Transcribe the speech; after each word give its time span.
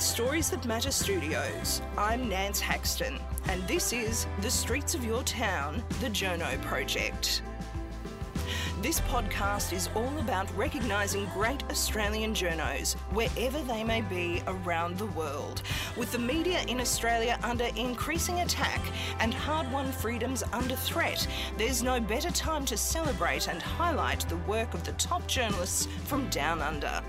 Stories 0.00 0.48
That 0.48 0.64
Matter 0.64 0.90
Studios. 0.90 1.82
I'm 1.98 2.26
Nance 2.26 2.58
Haxton, 2.58 3.18
and 3.48 3.62
this 3.68 3.92
is 3.92 4.26
The 4.40 4.50
Streets 4.50 4.94
of 4.94 5.04
Your 5.04 5.22
Town, 5.24 5.84
the 6.00 6.08
Journo 6.08 6.58
Project. 6.62 7.42
This 8.80 9.02
podcast 9.02 9.74
is 9.74 9.90
all 9.94 10.18
about 10.18 10.50
recognising 10.56 11.26
great 11.34 11.62
Australian 11.70 12.32
journos 12.32 12.94
wherever 13.12 13.58
they 13.58 13.84
may 13.84 14.00
be 14.00 14.42
around 14.46 14.96
the 14.96 15.04
world. 15.06 15.60
With 15.98 16.10
the 16.12 16.18
media 16.18 16.62
in 16.66 16.80
Australia 16.80 17.38
under 17.42 17.68
increasing 17.76 18.40
attack 18.40 18.80
and 19.18 19.34
hard 19.34 19.70
won 19.70 19.92
freedoms 19.92 20.42
under 20.54 20.76
threat, 20.76 21.26
there's 21.58 21.82
no 21.82 22.00
better 22.00 22.30
time 22.30 22.64
to 22.64 22.76
celebrate 22.78 23.48
and 23.48 23.60
highlight 23.60 24.26
the 24.30 24.38
work 24.38 24.72
of 24.72 24.82
the 24.82 24.92
top 24.92 25.26
journalists 25.26 25.88
from 26.06 26.26
down 26.30 26.62
under. 26.62 27.02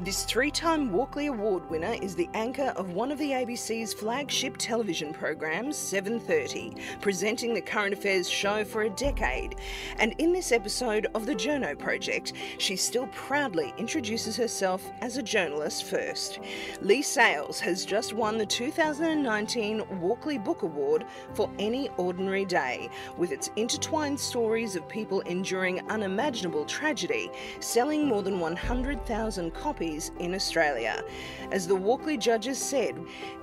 This 0.00 0.22
three 0.22 0.52
time 0.52 0.92
Walkley 0.92 1.26
Award 1.26 1.68
winner 1.68 1.96
is 2.00 2.14
the 2.14 2.30
anchor 2.32 2.72
of 2.76 2.92
one 2.92 3.10
of 3.10 3.18
the 3.18 3.32
ABC's 3.32 3.92
flagship 3.92 4.56
television 4.56 5.12
programs, 5.12 5.76
730, 5.76 6.76
presenting 7.00 7.52
the 7.52 7.60
current 7.60 7.92
affairs 7.92 8.30
show 8.30 8.64
for 8.64 8.82
a 8.82 8.90
decade. 8.90 9.56
And 9.98 10.14
in 10.18 10.32
this 10.32 10.52
episode 10.52 11.08
of 11.16 11.26
the 11.26 11.34
Journo 11.34 11.76
Project, 11.76 12.34
she 12.58 12.76
still 12.76 13.08
proudly 13.08 13.74
introduces 13.76 14.36
herself 14.36 14.88
as 15.00 15.16
a 15.16 15.22
journalist 15.22 15.82
first. 15.82 16.38
Leigh 16.80 17.02
Sales 17.02 17.58
has 17.58 17.84
just 17.84 18.12
won 18.12 18.38
the 18.38 18.46
2019 18.46 19.82
Walkley 20.00 20.38
Book 20.38 20.62
Award 20.62 21.06
for 21.34 21.50
Any 21.58 21.88
Ordinary 21.96 22.44
Day, 22.44 22.88
with 23.16 23.32
its 23.32 23.50
intertwined 23.56 24.20
stories 24.20 24.76
of 24.76 24.88
people 24.88 25.22
enduring 25.22 25.80
unimaginable 25.90 26.66
tragedy, 26.66 27.32
selling 27.58 28.06
more 28.06 28.22
than 28.22 28.38
100,000 28.38 29.52
copies 29.52 29.87
in 30.18 30.34
Australia. 30.34 31.02
As 31.50 31.66
the 31.66 31.74
Walkley 31.74 32.16
judges 32.16 32.58
said, 32.58 32.94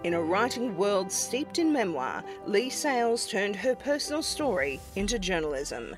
in 0.04 0.14
a 0.14 0.22
writing 0.22 0.78
world 0.78 1.12
steeped 1.12 1.60
in 1.60 1.74
memoir, 1.74 2.24
Leigh 2.46 2.70
Sales 2.70 3.28
turned 3.28 3.56
her 3.56 3.76
personal 3.76 4.22
story 4.22 4.80
into 4.96 5.18
journalism. 5.18 5.96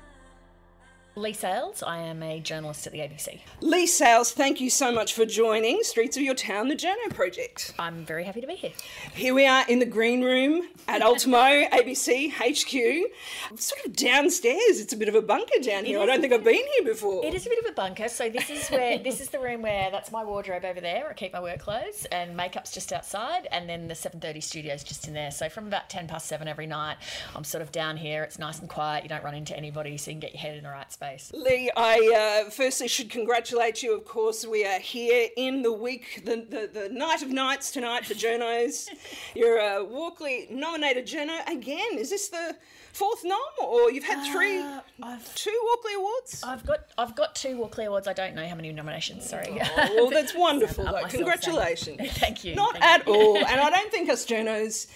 Leigh 1.18 1.32
Sales. 1.32 1.82
I 1.82 1.98
am 1.98 2.22
a 2.22 2.38
journalist 2.38 2.86
at 2.86 2.92
the 2.92 3.00
ABC. 3.00 3.40
Leigh 3.60 3.86
Sales, 3.86 4.30
thank 4.30 4.60
you 4.60 4.70
so 4.70 4.92
much 4.92 5.12
for 5.14 5.26
joining 5.26 5.82
Streets 5.82 6.16
of 6.16 6.22
Your 6.22 6.34
Town, 6.34 6.68
the 6.68 6.76
Journo 6.76 7.12
Project. 7.12 7.74
I'm 7.76 8.04
very 8.04 8.22
happy 8.22 8.40
to 8.40 8.46
be 8.46 8.54
here. 8.54 8.70
Here 9.14 9.34
we 9.34 9.44
are 9.44 9.64
in 9.68 9.80
the 9.80 9.86
green 9.86 10.22
room 10.22 10.68
at 10.86 11.02
Ultimo 11.02 11.36
ABC 11.72 12.30
HQ, 12.30 13.58
sort 13.58 13.84
of 13.84 13.96
downstairs. 13.96 14.80
It's 14.80 14.92
a 14.92 14.96
bit 14.96 15.08
of 15.08 15.16
a 15.16 15.20
bunker 15.22 15.58
down 15.60 15.84
here. 15.84 15.98
I 16.00 16.06
don't 16.06 16.20
think 16.20 16.32
I've 16.32 16.44
been 16.44 16.54
here 16.54 16.84
before. 16.84 17.24
It 17.24 17.34
is 17.34 17.46
a 17.46 17.48
bit 17.48 17.58
of 17.64 17.70
a 17.70 17.74
bunker. 17.74 18.08
So 18.08 18.30
this 18.30 18.48
is 18.48 18.68
where 18.68 18.98
this 19.02 19.20
is 19.20 19.28
the 19.30 19.40
room 19.40 19.62
where 19.62 19.90
that's 19.90 20.12
my 20.12 20.22
wardrobe 20.22 20.64
over 20.64 20.80
there. 20.80 21.08
I 21.10 21.14
keep 21.14 21.32
my 21.32 21.40
work 21.40 21.58
clothes 21.58 22.06
and 22.12 22.36
makeup's 22.36 22.72
just 22.72 22.92
outside, 22.92 23.48
and 23.50 23.68
then 23.68 23.88
the 23.88 23.94
7:30 23.94 24.40
studio's 24.40 24.84
just 24.84 25.08
in 25.08 25.14
there. 25.14 25.32
So 25.32 25.48
from 25.48 25.66
about 25.66 25.90
10 25.90 26.06
past 26.06 26.28
seven 26.28 26.46
every 26.46 26.66
night, 26.66 26.98
I'm 27.34 27.44
sort 27.44 27.62
of 27.62 27.72
down 27.72 27.96
here. 27.96 28.22
It's 28.22 28.38
nice 28.38 28.60
and 28.60 28.68
quiet. 28.68 29.02
You 29.02 29.08
don't 29.08 29.24
run 29.24 29.34
into 29.34 29.56
anybody, 29.56 29.96
so 29.96 30.12
you 30.12 30.14
can 30.14 30.20
get 30.20 30.32
your 30.32 30.42
head 30.42 30.56
in 30.56 30.62
the 30.62 30.70
right 30.70 30.90
space. 30.92 31.07
Leigh, 31.32 31.70
I 31.76 32.42
uh, 32.46 32.50
firstly 32.50 32.88
should 32.88 33.10
congratulate 33.10 33.82
you. 33.82 33.96
Of 33.96 34.04
course, 34.04 34.46
we 34.46 34.64
are 34.66 34.78
here 34.78 35.28
in 35.36 35.62
the 35.62 35.72
week, 35.72 36.22
the, 36.24 36.36
the, 36.48 36.70
the 36.72 36.88
night 36.90 37.22
of 37.22 37.30
nights 37.30 37.70
tonight 37.70 38.04
for 38.04 38.14
journos. 38.14 38.88
You're 39.34 39.58
a 39.58 39.84
Walkley 39.84 40.46
nominated 40.50 41.06
journo 41.06 41.46
again. 41.46 41.96
Is 41.98 42.10
this 42.10 42.28
the 42.28 42.56
fourth 42.92 43.24
nom, 43.24 43.38
or 43.62 43.90
you've 43.92 44.04
had 44.04 44.24
three, 44.32 44.58
Uh, 44.58 44.80
I've- 45.02 45.22
two 45.34 45.58
Walkley 45.66 45.94
awards? 45.94 46.42
I've 46.44 46.66
got 46.66 46.80
I've 46.98 47.14
got 47.14 47.34
two 47.34 47.56
Walkley 47.56 47.84
Awards. 47.84 48.08
I 48.08 48.12
don't 48.12 48.34
know 48.34 48.46
how 48.46 48.54
many 48.56 48.72
nominations. 48.72 49.28
Sorry. 49.28 49.46
Oh, 49.50 49.94
well, 49.94 50.10
that's 50.10 50.34
wonderful, 50.34 50.84
though. 50.84 51.04
Congratulations. 51.08 52.00
Thank 52.18 52.44
you. 52.44 52.54
Not 52.54 52.72
thank 52.78 52.84
at 52.84 53.06
you. 53.06 53.14
all. 53.14 53.36
And 53.38 53.60
I 53.60 53.70
don't 53.70 53.90
think 53.90 54.08
us 54.10 54.26
journos 54.26 54.86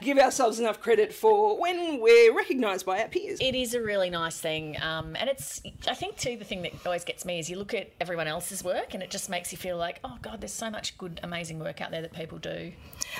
give 0.00 0.18
ourselves 0.18 0.58
enough 0.58 0.80
credit 0.80 1.12
for 1.12 1.58
when 1.60 2.00
we're 2.00 2.34
recognised 2.34 2.84
by 2.84 3.00
our 3.02 3.08
peers. 3.08 3.38
It 3.40 3.54
is 3.54 3.74
a 3.74 3.80
really 3.80 4.10
nice 4.10 4.38
thing, 4.40 4.80
um, 4.82 5.14
and 5.16 5.28
it's. 5.28 5.51
I 5.88 5.94
think 5.94 6.16
too 6.16 6.36
the 6.36 6.44
thing 6.44 6.62
that 6.62 6.72
always 6.84 7.04
gets 7.04 7.24
me 7.24 7.38
is 7.38 7.50
you 7.50 7.56
look 7.56 7.74
at 7.74 7.90
everyone 8.00 8.26
else's 8.26 8.62
work, 8.64 8.94
and 8.94 9.02
it 9.02 9.10
just 9.10 9.28
makes 9.28 9.52
you 9.52 9.58
feel 9.58 9.76
like, 9.76 10.00
oh 10.04 10.16
god, 10.22 10.40
there's 10.40 10.52
so 10.52 10.70
much 10.70 10.96
good, 10.98 11.20
amazing 11.22 11.58
work 11.58 11.80
out 11.80 11.90
there 11.90 12.02
that 12.02 12.12
people 12.12 12.38
do. 12.38 12.72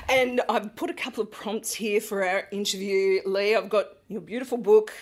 And 0.09 0.41
I've 0.48 0.75
put 0.76 0.91
a 0.91 0.94
couple 0.94 1.22
of 1.22 1.31
prompts 1.31 1.75
here 1.75 2.00
for 2.00 2.25
our 2.25 2.48
interview, 2.50 3.21
Leigh. 3.26 3.56
I've 3.56 3.69
got 3.69 3.87
your 4.09 4.21
beautiful 4.21 4.59
book 4.59 4.92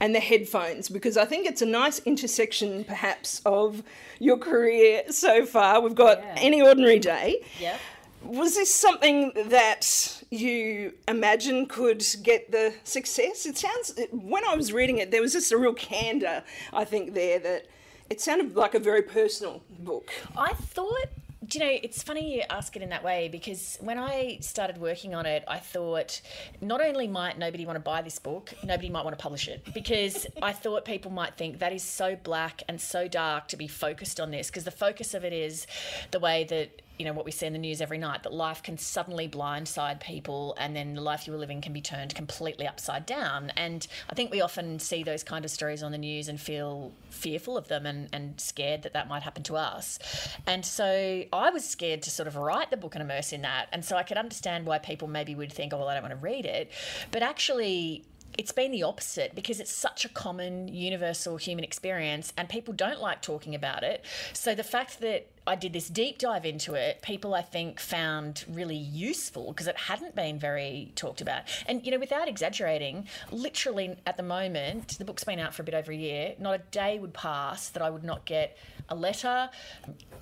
and 0.00 0.14
the 0.14 0.20
headphones 0.20 0.88
because 0.88 1.16
I 1.16 1.24
think 1.24 1.46
it's 1.46 1.62
a 1.62 1.66
nice 1.66 1.98
intersection, 2.00 2.84
perhaps, 2.84 3.40
of 3.44 3.82
your 4.18 4.38
career 4.38 5.02
so 5.10 5.44
far. 5.46 5.80
We've 5.80 5.94
got 5.94 6.18
Yeah. 6.18 6.34
Any 6.38 6.62
Ordinary 6.62 6.98
Day. 6.98 7.44
Yeah. 7.60 7.76
Was 8.24 8.54
this 8.54 8.74
something 8.74 9.32
that 9.34 10.22
you 10.30 10.94
imagined 11.08 11.68
could 11.68 12.04
get 12.22 12.50
the 12.50 12.74
success? 12.84 13.46
It 13.46 13.58
sounds, 13.58 13.94
when 14.12 14.44
I 14.44 14.54
was 14.54 14.72
reading 14.72 14.98
it, 14.98 15.10
there 15.10 15.20
was 15.20 15.32
just 15.32 15.52
a 15.52 15.58
real 15.58 15.74
candour, 15.74 16.42
I 16.72 16.84
think, 16.84 17.14
there 17.14 17.38
that 17.40 17.66
it 18.10 18.20
sounded 18.20 18.56
like 18.56 18.74
a 18.74 18.78
very 18.78 19.02
personal 19.02 19.62
book. 19.80 20.12
I 20.36 20.52
thought, 20.52 21.06
do 21.46 21.58
you 21.58 21.64
know, 21.64 21.78
it's 21.82 22.02
funny 22.02 22.36
you 22.36 22.42
ask 22.50 22.76
it 22.76 22.82
in 22.82 22.90
that 22.90 23.02
way 23.02 23.28
because 23.30 23.78
when 23.80 23.98
I 23.98 24.38
started 24.42 24.78
working 24.78 25.14
on 25.14 25.24
it, 25.24 25.44
I 25.48 25.58
thought 25.58 26.20
not 26.60 26.80
only 26.80 27.08
might 27.08 27.38
nobody 27.38 27.64
want 27.64 27.76
to 27.76 27.80
buy 27.80 28.02
this 28.02 28.18
book, 28.18 28.52
nobody 28.62 28.90
might 28.90 29.04
want 29.04 29.18
to 29.18 29.22
publish 29.22 29.48
it 29.48 29.62
because 29.72 30.26
I 30.42 30.52
thought 30.52 30.84
people 30.84 31.10
might 31.10 31.38
think 31.38 31.58
that 31.60 31.72
is 31.72 31.82
so 31.82 32.16
black 32.16 32.62
and 32.68 32.78
so 32.78 33.08
dark 33.08 33.48
to 33.48 33.56
be 33.56 33.66
focused 33.66 34.20
on 34.20 34.30
this 34.30 34.48
because 34.48 34.64
the 34.64 34.70
focus 34.70 35.14
of 35.14 35.24
it 35.24 35.32
is 35.32 35.66
the 36.10 36.20
way 36.20 36.44
that 36.44 36.81
you 36.98 37.04
know 37.04 37.12
what 37.12 37.24
we 37.24 37.30
see 37.30 37.46
in 37.46 37.52
the 37.52 37.58
news 37.58 37.80
every 37.80 37.98
night 37.98 38.22
that 38.22 38.32
life 38.32 38.62
can 38.62 38.78
suddenly 38.78 39.28
blindside 39.28 40.00
people 40.00 40.54
and 40.58 40.76
then 40.76 40.94
the 40.94 41.00
life 41.00 41.26
you 41.26 41.32
were 41.32 41.38
living 41.38 41.60
can 41.60 41.72
be 41.72 41.80
turned 41.80 42.14
completely 42.14 42.66
upside 42.66 43.06
down. 43.06 43.50
And 43.56 43.86
i 44.10 44.14
think 44.14 44.30
we 44.30 44.40
often 44.40 44.78
see 44.78 45.02
those 45.02 45.22
kind 45.22 45.44
of 45.44 45.50
stories 45.50 45.82
on 45.82 45.92
the 45.92 45.98
news 45.98 46.28
and 46.28 46.40
feel 46.40 46.92
fearful 47.10 47.56
of 47.56 47.68
them 47.68 47.86
and, 47.86 48.08
and 48.12 48.40
scared 48.40 48.82
that 48.82 48.92
that 48.92 49.08
might 49.08 49.22
happen 49.22 49.42
to 49.44 49.56
us. 49.56 49.98
And 50.46 50.64
so 50.64 51.24
i 51.32 51.50
was 51.50 51.68
scared 51.68 52.02
to 52.02 52.10
sort 52.10 52.26
of 52.26 52.36
write 52.36 52.70
the 52.70 52.76
book 52.76 52.94
and 52.94 53.02
immerse 53.02 53.32
in 53.32 53.42
that. 53.42 53.66
And 53.72 53.84
so 53.84 53.96
i 53.96 54.02
could 54.02 54.16
understand 54.16 54.66
why 54.66 54.78
people 54.78 55.08
maybe 55.08 55.34
would 55.34 55.52
think 55.52 55.72
oh 55.72 55.78
well 55.78 55.88
i 55.88 55.94
don't 55.94 56.02
want 56.02 56.14
to 56.14 56.20
read 56.20 56.46
it. 56.46 56.70
But 57.10 57.22
actually 57.22 58.04
it's 58.38 58.52
been 58.52 58.70
the 58.70 58.82
opposite 58.82 59.34
because 59.34 59.60
it's 59.60 59.72
such 59.72 60.04
a 60.04 60.08
common 60.08 60.68
universal 60.68 61.36
human 61.36 61.64
experience 61.64 62.32
and 62.36 62.48
people 62.48 62.74
don't 62.74 63.00
like 63.00 63.22
talking 63.22 63.54
about 63.54 63.82
it. 63.82 64.04
So 64.32 64.54
the 64.54 64.64
fact 64.64 65.00
that 65.00 65.28
I 65.46 65.56
did 65.56 65.72
this 65.72 65.88
deep 65.88 66.18
dive 66.18 66.46
into 66.46 66.74
it, 66.74 67.02
people 67.02 67.34
I 67.34 67.42
think 67.42 67.80
found 67.80 68.44
really 68.48 68.76
useful 68.76 69.48
because 69.48 69.66
it 69.66 69.76
hadn't 69.76 70.14
been 70.14 70.38
very 70.38 70.92
talked 70.94 71.20
about. 71.20 71.42
And, 71.66 71.84
you 71.84 71.90
know, 71.90 71.98
without 71.98 72.28
exaggerating, 72.28 73.08
literally 73.32 73.96
at 74.06 74.16
the 74.16 74.22
moment, 74.22 74.98
the 74.98 75.04
book's 75.04 75.24
been 75.24 75.40
out 75.40 75.52
for 75.52 75.62
a 75.62 75.64
bit 75.64 75.74
over 75.74 75.90
a 75.90 75.96
year, 75.96 76.34
not 76.38 76.54
a 76.54 76.58
day 76.70 76.98
would 76.98 77.12
pass 77.12 77.70
that 77.70 77.82
I 77.82 77.90
would 77.90 78.04
not 78.04 78.24
get 78.24 78.56
a 78.92 78.94
letter, 78.94 79.48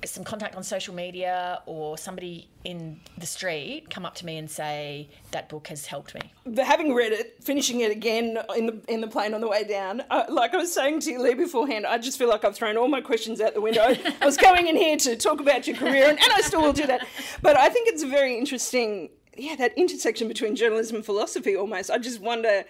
some 0.04 0.24
contact 0.24 0.54
on 0.54 0.62
social 0.62 0.94
media, 0.94 1.60
or 1.66 1.98
somebody 1.98 2.48
in 2.64 3.00
the 3.18 3.26
street 3.26 3.90
come 3.90 4.06
up 4.06 4.14
to 4.14 4.24
me 4.24 4.38
and 4.38 4.50
say, 4.50 5.08
that 5.32 5.48
book 5.48 5.66
has 5.66 5.84
helped 5.86 6.14
me. 6.14 6.32
But 6.46 6.64
having 6.64 6.94
read 6.94 7.12
it, 7.12 7.36
finishing 7.42 7.80
it 7.80 7.90
again 7.90 8.38
in 8.56 8.66
the 8.66 8.80
in 8.88 9.00
the 9.00 9.08
plane 9.08 9.34
on 9.34 9.40
the 9.40 9.48
way 9.48 9.64
down, 9.64 10.02
uh, 10.10 10.24
like 10.28 10.54
I 10.54 10.56
was 10.56 10.72
saying 10.72 11.00
to 11.00 11.10
you, 11.10 11.20
Leigh, 11.20 11.34
beforehand, 11.34 11.84
I 11.84 11.98
just 11.98 12.16
feel 12.16 12.28
like 12.28 12.44
I've 12.44 12.56
thrown 12.56 12.76
all 12.76 12.88
my 12.88 13.00
questions 13.00 13.40
out 13.40 13.54
the 13.54 13.60
window. 13.60 13.94
I 14.20 14.24
was 14.24 14.36
going 14.36 14.68
in 14.68 14.76
here 14.76 14.96
to 14.98 15.16
talk 15.16 15.40
about 15.40 15.66
your 15.66 15.76
career, 15.76 16.08
and, 16.08 16.18
and 16.18 16.32
I 16.32 16.40
still 16.40 16.62
will 16.62 16.72
do 16.72 16.86
that. 16.86 17.06
But 17.42 17.58
I 17.58 17.68
think 17.68 17.88
it's 17.88 18.02
a 18.02 18.08
very 18.08 18.38
interesting. 18.38 19.10
Yeah, 19.36 19.56
that 19.56 19.78
intersection 19.78 20.28
between 20.28 20.54
journalism 20.54 20.96
and 20.96 21.04
philosophy 21.04 21.56
almost. 21.56 21.90
I 21.90 21.98
just 21.98 22.20
wonder 22.20 22.64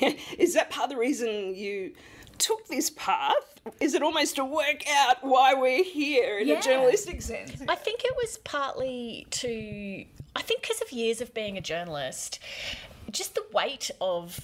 is 0.38 0.54
that 0.54 0.70
part 0.70 0.84
of 0.84 0.90
the 0.90 0.96
reason 0.96 1.54
you 1.54 1.92
took 2.38 2.66
this 2.68 2.90
path? 2.90 3.60
Is 3.80 3.94
it 3.94 4.02
almost 4.02 4.36
to 4.36 4.44
work 4.44 4.84
out 4.90 5.16
why 5.22 5.54
we're 5.54 5.84
here 5.84 6.38
in 6.38 6.48
Yeah. 6.48 6.58
a 6.58 6.62
journalistic 6.62 7.20
sense? 7.22 7.52
I 7.68 7.74
think 7.74 8.04
it 8.04 8.14
was 8.16 8.38
partly 8.38 9.26
to, 9.30 10.04
I 10.36 10.42
think 10.42 10.62
because 10.62 10.80
of 10.80 10.90
years 10.92 11.20
of 11.20 11.34
being 11.34 11.58
a 11.58 11.60
journalist, 11.60 12.38
just 13.10 13.34
the 13.34 13.44
weight 13.52 13.90
of 14.00 14.40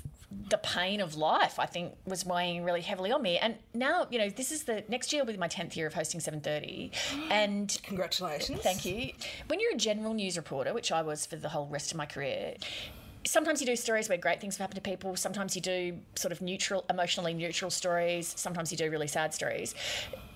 the 0.51 0.59
pain 0.59 1.01
of 1.01 1.15
life, 1.15 1.59
I 1.61 1.67
think, 1.67 1.95
was 2.07 2.27
weighing 2.27 2.65
really 2.65 2.81
heavily 2.81 3.13
on 3.13 3.23
me. 3.23 3.39
And 3.39 3.55
now, 3.73 4.07
you 4.11 4.19
know, 4.19 4.29
this 4.29 4.51
is 4.51 4.65
the 4.65 4.83
next 4.89 5.13
year 5.13 5.25
will 5.25 5.33
be 5.33 5.39
my 5.39 5.49
10th 5.49 5.77
year 5.77 5.87
of 5.87 5.95
hosting 5.95 6.19
730. 6.21 6.91
And 7.31 7.79
Congratulations. 7.85 8.61
Thank 8.61 8.85
you. 8.85 9.13
When 9.47 9.61
you're 9.61 9.73
a 9.75 9.77
general 9.77 10.13
news 10.13 10.37
reporter, 10.37 10.75
which 10.75 10.91
I 10.91 11.03
was 11.03 11.25
for 11.25 11.37
the 11.37 11.51
whole 11.51 11.67
rest 11.69 11.93
of 11.93 11.97
my 11.99 12.07
career, 12.07 12.55
sometimes 13.27 13.61
you 13.61 13.67
do 13.67 13.77
stories 13.77 14.09
where 14.09 14.19
great 14.19 14.41
things 14.41 14.57
have 14.57 14.61
happened 14.61 14.83
to 14.83 14.91
people. 14.91 15.17
Sometimes 15.17 15.57
you 15.57 15.63
do 15.63 15.99
sort 16.15 16.33
of 16.33 16.41
neutral, 16.41 16.85
emotionally 16.91 17.35
neutral 17.35 17.71
stories. 17.71 18.33
Sometimes 18.37 18.71
you 18.71 18.79
do 18.79 18.91
really 18.91 19.09
sad 19.09 19.35
stories. 19.35 19.75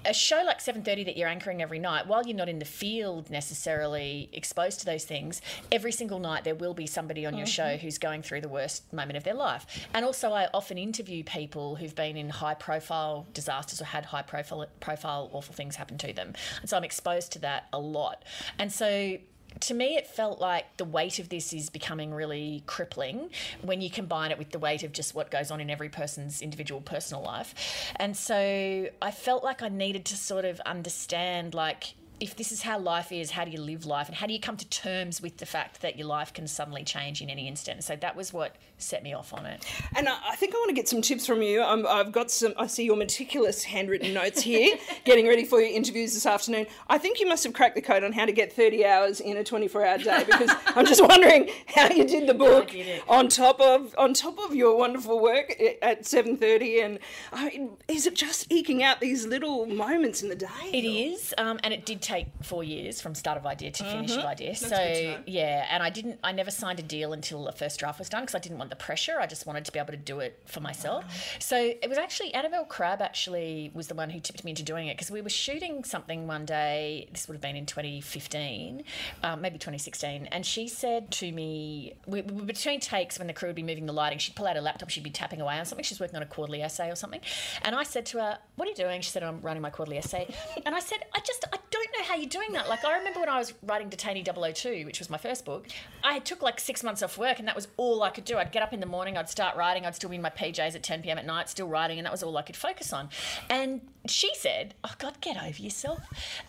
a 0.04 0.14
show 0.14 0.42
like 0.44 0.60
7.30 0.60 1.06
that 1.06 1.16
you're 1.16 1.28
anchoring 1.28 1.60
every 1.60 1.78
night 1.78 2.06
while 2.06 2.24
you're 2.24 2.36
not 2.36 2.48
in 2.48 2.60
the 2.60 2.64
field 2.64 3.30
necessarily 3.30 4.28
exposed 4.32 4.78
to 4.80 4.86
those 4.86 5.04
things 5.04 5.42
every 5.72 5.90
single 5.90 6.20
night 6.20 6.44
there 6.44 6.54
will 6.54 6.72
be 6.72 6.86
somebody 6.86 7.26
on 7.26 7.36
your 7.36 7.46
show 7.46 7.64
mm-hmm. 7.64 7.82
who's 7.82 7.98
going 7.98 8.22
through 8.22 8.40
the 8.40 8.48
worst 8.48 8.90
moment 8.92 9.16
of 9.16 9.24
their 9.24 9.34
life 9.34 9.66
and 9.94 10.04
also 10.04 10.30
i 10.30 10.46
often 10.54 10.78
interview 10.78 11.24
people 11.24 11.74
who've 11.74 11.96
been 11.96 12.16
in 12.16 12.30
high 12.30 12.54
profile 12.54 13.26
disasters 13.34 13.80
or 13.80 13.86
had 13.86 14.04
high 14.06 14.22
profile 14.22 14.64
profile 14.78 15.28
awful 15.32 15.54
things 15.54 15.74
happen 15.74 15.98
to 15.98 16.12
them 16.12 16.32
and 16.60 16.70
so 16.70 16.76
i'm 16.76 16.84
exposed 16.84 17.32
to 17.32 17.40
that 17.40 17.66
a 17.72 17.78
lot 17.78 18.24
and 18.58 18.72
so 18.72 19.18
to 19.60 19.74
me, 19.74 19.96
it 19.96 20.06
felt 20.06 20.40
like 20.40 20.76
the 20.76 20.84
weight 20.84 21.18
of 21.18 21.28
this 21.28 21.52
is 21.52 21.70
becoming 21.70 22.12
really 22.12 22.62
crippling 22.66 23.30
when 23.62 23.80
you 23.80 23.90
combine 23.90 24.30
it 24.30 24.38
with 24.38 24.50
the 24.50 24.58
weight 24.58 24.82
of 24.82 24.92
just 24.92 25.14
what 25.14 25.30
goes 25.30 25.50
on 25.50 25.60
in 25.60 25.70
every 25.70 25.88
person's 25.88 26.42
individual 26.42 26.80
personal 26.80 27.22
life. 27.22 27.54
And 27.96 28.16
so 28.16 28.88
I 29.02 29.10
felt 29.10 29.44
like 29.44 29.62
I 29.62 29.68
needed 29.68 30.04
to 30.06 30.16
sort 30.16 30.44
of 30.44 30.60
understand, 30.60 31.54
like, 31.54 31.94
if 32.20 32.36
this 32.36 32.50
is 32.50 32.62
how 32.62 32.78
life 32.78 33.12
is, 33.12 33.30
how 33.30 33.44
do 33.44 33.50
you 33.50 33.60
live 33.60 33.86
life? 33.86 34.08
And 34.08 34.16
how 34.16 34.26
do 34.26 34.32
you 34.32 34.40
come 34.40 34.56
to 34.56 34.68
terms 34.68 35.22
with 35.22 35.36
the 35.36 35.46
fact 35.46 35.82
that 35.82 35.96
your 35.96 36.08
life 36.08 36.32
can 36.32 36.48
suddenly 36.48 36.84
change 36.84 37.22
in 37.22 37.30
any 37.30 37.46
instant? 37.46 37.84
So 37.84 37.96
that 37.96 38.16
was 38.16 38.32
what 38.32 38.56
set 38.78 39.02
me 39.02 39.12
off 39.12 39.34
on 39.34 39.44
it. 39.46 39.64
And 39.96 40.08
I 40.08 40.16
I 40.30 40.36
think 40.36 40.54
I 40.54 40.58
want 40.58 40.68
to 40.68 40.74
get 40.74 40.88
some 40.88 41.02
tips 41.02 41.26
from 41.26 41.42
you. 41.42 41.62
Um, 41.62 41.86
I've 41.88 42.12
got 42.12 42.30
some, 42.30 42.54
I 42.56 42.66
see 42.68 42.84
your 42.84 42.96
meticulous 42.96 43.64
handwritten 43.64 44.14
notes 44.14 44.40
here, 44.42 44.76
getting 45.04 45.26
ready 45.26 45.44
for 45.44 45.60
your 45.60 45.74
interviews 45.74 46.14
this 46.14 46.26
afternoon. 46.26 46.66
I 46.88 46.98
think 46.98 47.18
you 47.18 47.26
must 47.26 47.44
have 47.44 47.52
cracked 47.52 47.74
the 47.74 47.82
code 47.82 48.04
on 48.04 48.12
how 48.12 48.24
to 48.24 48.32
get 48.32 48.52
30 48.52 48.84
hours 48.84 49.20
in 49.20 49.36
a 49.36 49.42
24 49.44 49.84
hour 49.84 49.98
day 49.98 50.24
because 50.24 50.50
I'm 50.66 50.86
just 50.86 51.02
wondering 51.02 51.50
how 51.66 51.88
you 51.90 52.06
did 52.06 52.28
the 52.28 52.34
book 52.34 52.70
did 52.70 53.02
on 53.08 53.28
top 53.28 53.60
of 53.60 53.94
on 53.98 54.14
top 54.14 54.38
of 54.38 54.54
your 54.54 54.76
wonderful 54.76 55.20
work 55.20 55.60
at 55.82 56.02
7.30 56.02 56.84
and 56.84 56.98
I 57.32 57.48
mean, 57.48 57.70
is 57.88 58.06
it 58.06 58.14
just 58.14 58.46
eking 58.50 58.82
out 58.82 59.00
these 59.00 59.26
little 59.26 59.66
moments 59.66 60.22
in 60.22 60.28
the 60.28 60.36
day? 60.36 60.46
It 60.72 60.84
is, 60.84 61.34
um, 61.38 61.58
and 61.64 61.74
it 61.74 61.84
did 61.84 62.00
take 62.00 62.28
four 62.42 62.62
years 62.62 63.00
from 63.00 63.14
start 63.14 63.38
of 63.38 63.46
idea 63.46 63.70
to 63.72 63.84
finish 63.84 64.16
of 64.16 64.24
idea. 64.24 64.54
so 64.54 64.68
to 64.68 64.74
know. 64.74 65.18
yeah, 65.26 65.66
and 65.70 65.82
I 65.82 65.90
didn't, 65.90 66.18
I 66.22 66.32
never 66.32 66.50
signed 66.50 66.78
a 66.78 66.82
deal 66.82 67.12
until 67.12 67.44
the 67.44 67.52
first 67.52 67.80
draft 67.80 67.98
was 67.98 68.08
done 68.08 68.22
because 68.22 68.34
I 68.34 68.38
didn't 68.38 68.58
want 68.58 68.67
the 68.70 68.76
pressure. 68.76 69.18
I 69.20 69.26
just 69.26 69.46
wanted 69.46 69.64
to 69.64 69.72
be 69.72 69.78
able 69.78 69.92
to 69.92 69.96
do 69.96 70.20
it 70.20 70.40
for 70.46 70.60
myself. 70.60 71.04
So 71.38 71.56
it 71.56 71.88
was 71.88 71.98
actually 71.98 72.34
Annabelle 72.34 72.64
Crabb 72.64 73.02
actually 73.02 73.70
was 73.74 73.88
the 73.88 73.94
one 73.94 74.10
who 74.10 74.20
tipped 74.20 74.44
me 74.44 74.50
into 74.50 74.62
doing 74.62 74.88
it 74.88 74.96
because 74.96 75.10
we 75.10 75.20
were 75.20 75.28
shooting 75.28 75.84
something 75.84 76.26
one 76.26 76.44
day. 76.44 77.08
This 77.12 77.28
would 77.28 77.34
have 77.34 77.42
been 77.42 77.56
in 77.56 77.66
2015, 77.66 78.82
um, 79.22 79.40
maybe 79.40 79.58
2016, 79.58 80.26
and 80.26 80.44
she 80.44 80.68
said 80.68 81.10
to 81.12 81.30
me, 81.32 81.94
we, 82.06 82.22
we 82.22 82.42
between 82.44 82.80
takes 82.80 83.18
when 83.18 83.26
the 83.26 83.32
crew 83.32 83.48
would 83.48 83.56
be 83.56 83.62
moving 83.62 83.86
the 83.86 83.92
lighting. 83.92 84.18
She'd 84.18 84.36
pull 84.36 84.46
out 84.46 84.56
her 84.56 84.62
laptop, 84.62 84.90
she'd 84.90 85.04
be 85.04 85.10
tapping 85.10 85.40
away 85.40 85.58
on 85.58 85.64
something. 85.64 85.84
She's 85.84 86.00
working 86.00 86.16
on 86.16 86.22
a 86.22 86.26
quarterly 86.26 86.62
essay 86.62 86.90
or 86.90 86.96
something, 86.96 87.20
and 87.62 87.74
I 87.74 87.82
said 87.82 88.06
to 88.06 88.18
her, 88.18 88.38
"What 88.56 88.66
are 88.66 88.70
you 88.70 88.76
doing?" 88.76 89.00
She 89.00 89.10
said, 89.10 89.22
"I'm 89.22 89.40
writing 89.40 89.62
my 89.62 89.70
quarterly 89.70 89.98
essay," 89.98 90.32
and 90.66 90.74
I 90.74 90.80
said, 90.80 90.98
"I 91.14 91.20
just 91.20 91.44
I 91.52 91.58
don't 91.70 91.88
know 91.98 92.04
how 92.04 92.16
you're 92.16 92.28
doing 92.28 92.52
that. 92.52 92.68
Like 92.68 92.84
I 92.84 92.98
remember 92.98 93.20
when 93.20 93.28
I 93.28 93.38
was 93.38 93.54
writing 93.62 93.90
Detainee 93.90 94.24
002, 94.54 94.84
which 94.86 94.98
was 94.98 95.10
my 95.10 95.18
first 95.18 95.44
book, 95.44 95.66
I 96.02 96.18
took 96.18 96.42
like 96.42 96.60
six 96.60 96.82
months 96.82 97.02
off 97.02 97.18
work, 97.18 97.38
and 97.38 97.48
that 97.48 97.56
was 97.56 97.68
all 97.76 98.02
I 98.02 98.10
could 98.10 98.24
do. 98.24 98.36
I'd 98.38 98.52
get 98.58 98.66
up 98.66 98.72
in 98.72 98.80
the 98.80 98.86
morning, 98.86 99.16
I'd 99.16 99.28
start 99.28 99.56
writing, 99.56 99.86
I'd 99.86 99.94
still 99.94 100.10
be 100.10 100.16
in 100.16 100.22
my 100.22 100.30
PJs 100.30 100.74
at 100.74 100.82
10 100.82 101.02
p.m. 101.02 101.16
at 101.16 101.24
night, 101.24 101.48
still 101.48 101.68
writing, 101.68 101.98
and 101.98 102.04
that 102.04 102.10
was 102.10 102.24
all 102.24 102.36
I 102.36 102.42
could 102.42 102.56
focus 102.56 102.92
on. 102.92 103.08
And 103.48 103.80
she 104.06 104.34
said, 104.34 104.74
"Oh 104.82 104.94
God, 104.98 105.20
get 105.20 105.36
over 105.36 105.62
yourself." 105.62 106.00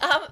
Um, 0.01 0.23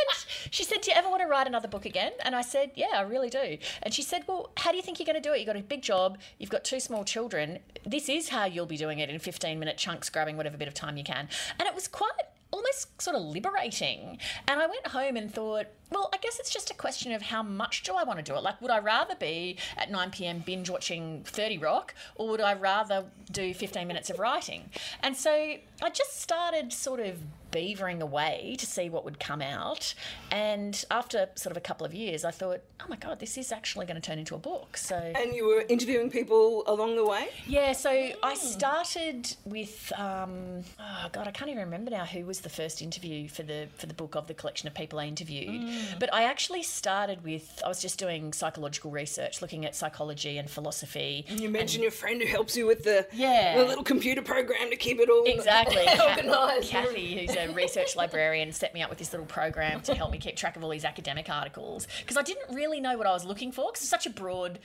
she 0.50 0.64
said, 0.64 0.80
"Do 0.80 0.90
you 0.90 0.96
ever 0.96 1.10
want 1.10 1.20
to 1.20 1.28
write 1.28 1.46
another 1.46 1.68
book 1.68 1.84
again?" 1.84 2.12
And 2.24 2.34
I 2.34 2.40
said, 2.40 2.70
"Yeah, 2.74 2.92
I 2.94 3.02
really 3.02 3.28
do." 3.28 3.58
And 3.82 3.92
she 3.92 4.00
said, 4.00 4.22
"Well, 4.26 4.50
how 4.56 4.70
do 4.70 4.78
you 4.78 4.82
think 4.82 4.98
you're 4.98 5.04
going 5.06 5.22
to 5.22 5.28
do 5.28 5.34
it? 5.34 5.38
You've 5.38 5.46
got 5.46 5.56
a 5.56 5.62
big 5.62 5.82
job, 5.82 6.16
you've 6.38 6.48
got 6.48 6.64
two 6.64 6.80
small 6.80 7.04
children. 7.04 7.58
This 7.84 8.08
is 8.08 8.30
how 8.30 8.46
you'll 8.46 8.64
be 8.64 8.78
doing 8.78 8.98
it 8.98 9.10
in 9.10 9.18
15 9.18 9.58
minute 9.58 9.76
chunks, 9.76 10.08
grabbing 10.08 10.38
whatever 10.38 10.56
bit 10.56 10.68
of 10.68 10.74
time 10.74 10.96
you 10.96 11.04
can." 11.04 11.28
And 11.58 11.68
it 11.68 11.74
was 11.74 11.86
quite 11.86 12.12
almost 12.50 13.00
sort 13.00 13.16
of 13.16 13.22
liberating. 13.22 14.18
And 14.48 14.60
I 14.60 14.66
went 14.66 14.86
home 14.86 15.16
and 15.16 15.32
thought, 15.32 15.66
well, 15.90 16.10
I 16.12 16.16
guess 16.18 16.38
it's 16.38 16.50
just 16.50 16.70
a 16.70 16.74
question 16.74 17.12
of 17.12 17.22
how 17.22 17.42
much 17.42 17.82
do 17.82 17.94
I 17.94 18.04
want 18.04 18.18
to 18.18 18.24
do 18.24 18.36
it? 18.36 18.42
Like, 18.42 18.60
would 18.60 18.70
I 18.70 18.78
rather 18.78 19.14
be 19.14 19.58
at 19.76 19.90
9 19.90 20.10
p.m. 20.10 20.42
binge 20.44 20.68
watching 20.70 21.22
30 21.24 21.58
Rock, 21.58 21.94
or 22.16 22.28
would 22.28 22.40
I 22.40 22.54
rather 22.54 23.04
do 23.30 23.54
15 23.54 23.86
minutes 23.86 24.10
of 24.10 24.18
writing? 24.18 24.70
And 25.02 25.16
so 25.16 25.30
I 25.30 25.90
just 25.92 26.20
started 26.20 26.72
sort 26.72 27.00
of 27.00 27.18
beavering 27.52 28.00
away 28.00 28.56
to 28.58 28.66
see 28.66 28.88
what 28.88 29.04
would 29.04 29.18
come 29.20 29.40
out. 29.42 29.94
And 30.30 30.84
after 30.90 31.28
sort 31.34 31.52
of 31.52 31.56
a 31.56 31.60
couple 31.60 31.86
of 31.86 31.94
years, 31.94 32.24
I 32.24 32.30
thought, 32.30 32.60
oh 32.80 32.86
my 32.88 32.96
God, 32.96 33.20
this 33.20 33.38
is 33.38 33.52
actually 33.52 33.86
going 33.86 34.00
to 34.00 34.06
turn 34.06 34.18
into 34.18 34.34
a 34.34 34.38
book. 34.38 34.76
So. 34.76 34.96
And 34.96 35.34
you 35.34 35.46
were 35.46 35.64
interviewing 35.68 36.10
people 36.10 36.64
along 36.66 36.96
the 36.96 37.04
way? 37.06 37.28
Yeah, 37.46 37.72
so 37.72 37.90
I 38.22 38.34
started 38.34 39.34
with 39.44 39.92
um, 39.96 40.62
oh 40.80 41.08
god, 41.12 41.28
I 41.28 41.30
can't 41.30 41.50
even 41.50 41.64
remember 41.64 41.90
now 41.90 42.04
who 42.04 42.26
was 42.26 42.40
the 42.40 42.48
first 42.48 42.82
interview 42.82 43.28
for 43.28 43.42
the 43.42 43.68
for 43.76 43.86
the 43.86 43.94
book 43.94 44.14
of 44.16 44.26
the 44.26 44.34
collection 44.34 44.66
of 44.68 44.74
people 44.74 44.98
I 44.98 45.06
interviewed. 45.06 45.62
But 45.98 46.12
I 46.12 46.24
actually 46.24 46.62
started 46.62 47.22
with 47.24 47.62
I 47.64 47.68
was 47.68 47.80
just 47.80 47.98
doing 47.98 48.32
psychological 48.32 48.90
research, 48.90 49.40
looking 49.42 49.64
at 49.64 49.74
psychology 49.74 50.38
and 50.38 50.48
philosophy. 50.50 51.24
And 51.28 51.40
you 51.40 51.48
mentioned 51.50 51.82
your 51.82 51.90
friend 51.92 52.20
who 52.20 52.28
helps 52.28 52.56
you 52.56 52.66
with 52.66 52.84
the, 52.84 53.06
Yeah. 53.12 53.56
the 53.58 53.64
little 53.64 53.84
computer 53.84 54.22
program 54.22 54.70
to 54.70 54.76
keep 54.76 54.98
it 54.98 55.08
all 55.10 55.24
Exactly. 55.24 55.86
Organised. 56.00 56.70
Kathy, 56.70 57.26
who's 57.26 57.35
a 57.36 57.52
research 57.52 57.96
librarian, 57.96 58.52
set 58.52 58.74
me 58.74 58.82
up 58.82 58.90
with 58.90 58.98
this 58.98 59.12
little 59.12 59.26
program 59.26 59.80
to 59.82 59.94
help 59.94 60.10
me 60.10 60.18
keep 60.18 60.36
track 60.36 60.56
of 60.56 60.64
all 60.64 60.70
these 60.70 60.84
academic 60.84 61.28
articles 61.28 61.86
because 62.00 62.16
I 62.16 62.22
didn't 62.22 62.54
really 62.54 62.80
know 62.80 62.96
what 62.96 63.06
I 63.06 63.12
was 63.12 63.24
looking 63.24 63.52
for 63.52 63.66
because 63.66 63.82
it's 63.82 63.90
such 63.90 64.06
a 64.06 64.10
broad, 64.10 64.58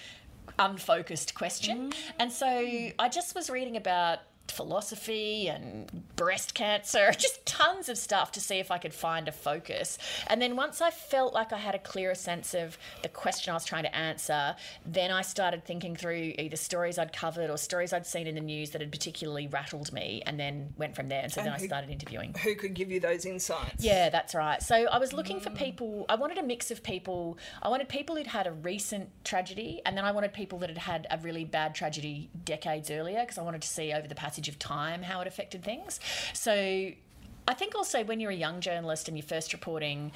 unfocused 0.58 1.36
question. 1.36 1.92
Mm-hmm. 1.92 2.10
And 2.20 2.32
so 2.32 2.48
I 2.48 3.10
just 3.10 3.36
was 3.36 3.50
reading 3.50 3.78
about 3.78 4.20
philosophy 4.48 5.48
and 5.48 6.06
breast 6.16 6.54
cancer, 6.54 7.12
just 7.18 7.46
tons 7.46 7.90
of 7.90 7.98
stuff 7.98 8.32
to 8.34 8.40
see 8.40 8.60
if 8.60 8.72
I 8.72 8.78
could 8.78 8.94
find 8.94 9.28
a 9.28 9.32
focus. 9.32 9.98
And 10.28 10.42
then 10.42 10.56
once 10.56 10.82
I 10.82 10.92
felt 10.92 11.34
like 11.34 11.54
I 11.54 11.58
had 11.58 11.76
a 11.76 11.80
clearer 11.80 12.16
sense 12.16 12.54
of 12.54 12.78
the 13.02 13.10
question 13.10 13.52
I 13.52 13.54
was 13.56 13.66
trying 13.66 13.84
to 13.84 13.96
answer, 13.96 14.56
then 14.86 15.12
I 15.12 15.22
started 15.22 15.66
thinking 15.66 15.96
through 15.96 16.34
either 16.38 16.58
stories 16.58 16.98
I'd 16.98 17.14
covered 17.14 17.50
or 17.50 17.58
stories 17.58 17.94
I'd 17.94 18.06
seen 18.06 18.28
in 18.28 18.36
the 18.36 18.42
news 18.42 18.72
that 18.72 18.82
had 18.82 18.92
particularly 18.92 19.48
rattled 19.48 19.92
me, 19.94 20.22
and 20.26 20.40
then 20.40 20.74
went 20.78 20.96
from 20.96 21.10
there. 21.10 21.22
And 21.22 21.32
so 21.32 21.42
then 21.42 21.54
I 21.54 21.58
started 21.58 21.90
interviewing. 21.90 22.34
Who 22.44 22.56
could 22.56 22.74
give 22.74 22.92
you 22.92 23.00
those 23.00 23.26
insights? 23.26 23.84
Yeah, 23.84 24.10
that's 24.10 24.36
right. 24.36 24.62
So 24.62 24.76
I 24.76 24.98
was 24.98 25.14
looking 25.14 25.40
for 25.40 25.50
mm. 25.50 25.56
people. 25.58 26.06
I 26.10 26.16
wanted 26.16 26.38
a 26.38 26.44
mix 26.44 26.72
of 26.72 26.84
people. 26.84 27.38
I 27.62 27.70
wanted 27.70 27.90
people 27.90 28.16
who'd 28.16 28.28
had 28.28 28.48
a 28.48 28.52
recent 28.52 29.10
tragedy, 29.24 29.82
and 29.86 29.98
then 29.98 30.06
I 30.06 30.12
wanted 30.12 30.34
people 30.34 30.60
that 30.60 30.70
had 30.70 30.78
had 30.78 31.08
a 31.10 31.18
really 31.20 31.46
bad 31.46 31.74
tragedy 31.76 32.30
decades 32.46 32.92
earlier 32.92 33.22
because 33.22 33.38
I 33.38 33.44
wanted 33.44 33.62
to 33.62 33.68
see 33.68 33.94
over 33.94 34.08
the 34.08 34.16
passage 34.32 34.48
of 34.48 34.58
time 34.58 35.04
how 35.04 35.20
it 35.20 35.28
affected 35.28 35.62
things. 35.62 36.00
So 36.32 36.54
I 36.54 37.54
think 37.54 37.76
also 37.76 38.02
when 38.06 38.22
you're 38.22 38.32
a 38.32 38.36
young 38.36 38.62
journalist 38.62 39.10
and 39.10 39.18
you're 39.18 39.28
first 39.28 39.52
reporting, 39.52 40.14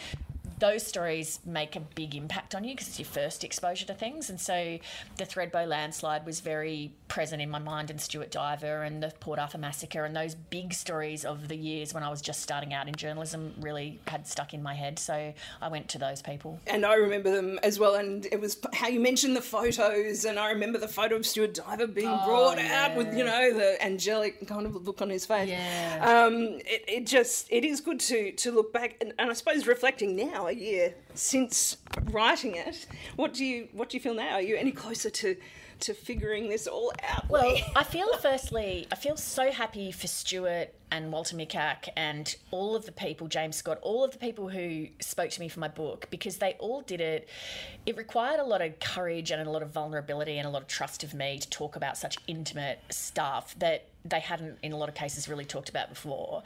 those 0.59 0.85
stories 0.85 1.39
make 1.45 1.75
a 1.75 1.79
big 1.79 2.15
impact 2.15 2.55
on 2.55 2.63
you 2.63 2.73
because 2.73 2.87
it's 2.87 2.99
your 2.99 3.05
first 3.05 3.43
exposure 3.43 3.85
to 3.85 3.93
things. 3.93 4.29
And 4.29 4.39
so 4.39 4.77
the 5.17 5.25
Thredbo 5.25 5.67
landslide 5.67 6.25
was 6.25 6.39
very 6.39 6.91
present 7.07 7.41
in 7.41 7.49
my 7.49 7.59
mind, 7.59 7.89
and 7.89 7.99
Stuart 7.99 8.31
Diver 8.31 8.83
and 8.83 9.03
the 9.03 9.13
Port 9.19 9.39
Arthur 9.39 9.57
massacre, 9.57 10.05
and 10.05 10.15
those 10.15 10.35
big 10.35 10.73
stories 10.73 11.25
of 11.25 11.47
the 11.47 11.55
years 11.55 11.93
when 11.93 12.03
I 12.03 12.09
was 12.09 12.21
just 12.21 12.41
starting 12.41 12.73
out 12.73 12.87
in 12.87 12.95
journalism 12.95 13.53
really 13.59 13.99
had 14.07 14.27
stuck 14.27 14.53
in 14.53 14.63
my 14.63 14.73
head. 14.73 14.99
So 14.99 15.33
I 15.61 15.67
went 15.67 15.89
to 15.89 15.97
those 15.97 16.21
people. 16.21 16.59
And 16.67 16.85
I 16.85 16.95
remember 16.95 17.31
them 17.31 17.59
as 17.63 17.79
well. 17.79 17.95
And 17.95 18.25
it 18.31 18.39
was 18.39 18.57
how 18.73 18.87
you 18.87 18.99
mentioned 18.99 19.35
the 19.35 19.41
photos. 19.41 20.25
And 20.25 20.39
I 20.39 20.51
remember 20.51 20.77
the 20.77 20.87
photo 20.87 21.15
of 21.15 21.25
Stuart 21.25 21.53
Diver 21.53 21.87
being 21.87 22.07
Oh, 22.07 22.25
brought 22.25 22.59
out 22.59 22.95
with, 22.95 23.15
you 23.15 23.23
know, 23.23 23.53
the 23.53 23.83
angelic 23.83 24.47
kind 24.47 24.65
of 24.65 24.87
look 24.87 25.01
on 25.01 25.09
his 25.09 25.25
face. 25.25 25.49
Yeah. 25.49 26.25
Um, 26.25 26.59
it, 26.65 26.85
it 26.87 27.07
just, 27.07 27.47
it 27.51 27.65
is 27.65 27.81
good 27.81 27.99
to, 28.01 28.31
to 28.31 28.51
look 28.51 28.71
back. 28.71 28.97
And, 29.01 29.13
and 29.19 29.29
I 29.29 29.33
suppose 29.33 29.67
reflecting 29.67 30.15
now, 30.15 30.44
a 30.49 30.53
year 30.53 30.93
since 31.13 31.77
writing 32.11 32.55
it, 32.55 32.85
what 33.15 33.33
do 33.33 33.45
you, 33.45 33.67
what 33.73 33.89
do 33.89 33.97
you 33.97 34.01
feel 34.01 34.13
now? 34.13 34.33
Are 34.33 34.41
you 34.41 34.55
any 34.55 34.71
closer 34.71 35.09
to, 35.09 35.35
to 35.81 35.93
figuring 35.93 36.49
this 36.49 36.67
all 36.67 36.91
out? 37.03 37.29
Well, 37.29 37.57
I 37.75 37.83
feel 37.83 38.11
firstly, 38.17 38.87
I 38.91 38.95
feel 38.95 39.17
so 39.17 39.51
happy 39.51 39.91
for 39.91 40.07
Stuart 40.07 40.73
and 40.91 41.11
Walter 41.11 41.35
Mikac 41.35 41.89
and 41.97 42.35
all 42.51 42.75
of 42.75 42.85
the 42.85 42.91
people, 42.91 43.27
James 43.27 43.57
Scott, 43.57 43.79
all 43.81 44.03
of 44.03 44.11
the 44.11 44.17
people 44.17 44.47
who 44.49 44.87
spoke 44.99 45.29
to 45.31 45.39
me 45.39 45.49
for 45.49 45.59
my 45.59 45.67
book 45.67 46.07
because 46.09 46.37
they 46.37 46.53
all 46.59 46.81
did 46.81 47.01
it. 47.01 47.27
It 47.85 47.97
required 47.97 48.39
a 48.39 48.43
lot 48.43 48.61
of 48.61 48.79
courage 48.79 49.31
and 49.31 49.45
a 49.45 49.51
lot 49.51 49.63
of 49.63 49.71
vulnerability 49.71 50.37
and 50.37 50.47
a 50.47 50.49
lot 50.49 50.61
of 50.61 50.67
trust 50.67 51.03
of 51.03 51.13
me 51.13 51.39
to 51.39 51.49
talk 51.49 51.75
about 51.75 51.97
such 51.97 52.17
intimate 52.27 52.79
stuff 52.89 53.55
that 53.59 53.87
they 54.05 54.19
hadn't, 54.19 54.59
in 54.61 54.71
a 54.71 54.77
lot 54.77 54.87
of 54.87 54.95
cases, 54.95 55.27
really 55.27 55.45
talked 55.45 55.69
about 55.69 55.89
before. 55.89 56.43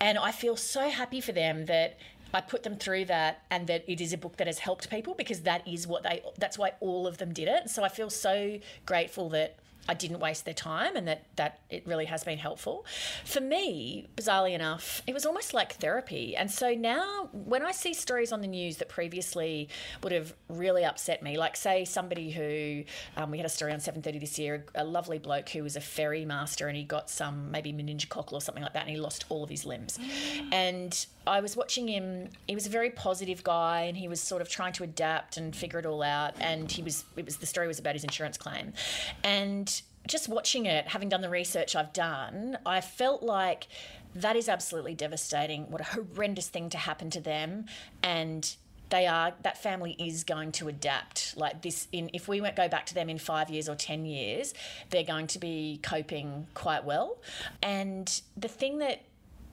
And 0.00 0.16
I 0.16 0.32
feel 0.32 0.56
so 0.56 0.88
happy 0.88 1.20
for 1.20 1.32
them 1.32 1.66
that. 1.66 1.98
I 2.32 2.40
put 2.40 2.62
them 2.62 2.76
through 2.76 3.06
that 3.06 3.42
and 3.50 3.66
that 3.66 3.84
it 3.88 4.00
is 4.00 4.12
a 4.12 4.18
book 4.18 4.36
that 4.36 4.46
has 4.46 4.58
helped 4.58 4.90
people 4.90 5.14
because 5.14 5.40
that 5.42 5.66
is 5.66 5.86
what 5.86 6.02
they 6.02 6.22
that's 6.38 6.58
why 6.58 6.72
all 6.80 7.06
of 7.06 7.18
them 7.18 7.32
did 7.32 7.48
it. 7.48 7.70
So 7.70 7.82
I 7.84 7.88
feel 7.88 8.10
so 8.10 8.58
grateful 8.86 9.28
that 9.30 9.56
I 9.88 9.94
didn't 9.94 10.20
waste 10.20 10.44
their 10.44 10.54
time 10.54 10.94
and 10.94 11.08
that, 11.08 11.24
that 11.36 11.60
it 11.68 11.86
really 11.86 12.04
has 12.04 12.22
been 12.22 12.38
helpful. 12.38 12.86
For 13.24 13.40
me, 13.40 14.06
bizarrely 14.16 14.52
enough, 14.54 15.02
it 15.06 15.14
was 15.14 15.26
almost 15.26 15.52
like 15.52 15.74
therapy. 15.74 16.36
And 16.36 16.50
so 16.50 16.74
now 16.74 17.28
when 17.32 17.62
I 17.62 17.72
see 17.72 17.94
stories 17.94 18.32
on 18.32 18.40
the 18.40 18.46
news 18.46 18.76
that 18.76 18.88
previously 18.88 19.68
would 20.02 20.12
have 20.12 20.34
really 20.48 20.84
upset 20.84 21.22
me, 21.22 21.38
like 21.38 21.56
say 21.56 21.84
somebody 21.84 22.30
who, 22.30 22.84
um, 23.20 23.30
we 23.30 23.38
had 23.38 23.46
a 23.46 23.50
story 23.50 23.72
on 23.72 23.78
7.30 23.78 24.20
this 24.20 24.38
year, 24.38 24.64
a 24.74 24.84
lovely 24.84 25.18
bloke 25.18 25.48
who 25.48 25.62
was 25.62 25.76
a 25.76 25.80
ferry 25.80 26.24
master 26.24 26.68
and 26.68 26.76
he 26.76 26.84
got 26.84 27.10
some 27.10 27.50
maybe 27.50 27.72
meningococcal 27.72 28.34
or 28.34 28.40
something 28.40 28.62
like 28.62 28.74
that 28.74 28.82
and 28.82 28.90
he 28.90 28.96
lost 28.96 29.24
all 29.28 29.42
of 29.42 29.50
his 29.50 29.64
limbs. 29.64 29.98
And 30.52 31.06
I 31.26 31.40
was 31.40 31.56
watching 31.56 31.88
him, 31.88 32.28
he 32.46 32.54
was 32.54 32.66
a 32.66 32.70
very 32.70 32.90
positive 32.90 33.42
guy 33.42 33.82
and 33.82 33.96
he 33.96 34.08
was 34.08 34.20
sort 34.20 34.42
of 34.42 34.48
trying 34.48 34.72
to 34.74 34.84
adapt 34.84 35.36
and 35.36 35.54
figure 35.54 35.78
it 35.78 35.86
all 35.86 36.02
out. 36.02 36.34
And 36.40 36.70
he 36.70 36.82
was, 36.82 37.04
it 37.16 37.24
was, 37.24 37.36
the 37.36 37.46
story 37.46 37.66
was 37.66 37.78
about 37.78 37.94
his 37.94 38.04
insurance 38.04 38.36
claim. 38.38 38.72
And 39.24 39.79
just 40.06 40.28
watching 40.28 40.66
it, 40.66 40.88
having 40.88 41.08
done 41.08 41.20
the 41.20 41.30
research 41.30 41.76
I've 41.76 41.92
done, 41.92 42.58
I 42.64 42.80
felt 42.80 43.22
like 43.22 43.68
that 44.14 44.36
is 44.36 44.48
absolutely 44.48 44.94
devastating. 44.94 45.70
What 45.70 45.80
a 45.80 45.84
horrendous 45.84 46.48
thing 46.48 46.70
to 46.70 46.78
happen 46.78 47.10
to 47.10 47.20
them. 47.20 47.66
And 48.02 48.54
they 48.90 49.06
are 49.06 49.32
that 49.42 49.62
family 49.62 49.94
is 49.98 50.24
going 50.24 50.50
to 50.50 50.68
adapt 50.68 51.36
like 51.36 51.62
this 51.62 51.86
in 51.92 52.10
if 52.12 52.26
we 52.26 52.40
won't 52.40 52.56
go 52.56 52.68
back 52.68 52.86
to 52.86 52.94
them 52.94 53.08
in 53.08 53.18
five 53.18 53.48
years 53.48 53.68
or 53.68 53.76
ten 53.76 54.04
years 54.04 54.52
they're 54.90 55.04
going 55.04 55.28
to 55.28 55.38
be 55.38 55.78
coping 55.80 56.46
quite 56.54 56.84
well 56.84 57.16
and 57.62 58.20
the 58.36 58.48
thing 58.48 58.78
that 58.78 59.00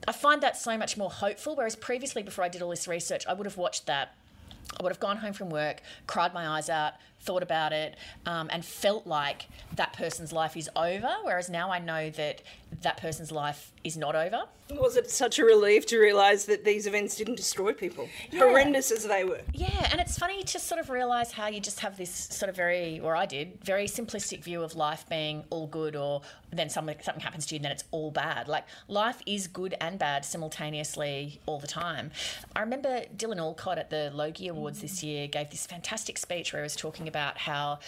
i 0.08 0.12
find 0.12 0.42
that 0.42 0.58
so 0.58 0.76
much 0.76 0.98
more 0.98 1.12
hopeful 1.12 1.56
whereas 1.56 1.76
previously 1.76 2.24
before 2.24 2.44
i 2.44 2.50
did 2.50 2.64
all 2.64 2.72
this 2.72 2.88
research 2.88 3.28
i 3.28 3.34
would 3.34 3.46
have 3.46 3.58
watched 3.58 3.86
that 3.86 4.16
I 4.80 4.84
would 4.84 4.92
have 4.92 5.00
gone 5.00 5.18
home 5.18 5.34
from 5.34 5.50
work, 5.50 5.82
cried 6.06 6.34
my 6.34 6.48
eyes 6.48 6.70
out, 6.70 6.94
thought 7.28 7.44
about 7.44 7.74
it, 7.74 7.96
um, 8.26 8.50
and 8.52 8.66
felt 8.66 9.06
like 9.06 9.48
that 9.76 9.94
person's 9.94 10.34
life 10.34 10.58
is 10.58 10.68
over. 10.76 11.10
Whereas 11.24 11.50
now 11.50 11.72
I 11.72 11.78
know 11.80 12.10
that 12.12 12.42
that 12.82 12.98
person's 12.98 13.32
life 13.32 13.72
is 13.84 13.96
not 13.96 14.16
over. 14.16 14.44
Was 14.72 14.98
it 14.98 15.10
such 15.10 15.40
a 15.40 15.46
relief 15.46 15.86
to 15.88 15.98
realise 15.98 16.44
that 16.46 16.66
these 16.66 16.88
events 16.88 17.16
didn't 17.16 17.36
destroy 17.36 17.72
people, 17.72 18.10
Yeah. 18.32 18.40
horrendous 18.42 18.92
as 18.92 19.06
they 19.08 19.24
were? 19.24 19.40
Yeah, 19.54 19.88
and 19.92 20.02
it's 20.02 20.18
funny 20.18 20.44
to 20.44 20.60
sort 20.60 20.82
of 20.82 20.90
realise 20.90 21.32
how 21.32 21.48
you 21.48 21.62
just 21.62 21.80
have 21.82 21.98
this 21.98 22.10
sort 22.14 22.50
of 22.50 22.56
very, 22.58 23.00
or 23.00 23.16
I 23.16 23.26
did, 23.26 23.64
very 23.64 23.86
simplistic 23.88 24.44
view 24.44 24.64
of 24.64 24.76
life 24.76 25.06
being 25.10 25.46
all 25.50 25.68
good, 25.68 25.96
or 25.96 26.22
then 26.52 26.70
something 26.70 26.98
something 27.02 27.24
happens 27.24 27.46
to 27.48 27.56
you 27.56 27.58
and 27.60 27.66
then 27.66 27.72
it's 27.72 27.86
all 27.92 28.12
bad. 28.12 28.48
Like 28.50 28.66
life 28.90 29.22
is 29.26 29.48
good 29.48 29.76
and 29.80 29.98
bad 30.00 30.26
simultaneously 30.26 31.40
all 31.46 31.60
the 31.60 31.68
time. 31.68 32.12
I 32.56 32.60
remember 32.62 33.04
Dylan 33.16 33.38
Alcott 33.38 33.78
at 33.78 33.90
the 33.90 34.12
Logie 34.14 34.48
Awards 34.50 34.82
this 34.82 35.02
year 35.04 35.28
gave 35.28 35.50
this 35.50 35.66
fantastic 35.66 36.18
speech 36.18 36.52
where 36.54 36.62
he 36.62 36.66
was 36.66 36.76
talking 36.76 37.08
about 37.08 37.17
how 37.18 37.80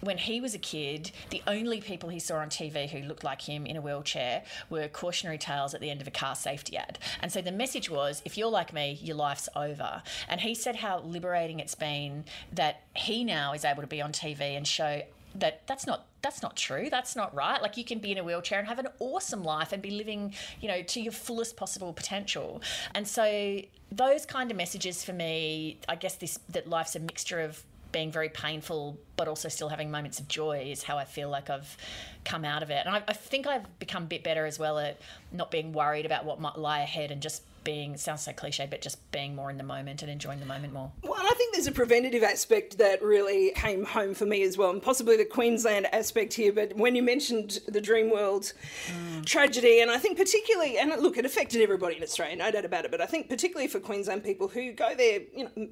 when 0.00 0.18
he 0.18 0.40
was 0.40 0.54
a 0.54 0.58
kid, 0.58 1.10
the 1.30 1.42
only 1.46 1.80
people 1.80 2.08
he 2.08 2.18
saw 2.18 2.36
on 2.36 2.48
TV 2.48 2.88
who 2.88 3.06
looked 3.06 3.24
like 3.24 3.42
him 3.42 3.66
in 3.66 3.76
a 3.76 3.80
wheelchair 3.80 4.42
were 4.68 4.88
cautionary 4.88 5.38
tales 5.38 5.74
at 5.74 5.80
the 5.80 5.90
end 5.90 6.00
of 6.00 6.06
a 6.06 6.10
car 6.10 6.34
safety 6.34 6.76
ad. 6.76 6.98
And 7.20 7.32
so 7.32 7.40
the 7.40 7.52
message 7.52 7.90
was 7.90 8.22
if 8.24 8.36
you're 8.36 8.50
like 8.50 8.72
me, 8.72 8.98
your 9.02 9.16
life's 9.16 9.48
over. 9.56 10.02
And 10.28 10.40
he 10.40 10.54
said 10.54 10.76
how 10.76 11.00
liberating 11.00 11.60
it's 11.60 11.74
been 11.74 12.24
that 12.52 12.82
he 12.94 13.24
now 13.24 13.52
is 13.52 13.64
able 13.64 13.82
to 13.82 13.88
be 13.88 14.02
on 14.02 14.12
TV 14.12 14.40
and 14.40 14.66
show 14.66 15.02
that 15.34 15.66
that's 15.66 15.86
not 15.86 16.06
that's 16.22 16.42
not 16.42 16.56
true 16.56 16.88
that's 16.90 17.14
not 17.14 17.34
right 17.34 17.60
like 17.60 17.76
you 17.76 17.84
can 17.84 17.98
be 17.98 18.10
in 18.10 18.16
a 18.16 18.24
wheelchair 18.24 18.58
and 18.58 18.66
have 18.66 18.78
an 18.78 18.88
awesome 19.00 19.44
life 19.44 19.70
and 19.70 19.82
be 19.82 19.90
living 19.90 20.32
you 20.62 20.68
know 20.68 20.80
to 20.82 20.98
your 20.98 21.12
fullest 21.12 21.58
possible 21.58 21.92
potential 21.92 22.62
and 22.94 23.06
so 23.06 23.60
those 23.92 24.24
kind 24.24 24.50
of 24.50 24.56
messages 24.56 25.04
for 25.04 25.12
me 25.12 25.78
i 25.90 25.94
guess 25.94 26.14
this 26.16 26.38
that 26.48 26.66
life's 26.70 26.96
a 26.96 27.00
mixture 27.00 27.40
of 27.40 27.62
being 27.96 28.12
very 28.12 28.28
painful 28.28 28.98
but 29.16 29.26
also 29.26 29.48
still 29.48 29.70
having 29.70 29.90
moments 29.90 30.20
of 30.20 30.28
joy 30.28 30.62
is 30.70 30.82
how 30.82 30.98
i 30.98 31.04
feel 31.06 31.30
like 31.30 31.48
i've 31.48 31.78
come 32.26 32.44
out 32.44 32.62
of 32.62 32.68
it. 32.68 32.84
And 32.84 32.94
i, 32.94 33.02
I 33.08 33.14
think 33.14 33.46
i've 33.46 33.78
become 33.78 34.02
a 34.02 34.06
bit 34.06 34.22
better 34.22 34.44
as 34.44 34.58
well 34.58 34.78
at 34.78 35.00
not 35.32 35.50
being 35.50 35.72
worried 35.72 36.04
about 36.04 36.26
what 36.26 36.38
might 36.38 36.58
lie 36.58 36.82
ahead 36.82 37.10
and 37.10 37.22
just 37.22 37.42
being 37.66 37.96
sounds 37.96 38.22
so 38.22 38.32
cliche 38.32 38.64
but 38.70 38.80
just 38.80 39.10
being 39.10 39.34
more 39.34 39.50
in 39.50 39.58
the 39.58 39.64
moment 39.64 40.00
and 40.00 40.10
enjoying 40.10 40.38
the 40.38 40.46
moment 40.46 40.72
more 40.72 40.92
Well, 41.02 41.18
I 41.18 41.34
think 41.34 41.52
there's 41.52 41.66
a 41.66 41.72
preventative 41.72 42.22
aspect 42.22 42.78
that 42.78 43.02
really 43.02 43.50
came 43.56 43.84
home 43.84 44.14
for 44.14 44.24
me 44.24 44.42
as 44.44 44.56
well, 44.56 44.70
and 44.70 44.80
possibly 44.80 45.16
the 45.16 45.24
Queensland 45.24 45.92
aspect 45.92 46.34
here. 46.34 46.52
But 46.52 46.76
when 46.76 46.94
you 46.94 47.02
mentioned 47.02 47.58
the 47.66 47.80
Dreamworld 47.80 48.52
mm. 48.88 49.26
tragedy, 49.26 49.80
and 49.80 49.90
I 49.90 49.98
think 49.98 50.16
particularly, 50.16 50.78
and 50.78 50.90
look, 51.02 51.18
it 51.18 51.26
affected 51.26 51.60
everybody 51.60 51.96
in 51.96 52.02
Australia, 52.04 52.36
no 52.36 52.50
doubt 52.52 52.64
about 52.64 52.84
it. 52.84 52.92
But 52.92 53.00
I 53.00 53.06
think 53.06 53.28
particularly 53.28 53.66
for 53.66 53.80
Queensland 53.80 54.22
people 54.22 54.46
who 54.46 54.72
go 54.72 54.94
there, 54.94 55.20
you 55.34 55.44
know, 55.44 55.68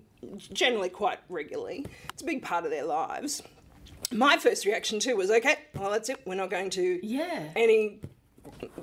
generally 0.52 0.88
quite 0.88 1.20
regularly, 1.28 1.86
it's 2.12 2.22
a 2.22 2.26
big 2.26 2.42
part 2.42 2.64
of 2.64 2.72
their 2.72 2.84
lives. 2.84 3.40
My 4.10 4.36
first 4.36 4.66
reaction 4.66 4.98
too 4.98 5.16
was, 5.16 5.30
okay, 5.30 5.56
well 5.76 5.90
that's 5.90 6.08
it. 6.08 6.20
We're 6.26 6.34
not 6.34 6.50
going 6.50 6.70
to 6.70 7.00
Yeah. 7.06 7.50
any 7.54 8.00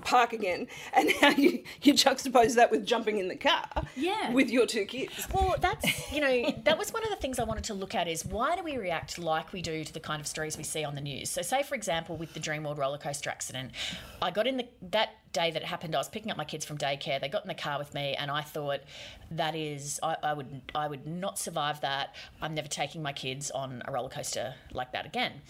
park 0.03 0.34
again. 0.34 0.68
And 0.94 1.10
now 1.22 1.30
you, 1.30 1.63
you 1.82 1.94
juxtapose 1.94 2.56
that 2.56 2.70
with 2.70 2.86
jumping 2.86 3.18
in 3.20 3.27
the 3.27 3.36
car 3.36 3.65
Yeah. 3.96 4.32
with 4.32 4.50
your 4.50 4.65
two 4.65 4.86
kids. 4.86 5.27
Well, 5.34 5.56
that's 5.60 6.12
you 6.12 6.20
know 6.22 6.51
that 6.65 6.77
was 6.77 6.91
one 6.91 7.03
of 7.03 7.10
the 7.10 7.15
things 7.15 7.39
I 7.39 7.44
wanted 7.44 7.63
to 7.65 7.74
look 7.74 7.96
at 7.96 8.08
is 8.08 8.25
why 8.25 8.56
do 8.56 8.63
we 8.63 8.77
react 8.77 9.18
like 9.18 9.53
we 9.53 9.62
do 9.62 9.84
to 9.84 9.94
the 9.94 10.00
kind 10.00 10.20
of 10.20 10.27
stories 10.27 10.58
we 10.58 10.63
see 10.63 10.84
on 10.84 10.96
the 10.96 11.01
news? 11.01 11.30
So, 11.30 11.41
say 11.41 11.63
for 11.63 11.75
example, 11.75 12.18
with 12.18 12.34
the 12.34 12.39
Dreamworld 12.39 12.77
roller 12.77 12.98
coaster 12.98 13.30
accident, 13.30 13.72
I 14.22 14.32
got 14.32 14.48
in 14.48 14.58
the 14.58 14.68
that 14.91 15.10
day 15.32 15.50
that 15.51 15.62
it 15.62 15.65
happened. 15.65 15.96
I 15.96 16.00
was 16.00 16.10
picking 16.10 16.30
up 16.32 16.38
my 16.38 16.44
kids 16.46 16.65
from 16.65 16.77
daycare. 16.77 17.20
They 17.22 17.30
got 17.30 17.44
in 17.44 17.48
the 17.48 17.53
car 17.53 17.80
with 17.80 17.94
me, 17.94 18.15
and 18.20 18.30
I 18.30 18.41
thought 18.41 18.82
that 19.32 19.56
is 19.56 20.00
I, 20.03 20.18
I 20.24 20.34
would 20.34 20.62
I 20.75 20.88
would 20.88 21.08
not 21.08 21.39
survive 21.39 21.82
that. 21.82 22.15
I'm 22.41 22.53
never 22.53 22.68
taking 22.68 23.01
my 23.01 23.13
kids 23.13 23.50
on 23.51 23.82
a 23.86 23.91
roller 23.91 24.10
coaster 24.10 24.56
like 24.74 24.91
that 24.91 25.06
again 25.06 25.41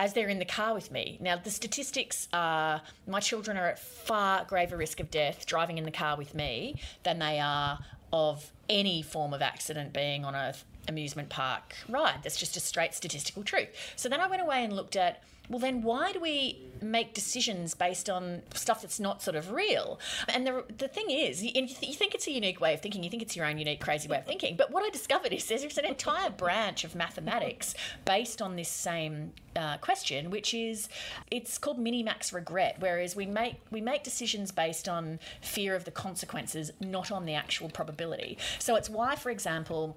as 0.00 0.14
they're 0.14 0.28
in 0.28 0.38
the 0.38 0.46
car 0.46 0.72
with 0.72 0.90
me. 0.90 1.18
Now, 1.20 1.36
the 1.36 1.50
statistics 1.50 2.26
are 2.32 2.80
my 3.06 3.20
children 3.20 3.58
are 3.58 3.66
at 3.66 3.78
far 3.78 4.46
graver 4.46 4.78
risk 4.78 4.98
of 4.98 5.10
death 5.10 5.44
driving 5.44 5.76
in 5.76 5.84
the 5.84 5.90
car 5.90 6.16
with 6.16 6.34
me 6.34 6.76
than 7.02 7.18
they 7.18 7.38
are 7.38 7.78
of 8.10 8.50
any 8.70 9.02
form 9.02 9.34
of 9.34 9.42
accident 9.42 9.92
being 9.92 10.24
on 10.24 10.34
a 10.34 10.54
amusement 10.88 11.28
park 11.28 11.74
ride. 11.86 12.20
That's 12.22 12.38
just 12.38 12.56
a 12.56 12.60
straight 12.60 12.94
statistical 12.94 13.42
truth. 13.42 13.68
So 13.94 14.08
then 14.08 14.20
I 14.20 14.26
went 14.26 14.40
away 14.40 14.64
and 14.64 14.72
looked 14.72 14.96
at 14.96 15.22
well, 15.50 15.58
then 15.58 15.82
why 15.82 16.12
do 16.12 16.20
we 16.20 16.60
make 16.80 17.12
decisions 17.12 17.74
based 17.74 18.08
on 18.08 18.40
stuff 18.54 18.82
that's 18.82 19.00
not 19.00 19.20
sort 19.20 19.34
of 19.34 19.50
real? 19.50 19.98
And 20.28 20.46
the, 20.46 20.64
the 20.78 20.86
thing 20.86 21.10
is, 21.10 21.42
you, 21.42 21.50
you 21.54 21.94
think 21.94 22.14
it's 22.14 22.28
a 22.28 22.30
unique 22.30 22.60
way 22.60 22.72
of 22.72 22.80
thinking, 22.80 23.02
you 23.02 23.10
think 23.10 23.20
it's 23.20 23.34
your 23.34 23.46
own 23.46 23.58
unique, 23.58 23.80
crazy 23.80 24.08
way 24.08 24.18
of 24.18 24.26
thinking. 24.26 24.54
But 24.56 24.70
what 24.70 24.84
I 24.84 24.90
discovered 24.90 25.32
is 25.32 25.44
there's 25.46 25.76
an 25.76 25.84
entire 25.84 26.30
branch 26.30 26.84
of 26.84 26.94
mathematics 26.94 27.74
based 28.04 28.40
on 28.40 28.54
this 28.54 28.68
same 28.68 29.32
uh, 29.56 29.78
question, 29.78 30.30
which 30.30 30.54
is 30.54 30.88
it's 31.32 31.58
called 31.58 31.78
minimax 31.78 32.32
regret. 32.32 32.76
Whereas 32.78 33.16
we 33.16 33.26
make 33.26 33.56
we 33.72 33.80
make 33.80 34.04
decisions 34.04 34.52
based 34.52 34.88
on 34.88 35.18
fear 35.40 35.74
of 35.74 35.84
the 35.84 35.90
consequences, 35.90 36.70
not 36.80 37.10
on 37.10 37.26
the 37.26 37.34
actual 37.34 37.68
probability. 37.68 38.38
So 38.60 38.76
it's 38.76 38.88
why, 38.88 39.16
for 39.16 39.30
example 39.30 39.96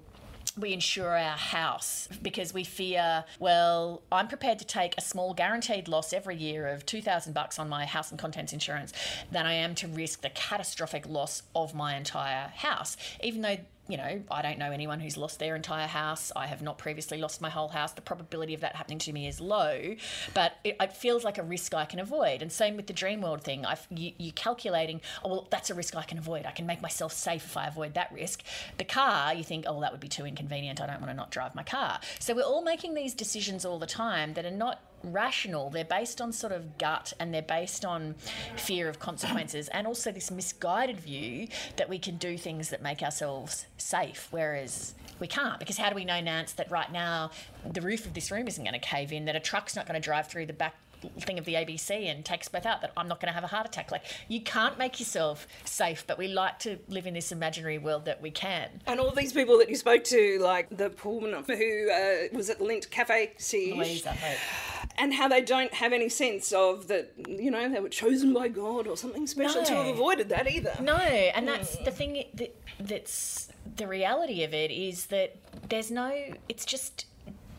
we 0.58 0.72
insure 0.72 1.16
our 1.16 1.36
house 1.36 2.08
because 2.22 2.54
we 2.54 2.64
fear 2.64 3.24
well 3.38 4.02
i'm 4.12 4.28
prepared 4.28 4.58
to 4.58 4.64
take 4.64 4.94
a 4.96 5.00
small 5.00 5.34
guaranteed 5.34 5.88
loss 5.88 6.12
every 6.12 6.36
year 6.36 6.68
of 6.68 6.86
2000 6.86 7.32
bucks 7.32 7.58
on 7.58 7.68
my 7.68 7.84
house 7.84 8.10
and 8.10 8.18
contents 8.18 8.52
insurance 8.52 8.92
than 9.32 9.46
i 9.46 9.52
am 9.52 9.74
to 9.74 9.88
risk 9.88 10.20
the 10.22 10.30
catastrophic 10.30 11.08
loss 11.08 11.42
of 11.54 11.74
my 11.74 11.96
entire 11.96 12.48
house 12.48 12.96
even 13.22 13.42
though 13.42 13.56
you 13.88 13.98
know, 13.98 14.22
I 14.30 14.40
don't 14.40 14.58
know 14.58 14.70
anyone 14.70 15.00
who's 15.00 15.16
lost 15.16 15.38
their 15.38 15.54
entire 15.54 15.86
house. 15.86 16.32
I 16.34 16.46
have 16.46 16.62
not 16.62 16.78
previously 16.78 17.18
lost 17.18 17.42
my 17.42 17.50
whole 17.50 17.68
house. 17.68 17.92
The 17.92 18.00
probability 18.00 18.54
of 18.54 18.62
that 18.62 18.76
happening 18.76 18.98
to 19.00 19.12
me 19.12 19.26
is 19.26 19.40
low, 19.40 19.94
but 20.32 20.54
it, 20.64 20.76
it 20.80 20.96
feels 20.96 21.22
like 21.22 21.36
a 21.36 21.42
risk 21.42 21.74
I 21.74 21.84
can 21.84 21.98
avoid. 21.98 22.40
And 22.40 22.50
same 22.50 22.76
with 22.76 22.86
the 22.86 22.94
Dreamworld 22.94 23.42
thing. 23.42 23.66
I, 23.66 23.76
you, 23.90 24.12
you 24.16 24.32
calculating, 24.32 25.02
oh, 25.22 25.28
well, 25.28 25.48
that's 25.50 25.68
a 25.68 25.74
risk 25.74 25.96
I 25.96 26.02
can 26.02 26.16
avoid. 26.16 26.46
I 26.46 26.52
can 26.52 26.66
make 26.66 26.80
myself 26.80 27.12
safe 27.12 27.44
if 27.44 27.56
I 27.56 27.66
avoid 27.66 27.94
that 27.94 28.10
risk. 28.12 28.42
The 28.78 28.84
car, 28.84 29.34
you 29.34 29.44
think, 29.44 29.66
oh, 29.68 29.80
that 29.82 29.92
would 29.92 30.00
be 30.00 30.08
too 30.08 30.24
inconvenient. 30.24 30.80
I 30.80 30.86
don't 30.86 31.00
want 31.00 31.10
to 31.10 31.14
not 31.14 31.30
drive 31.30 31.54
my 31.54 31.62
car. 31.62 32.00
So 32.18 32.34
we're 32.34 32.42
all 32.42 32.62
making 32.62 32.94
these 32.94 33.12
decisions 33.12 33.66
all 33.66 33.78
the 33.78 33.86
time 33.86 34.34
that 34.34 34.46
are 34.46 34.50
not 34.50 34.80
rational. 35.12 35.70
They're 35.70 35.84
based 35.84 36.20
on 36.20 36.32
sort 36.32 36.52
of 36.52 36.78
gut 36.78 37.12
and 37.20 37.32
they're 37.32 37.42
based 37.42 37.84
on 37.84 38.14
fear 38.56 38.88
of 38.88 38.98
consequences 38.98 39.68
and 39.68 39.86
also 39.86 40.12
this 40.12 40.30
misguided 40.30 41.00
view 41.00 41.48
that 41.76 41.88
we 41.88 41.98
can 41.98 42.16
do 42.16 42.36
things 42.38 42.70
that 42.70 42.82
make 42.82 43.02
ourselves 43.02 43.66
safe, 43.76 44.28
whereas 44.30 44.94
we 45.20 45.26
can't. 45.26 45.58
Because 45.58 45.78
how 45.78 45.90
do 45.90 45.94
we 45.94 46.04
know, 46.04 46.20
Nance, 46.20 46.52
that 46.52 46.70
right 46.70 46.90
now 46.90 47.30
the 47.70 47.80
roof 47.80 48.06
of 48.06 48.14
this 48.14 48.30
room 48.30 48.48
isn't 48.48 48.64
going 48.64 48.78
to 48.78 48.86
cave 48.86 49.12
in, 49.12 49.24
that 49.26 49.36
a 49.36 49.40
truck's 49.40 49.76
not 49.76 49.86
going 49.86 50.00
to 50.00 50.04
drive 50.04 50.28
through 50.28 50.46
the 50.46 50.52
back 50.52 50.74
thing 51.20 51.38
of 51.38 51.44
the 51.44 51.54
ABC 51.54 52.10
and 52.10 52.24
take 52.24 52.40
us 52.40 52.48
both 52.48 52.66
out, 52.66 52.80
that 52.82 52.92
I'm 52.96 53.08
not 53.08 53.20
going 53.20 53.28
to 53.28 53.34
have 53.34 53.44
a 53.44 53.48
heart 53.48 53.66
attack. 53.66 53.90
Like, 53.90 54.04
you 54.28 54.40
can't 54.40 54.78
make 54.78 55.00
yourself 55.00 55.46
safe, 55.64 56.04
but 56.06 56.18
we 56.18 56.28
like 56.28 56.58
to 56.60 56.78
live 56.88 57.06
in 57.06 57.14
this 57.14 57.32
imaginary 57.32 57.78
world 57.78 58.04
that 58.06 58.20
we 58.20 58.30
can. 58.30 58.68
And 58.86 59.00
all 59.00 59.10
these 59.10 59.32
people 59.32 59.58
that 59.58 59.68
you 59.68 59.76
spoke 59.76 60.04
to, 60.04 60.38
like 60.40 60.76
the 60.76 60.90
Pullman 60.90 61.32
who 61.46 61.90
uh, 61.90 62.36
was 62.36 62.50
at 62.50 62.58
the 62.58 62.64
Lindt 62.64 62.90
Cafe 62.90 63.32
Siege, 63.38 63.74
Louisa 63.74 64.10
Hope. 64.10 64.38
and 64.98 65.14
how 65.14 65.28
they 65.28 65.40
don't 65.40 65.72
have 65.74 65.92
any 65.92 66.08
sense 66.08 66.52
of 66.52 66.88
that, 66.88 67.12
you 67.26 67.50
know, 67.50 67.68
they 67.68 67.80
were 67.80 67.88
chosen 67.88 68.32
by 68.32 68.48
God 68.48 68.86
or 68.86 68.96
something 68.96 69.26
special 69.26 69.62
to 69.64 69.74
have 69.74 69.86
avoided 69.86 70.28
that 70.30 70.50
either. 70.50 70.74
No, 70.80 70.96
and 70.96 71.46
that's 71.48 71.76
the 71.78 71.90
thing 71.90 72.24
that, 72.34 72.54
that's 72.78 73.48
the 73.76 73.86
reality 73.86 74.44
of 74.44 74.54
it 74.54 74.70
is 74.70 75.06
that 75.06 75.36
there's 75.68 75.90
no, 75.90 76.12
it's 76.48 76.64
just 76.64 77.06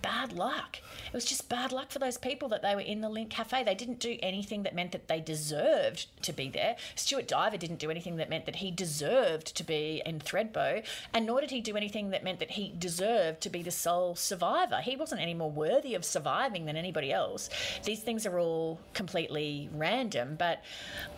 bad 0.05 0.33
luck. 0.33 0.77
It 1.07 1.13
was 1.13 1.25
just 1.25 1.49
bad 1.49 1.71
luck 1.71 1.89
for 1.89 1.97
those 1.97 2.17
people 2.17 2.47
that 2.49 2.61
they 2.61 2.75
were 2.75 2.81
in 2.81 3.01
the 3.01 3.09
Lindt 3.09 3.31
Cafe. 3.31 3.63
They 3.63 3.73
didn't 3.73 3.99
do 3.99 4.17
anything 4.21 4.61
that 4.61 4.75
meant 4.75 4.91
that 4.91 5.07
they 5.07 5.19
deserved 5.19 6.05
to 6.21 6.31
be 6.31 6.47
there. 6.47 6.75
Stuart 6.93 7.27
Diver 7.27 7.57
didn't 7.57 7.79
do 7.79 7.89
anything 7.89 8.17
that 8.17 8.29
meant 8.29 8.45
that 8.45 8.57
he 8.57 8.69
deserved 8.69 9.55
to 9.55 9.63
be 9.63 10.03
in 10.05 10.19
Thredbo, 10.19 10.85
and 11.11 11.25
nor 11.25 11.41
did 11.41 11.49
he 11.49 11.59
do 11.59 11.75
anything 11.75 12.11
that 12.11 12.23
meant 12.23 12.37
that 12.37 12.51
he 12.51 12.71
deserved 12.77 13.41
to 13.41 13.49
be 13.49 13.63
the 13.63 13.71
sole 13.71 14.15
survivor. 14.15 14.77
He 14.77 14.95
wasn't 14.95 15.21
any 15.21 15.33
more 15.33 15.49
worthy 15.49 15.95
of 15.95 16.05
surviving 16.05 16.65
than 16.65 16.75
anybody 16.75 17.11
else. 17.11 17.49
These 17.83 18.01
things 18.01 18.27
are 18.27 18.37
all 18.37 18.79
completely 18.93 19.69
random, 19.73 20.35
but 20.37 20.63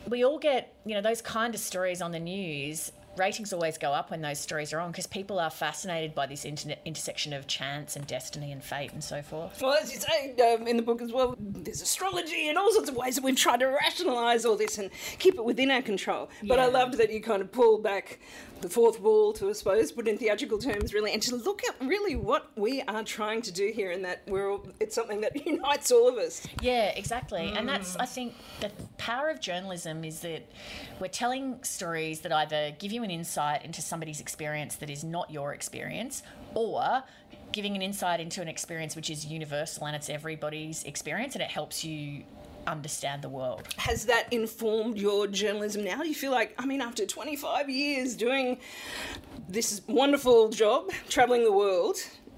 we 0.07 0.23
all 0.23 0.39
get, 0.39 0.73
you 0.85 0.93
know, 0.93 1.01
those 1.01 1.21
kind 1.21 1.53
of 1.53 1.59
stories 1.59 2.01
on 2.01 2.13
the 2.13 2.19
news 2.21 2.93
ratings 3.17 3.51
always 3.53 3.77
go 3.77 3.91
up 3.91 4.11
when 4.11 4.21
those 4.21 4.39
stories 4.39 4.73
are 4.73 4.79
on 4.79 4.91
because 4.91 5.07
people 5.07 5.39
are 5.39 5.49
fascinated 5.49 6.13
by 6.15 6.25
this 6.25 6.45
inter- 6.45 6.75
intersection 6.85 7.33
of 7.33 7.47
chance 7.47 7.95
and 7.95 8.05
destiny 8.07 8.51
and 8.51 8.63
fate 8.63 8.93
and 8.93 9.03
so 9.03 9.21
forth. 9.21 9.61
Well, 9.61 9.77
as 9.81 9.93
you 9.93 9.99
say 9.99 10.35
um, 10.53 10.67
in 10.67 10.77
the 10.77 10.83
book 10.83 11.01
as 11.01 11.11
well, 11.11 11.35
there's 11.39 11.81
astrology 11.81 12.49
and 12.49 12.57
all 12.57 12.71
sorts 12.71 12.89
of 12.89 12.95
ways 12.95 13.15
that 13.15 13.23
we've 13.23 13.35
tried 13.35 13.59
to 13.61 13.67
rationalise 13.67 14.45
all 14.45 14.55
this 14.55 14.77
and 14.77 14.89
keep 15.19 15.35
it 15.35 15.43
within 15.43 15.71
our 15.71 15.81
control. 15.81 16.29
But 16.43 16.57
Yeah. 16.59 16.65
I 16.65 16.67
loved 16.69 16.95
that 16.97 17.11
you 17.11 17.21
kind 17.21 17.41
of 17.41 17.51
pulled 17.51 17.83
back 17.83 18.19
the 18.61 18.69
fourth 18.69 18.99
wall 18.99 19.33
to, 19.33 19.49
I 19.49 19.53
suppose, 19.53 19.91
put 19.91 20.07
in 20.07 20.17
theatrical 20.17 20.57
terms, 20.57 20.93
really, 20.93 21.13
and 21.13 21.21
to 21.23 21.35
look 21.35 21.61
at 21.67 21.75
really 21.85 22.15
what 22.15 22.49
we 22.55 22.81
are 22.83 23.03
trying 23.03 23.41
to 23.43 23.51
do 23.51 23.71
here, 23.73 23.91
and 23.91 24.03
that 24.05 24.21
we're 24.27 24.51
all, 24.51 24.65
it's 24.79 24.95
something 24.95 25.21
that 25.21 25.45
unites 25.45 25.91
all 25.91 26.07
of 26.07 26.15
us. 26.17 26.45
Yeah, 26.61 26.89
exactly. 26.95 27.51
And 27.55 27.67
mm. 27.67 27.71
that's, 27.71 27.95
I 27.97 28.05
think, 28.05 28.33
the 28.59 28.71
power 28.97 29.29
of 29.29 29.39
journalism 29.39 30.03
is 30.03 30.21
that 30.21 30.43
we're 30.99 31.07
telling 31.07 31.63
stories 31.63 32.21
that 32.21 32.31
either 32.31 32.75
give 32.79 32.91
you 32.91 33.03
an 33.03 33.11
insight 33.11 33.63
into 33.63 33.81
somebody's 33.81 34.19
experience 34.19 34.75
that 34.77 34.89
is 34.89 35.03
not 35.03 35.29
your 35.29 35.53
experience, 35.53 36.23
or 36.53 37.03
giving 37.51 37.75
an 37.75 37.81
insight 37.81 38.19
into 38.19 38.41
an 38.41 38.47
experience 38.47 38.95
which 38.95 39.09
is 39.09 39.25
universal 39.25 39.87
and 39.87 39.95
it's 39.95 40.09
everybody's 40.09 40.83
experience 40.83 41.33
and 41.33 41.41
it 41.41 41.49
helps 41.49 41.83
you 41.83 42.23
understand 42.67 43.21
the 43.21 43.29
world. 43.29 43.67
Has 43.77 44.05
that 44.05 44.31
informed 44.31 44.97
your 44.97 45.27
journalism 45.27 45.83
now? 45.83 46.01
Do 46.01 46.07
you 46.07 46.15
feel 46.15 46.31
like, 46.31 46.53
I 46.59 46.65
mean, 46.65 46.81
after 46.81 47.05
25 47.05 47.69
years 47.69 48.15
doing 48.15 48.59
this 49.47 49.81
wonderful 49.87 50.49
job, 50.49 50.91
travelling 51.09 51.43
the 51.43 51.51
world, 51.51 51.97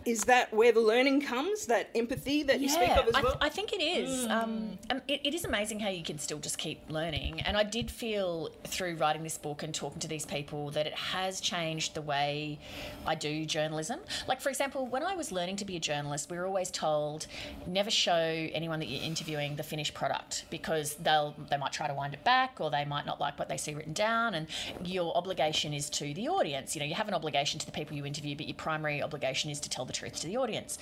is 0.09 0.23
that 0.23 0.51
where 0.51 0.71
the 0.71 0.79
learning 0.79 1.21
comes? 1.21 1.67
That 1.67 1.89
empathy 1.93 2.41
that 2.43 2.59
you 2.59 2.67
speak 2.67 2.89
of 2.89 3.07
as 3.07 3.13
I, 3.13 3.21
well? 3.21 3.37
I 3.39 3.49
think 3.49 3.73
it 3.73 3.81
is. 3.81 4.25
Um, 4.25 4.79
um, 4.89 5.01
it, 5.07 5.21
it 5.23 5.33
is 5.35 5.45
amazing 5.45 5.79
how 5.79 5.89
you 5.89 6.03
can 6.03 6.17
still 6.17 6.39
just 6.39 6.57
keep 6.57 6.81
learning. 6.89 7.41
And 7.41 7.55
I 7.55 7.63
did 7.63 7.91
feel 7.91 8.49
through 8.63 8.95
writing 8.95 9.21
this 9.21 9.37
book 9.37 9.61
and 9.61 9.73
talking 9.73 9.99
to 9.99 10.07
these 10.07 10.25
people 10.25 10.71
that 10.71 10.87
it 10.87 10.93
has 10.93 11.39
changed 11.39 11.93
the 11.93 12.01
way 12.01 12.57
I 13.05 13.13
do 13.13 13.45
journalism. 13.45 13.99
Like, 14.27 14.41
for 14.41 14.49
example, 14.49 14.87
when 14.87 15.03
I 15.03 15.15
was 15.15 15.31
learning 15.31 15.57
to 15.57 15.65
be 15.65 15.75
a 15.75 15.79
journalist, 15.79 16.31
we 16.31 16.37
were 16.37 16.47
always 16.47 16.71
told 16.71 17.27
never 17.67 17.91
show 17.91 18.49
anyone 18.53 18.79
that 18.79 18.87
you're 18.87 19.03
interviewing 19.03 19.55
the 19.57 19.63
finished 19.63 19.93
product 19.93 20.45
because 20.49 20.95
they'll 20.95 21.35
they 21.51 21.57
might 21.57 21.71
try 21.71 21.87
to 21.87 21.93
wind 21.93 22.15
it 22.15 22.23
back 22.23 22.59
or 22.59 22.71
they 22.71 22.85
might 22.85 23.05
not 23.05 23.19
like 23.19 23.37
what 23.37 23.47
they 23.47 23.57
see 23.57 23.75
written 23.75 23.93
down. 23.93 24.33
And 24.33 24.47
your 24.83 25.15
obligation 25.15 25.71
is 25.71 25.87
to 25.91 26.13
the 26.15 26.29
audience. 26.29 26.75
You 26.75 26.79
know, 26.79 26.87
you 26.87 26.95
have 26.95 27.07
an 27.07 27.13
obligation 27.13 27.59
to 27.59 27.65
the 27.65 27.71
people 27.71 27.95
you 27.95 28.05
interview, 28.05 28.35
but 28.35 28.47
your 28.47 28.55
primary 28.55 29.03
obligation 29.03 29.51
is 29.51 29.59
to 29.59 29.69
tell 29.69 29.85
the 29.85 29.98
truth 29.99 30.21
to 30.21 30.27
the 30.27 30.37
audience. 30.37 30.77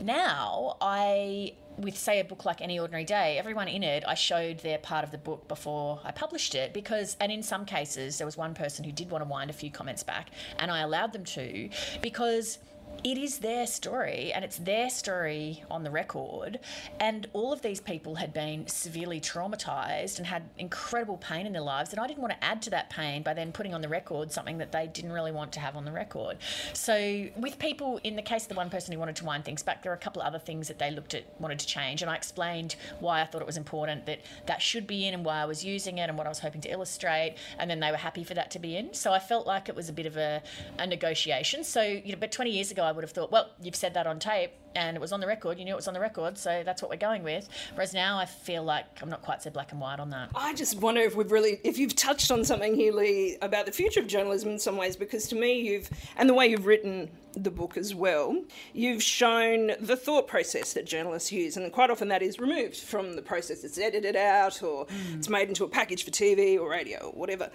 Now, 0.00 0.76
I 0.80 1.54
with 1.78 1.96
say 1.96 2.20
a 2.20 2.24
book 2.24 2.44
like 2.44 2.60
any 2.60 2.78
ordinary 2.78 3.04
day 3.04 3.38
everyone 3.38 3.66
in 3.66 3.82
it 3.82 4.04
i 4.06 4.12
showed 4.12 4.58
their 4.58 4.76
part 4.76 5.02
of 5.02 5.10
the 5.12 5.16
book 5.16 5.48
before 5.48 5.98
i 6.04 6.10
published 6.10 6.54
it 6.54 6.74
because 6.74 7.16
and 7.20 7.32
in 7.32 7.42
some 7.42 7.64
cases 7.64 8.18
there 8.18 8.26
was 8.26 8.36
one 8.36 8.52
person 8.52 8.84
who 8.84 8.92
did 8.92 9.08
want 9.10 9.24
to 9.24 9.28
wind 9.30 9.48
a 9.48 9.52
few 9.52 9.70
comments 9.70 10.02
back 10.02 10.30
and 10.58 10.70
i 10.70 10.80
allowed 10.80 11.12
them 11.12 11.24
to 11.24 11.70
because 12.02 12.58
it 13.02 13.16
is 13.16 13.38
their 13.38 13.66
story 13.66 14.32
and 14.32 14.44
it's 14.44 14.58
their 14.58 14.90
story 14.90 15.62
on 15.70 15.84
the 15.84 15.90
record. 15.90 16.60
And 16.98 17.26
all 17.32 17.52
of 17.52 17.62
these 17.62 17.80
people 17.80 18.16
had 18.16 18.32
been 18.32 18.66
severely 18.66 19.20
traumatized 19.20 20.18
and 20.18 20.26
had 20.26 20.42
incredible 20.58 21.16
pain 21.16 21.46
in 21.46 21.52
their 21.52 21.62
lives. 21.62 21.92
And 21.92 22.00
I 22.00 22.06
didn't 22.06 22.20
want 22.20 22.32
to 22.32 22.44
add 22.44 22.60
to 22.62 22.70
that 22.70 22.90
pain 22.90 23.22
by 23.22 23.34
then 23.34 23.52
putting 23.52 23.74
on 23.74 23.80
the 23.80 23.88
record 23.88 24.32
something 24.32 24.58
that 24.58 24.72
they 24.72 24.86
didn't 24.86 25.12
really 25.12 25.32
want 25.32 25.52
to 25.52 25.60
have 25.60 25.76
on 25.76 25.84
the 25.84 25.92
record. 25.92 26.38
So, 26.72 27.28
with 27.36 27.58
people, 27.58 28.00
in 28.04 28.16
the 28.16 28.22
case 28.22 28.42
of 28.42 28.48
the 28.50 28.54
one 28.54 28.70
person 28.70 28.92
who 28.92 28.98
wanted 28.98 29.16
to 29.16 29.24
wind 29.24 29.44
things 29.44 29.62
back, 29.62 29.82
there 29.82 29.90
were 29.90 29.96
a 29.96 30.00
couple 30.00 30.20
of 30.20 30.28
other 30.28 30.38
things 30.38 30.68
that 30.68 30.78
they 30.78 30.90
looked 30.90 31.14
at, 31.14 31.24
wanted 31.40 31.58
to 31.60 31.66
change. 31.66 32.02
And 32.02 32.10
I 32.10 32.16
explained 32.16 32.76
why 32.98 33.22
I 33.22 33.24
thought 33.24 33.40
it 33.40 33.46
was 33.46 33.56
important 33.56 34.06
that 34.06 34.20
that 34.46 34.60
should 34.60 34.86
be 34.86 35.06
in 35.06 35.14
and 35.14 35.24
why 35.24 35.40
I 35.40 35.46
was 35.46 35.64
using 35.64 35.98
it 35.98 36.08
and 36.08 36.18
what 36.18 36.26
I 36.26 36.30
was 36.30 36.40
hoping 36.40 36.60
to 36.62 36.70
illustrate. 36.70 37.36
And 37.58 37.70
then 37.70 37.80
they 37.80 37.90
were 37.90 37.96
happy 37.96 38.24
for 38.24 38.34
that 38.34 38.50
to 38.52 38.58
be 38.58 38.76
in. 38.76 38.92
So, 38.92 39.12
I 39.12 39.18
felt 39.18 39.46
like 39.46 39.68
it 39.68 39.74
was 39.74 39.88
a 39.88 39.92
bit 39.92 40.06
of 40.06 40.16
a, 40.16 40.42
a 40.78 40.86
negotiation. 40.86 41.64
So, 41.64 41.82
you 41.82 42.12
know, 42.12 42.18
but 42.20 42.30
20 42.30 42.50
years 42.50 42.70
ago, 42.70 42.79
I 42.82 42.92
would 42.92 43.04
have 43.04 43.10
thought, 43.10 43.30
well, 43.30 43.50
you've 43.62 43.76
said 43.76 43.94
that 43.94 44.06
on 44.06 44.18
tape 44.18 44.52
and 44.74 44.96
it 44.96 45.00
was 45.00 45.12
on 45.12 45.20
the 45.20 45.26
record. 45.26 45.58
You 45.58 45.64
knew 45.64 45.72
it 45.72 45.76
was 45.76 45.88
on 45.88 45.94
the 45.94 46.00
record, 46.00 46.38
so 46.38 46.62
that's 46.64 46.82
what 46.82 46.90
we're 46.90 46.96
going 46.96 47.22
with. 47.22 47.48
Whereas 47.74 47.94
now 47.94 48.18
I 48.18 48.26
feel 48.26 48.62
like 48.62 48.86
I'm 49.02 49.08
not 49.08 49.22
quite 49.22 49.42
so 49.42 49.50
black 49.50 49.72
and 49.72 49.80
white 49.80 50.00
on 50.00 50.10
that. 50.10 50.30
I 50.34 50.54
just 50.54 50.78
wonder 50.78 51.00
if 51.00 51.16
we've 51.16 51.32
really, 51.32 51.60
if 51.64 51.78
you've 51.78 51.96
touched 51.96 52.30
on 52.30 52.44
something 52.44 52.74
here, 52.74 52.92
Leigh, 52.92 53.36
about 53.42 53.66
the 53.66 53.72
future 53.72 54.00
of 54.00 54.06
journalism 54.06 54.50
in 54.50 54.58
some 54.58 54.76
ways, 54.76 54.96
because 54.96 55.28
to 55.28 55.36
me, 55.36 55.60
you've, 55.60 55.90
and 56.16 56.28
the 56.28 56.34
way 56.34 56.46
you've 56.46 56.66
written 56.66 57.10
the 57.34 57.50
book 57.50 57.76
as 57.76 57.94
well, 57.94 58.42
you've 58.72 59.02
shown 59.02 59.72
the 59.80 59.96
thought 59.96 60.26
process 60.26 60.72
that 60.72 60.86
journalists 60.86 61.30
use, 61.30 61.56
and 61.56 61.72
quite 61.72 61.90
often 61.90 62.08
that 62.08 62.22
is 62.22 62.38
removed 62.38 62.76
from 62.76 63.14
the 63.14 63.22
process. 63.22 63.64
It's 63.64 63.78
edited 63.78 64.16
out, 64.16 64.62
or 64.62 64.86
mm. 64.86 65.16
it's 65.16 65.28
made 65.28 65.48
into 65.48 65.64
a 65.64 65.68
package 65.68 66.04
for 66.04 66.10
TV 66.10 66.58
or 66.58 66.70
radio 66.70 66.98
or 66.98 67.12
whatever. 67.12 67.50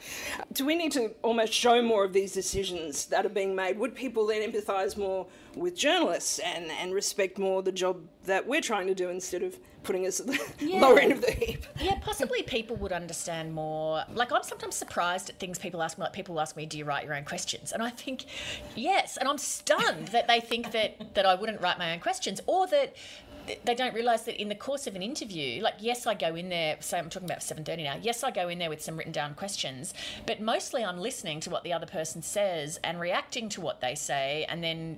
Do 0.54 0.66
we 0.66 0.76
need 0.76 0.92
to 0.94 1.14
almost 1.22 1.54
show 1.54 1.82
more 1.82 2.06
of 2.06 2.14
these 2.14 2.32
decisions 2.32 3.06
that 3.08 3.26
are 3.26 3.30
being 3.30 3.56
made? 3.56 3.78
Would 3.78 3.96
people 3.96 4.26
then 4.26 4.50
empathise 4.50 4.98
more 4.98 5.28
with 5.56 5.76
journalists 5.76 6.40
and, 6.40 6.72
and 6.72 6.94
respect 6.94 7.38
more 7.38 7.62
the 7.64 7.72
job 7.72 8.02
that 8.26 8.48
we're 8.48 8.62
trying 8.62 8.88
to 8.88 8.96
do 8.96 9.10
instead 9.10 9.44
of 9.44 9.58
putting 9.84 10.08
us 10.08 10.20
at 10.20 10.28
the 10.28 10.40
lower 10.80 11.00
end 11.00 11.12
of 11.12 11.22
the 11.22 11.32
heap? 11.32 11.66
Yeah, 11.80 12.00
possibly 12.02 12.42
people 12.44 12.76
would 12.78 12.92
understand 12.92 13.54
more. 13.54 14.04
Like, 14.14 14.32
I'm 14.32 14.44
sometimes 14.44 14.76
surprised 14.76 15.30
at 15.30 15.40
things 15.40 15.60
people 15.60 15.82
ask 15.82 15.98
me. 15.98 16.04
Like, 16.04 16.14
people 16.14 16.40
ask 16.40 16.56
me, 16.58 16.66
"Do 16.66 16.78
you 16.78 16.86
write 16.86 17.06
your 17.06 17.16
own 17.16 17.26
questions?" 17.26 17.72
And 17.72 17.82
I 17.84 17.90
think, 17.90 18.26
yes. 18.76 19.18
And 19.18 19.30
I'm 19.30 19.38
stunned 19.38 20.10
that 20.10 20.28
they 20.28 20.40
think 20.40 20.72
that 20.72 21.14
that 21.14 21.26
I 21.26 21.36
wouldn't 21.36 21.62
write 21.62 21.78
my 21.78 21.94
own 21.94 22.00
questions, 22.00 22.42
or 22.48 22.68
that 22.68 22.96
they 23.64 23.76
don't 23.76 23.94
realise 23.94 24.22
that 24.24 24.42
in 24.42 24.50
the 24.50 24.56
course 24.56 24.88
of 24.88 24.96
an 24.96 25.04
interview, 25.04 25.62
like 25.62 25.76
yes, 25.80 26.08
I 26.08 26.16
go 26.16 26.34
in 26.36 26.50
there. 26.50 26.78
Say 26.80 26.98
I'm 26.98 27.10
talking 27.10 27.30
about 27.30 27.44
seven 27.44 27.64
thirty 27.64 27.84
now. 27.84 27.98
Yes, 28.02 28.24
I 28.24 28.32
go 28.32 28.50
in 28.50 28.58
there 28.58 28.70
with 28.70 28.82
some 28.82 28.98
written 28.98 29.14
down 29.14 29.36
questions, 29.36 29.94
but 30.26 30.42
mostly 30.42 30.84
I'm 30.84 30.98
listening 30.98 31.40
to 31.42 31.52
what 31.52 31.64
the 31.64 31.72
other 31.72 31.86
person 31.86 32.24
says 32.24 32.80
and 32.84 33.00
reacting 33.00 33.50
to 33.50 33.62
what 33.62 33.82
they 33.82 33.94
say, 33.94 34.46
and 34.50 34.64
then 34.64 34.98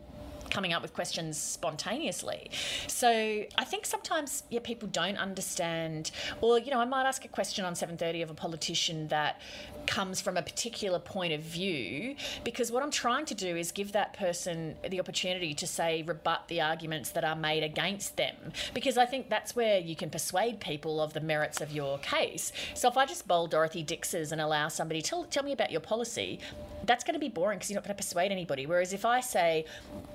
coming 0.49 0.73
up 0.73 0.81
with 0.81 0.93
questions 0.93 1.37
spontaneously. 1.37 2.49
So 2.87 3.09
I 3.09 3.63
think 3.63 3.85
sometimes 3.85 4.43
yeah 4.49 4.59
people 4.63 4.87
don't 4.89 5.17
understand 5.17 6.11
or 6.41 6.59
you 6.59 6.71
know 6.71 6.79
I 6.79 6.85
might 6.85 7.05
ask 7.05 7.23
a 7.25 7.27
question 7.27 7.65
on 7.65 7.73
7:30 7.73 8.23
of 8.23 8.29
a 8.29 8.33
politician 8.33 9.07
that 9.09 9.39
comes 9.85 10.19
from 10.19 10.37
a 10.37 10.41
particular 10.41 10.99
point 10.99 11.33
of 11.33 11.41
view 11.41 12.15
because 12.43 12.71
what 12.71 12.83
I'm 12.83 12.91
trying 12.91 13.25
to 13.25 13.35
do 13.35 13.55
is 13.55 13.71
give 13.71 13.93
that 13.93 14.13
person 14.13 14.75
the 14.87 14.99
opportunity 14.99 15.53
to 15.53 15.65
say 15.65 16.03
rebut 16.03 16.47
the 16.49 16.61
arguments 16.61 17.11
that 17.11 17.23
are 17.23 17.35
made 17.35 17.63
against 17.63 18.17
them 18.17 18.35
because 18.73 18.97
I 18.97 19.05
think 19.05 19.29
that's 19.29 19.55
where 19.55 19.79
you 19.79 19.95
can 19.95 20.09
persuade 20.09 20.59
people 20.59 21.01
of 21.01 21.13
the 21.13 21.21
merits 21.21 21.61
of 21.61 21.71
your 21.71 21.97
case. 21.99 22.51
So 22.73 22.89
if 22.89 22.97
I 22.97 23.05
just 23.05 23.27
bowl 23.27 23.47
Dorothy 23.47 23.81
Dix's 23.81 24.31
and 24.31 24.41
allow 24.41 24.67
somebody 24.67 25.01
tell 25.01 25.23
tell 25.23 25.43
me 25.43 25.53
about 25.53 25.71
your 25.71 25.81
policy 25.81 26.39
that's 26.87 27.03
going 27.03 27.13
to 27.13 27.19
be 27.19 27.29
boring 27.29 27.57
because 27.57 27.69
you're 27.69 27.77
not 27.77 27.83
going 27.83 27.95
to 27.95 28.03
persuade 28.03 28.31
anybody. 28.31 28.65
Whereas 28.65 28.93
if 28.93 29.05
I 29.05 29.19
say, 29.19 29.65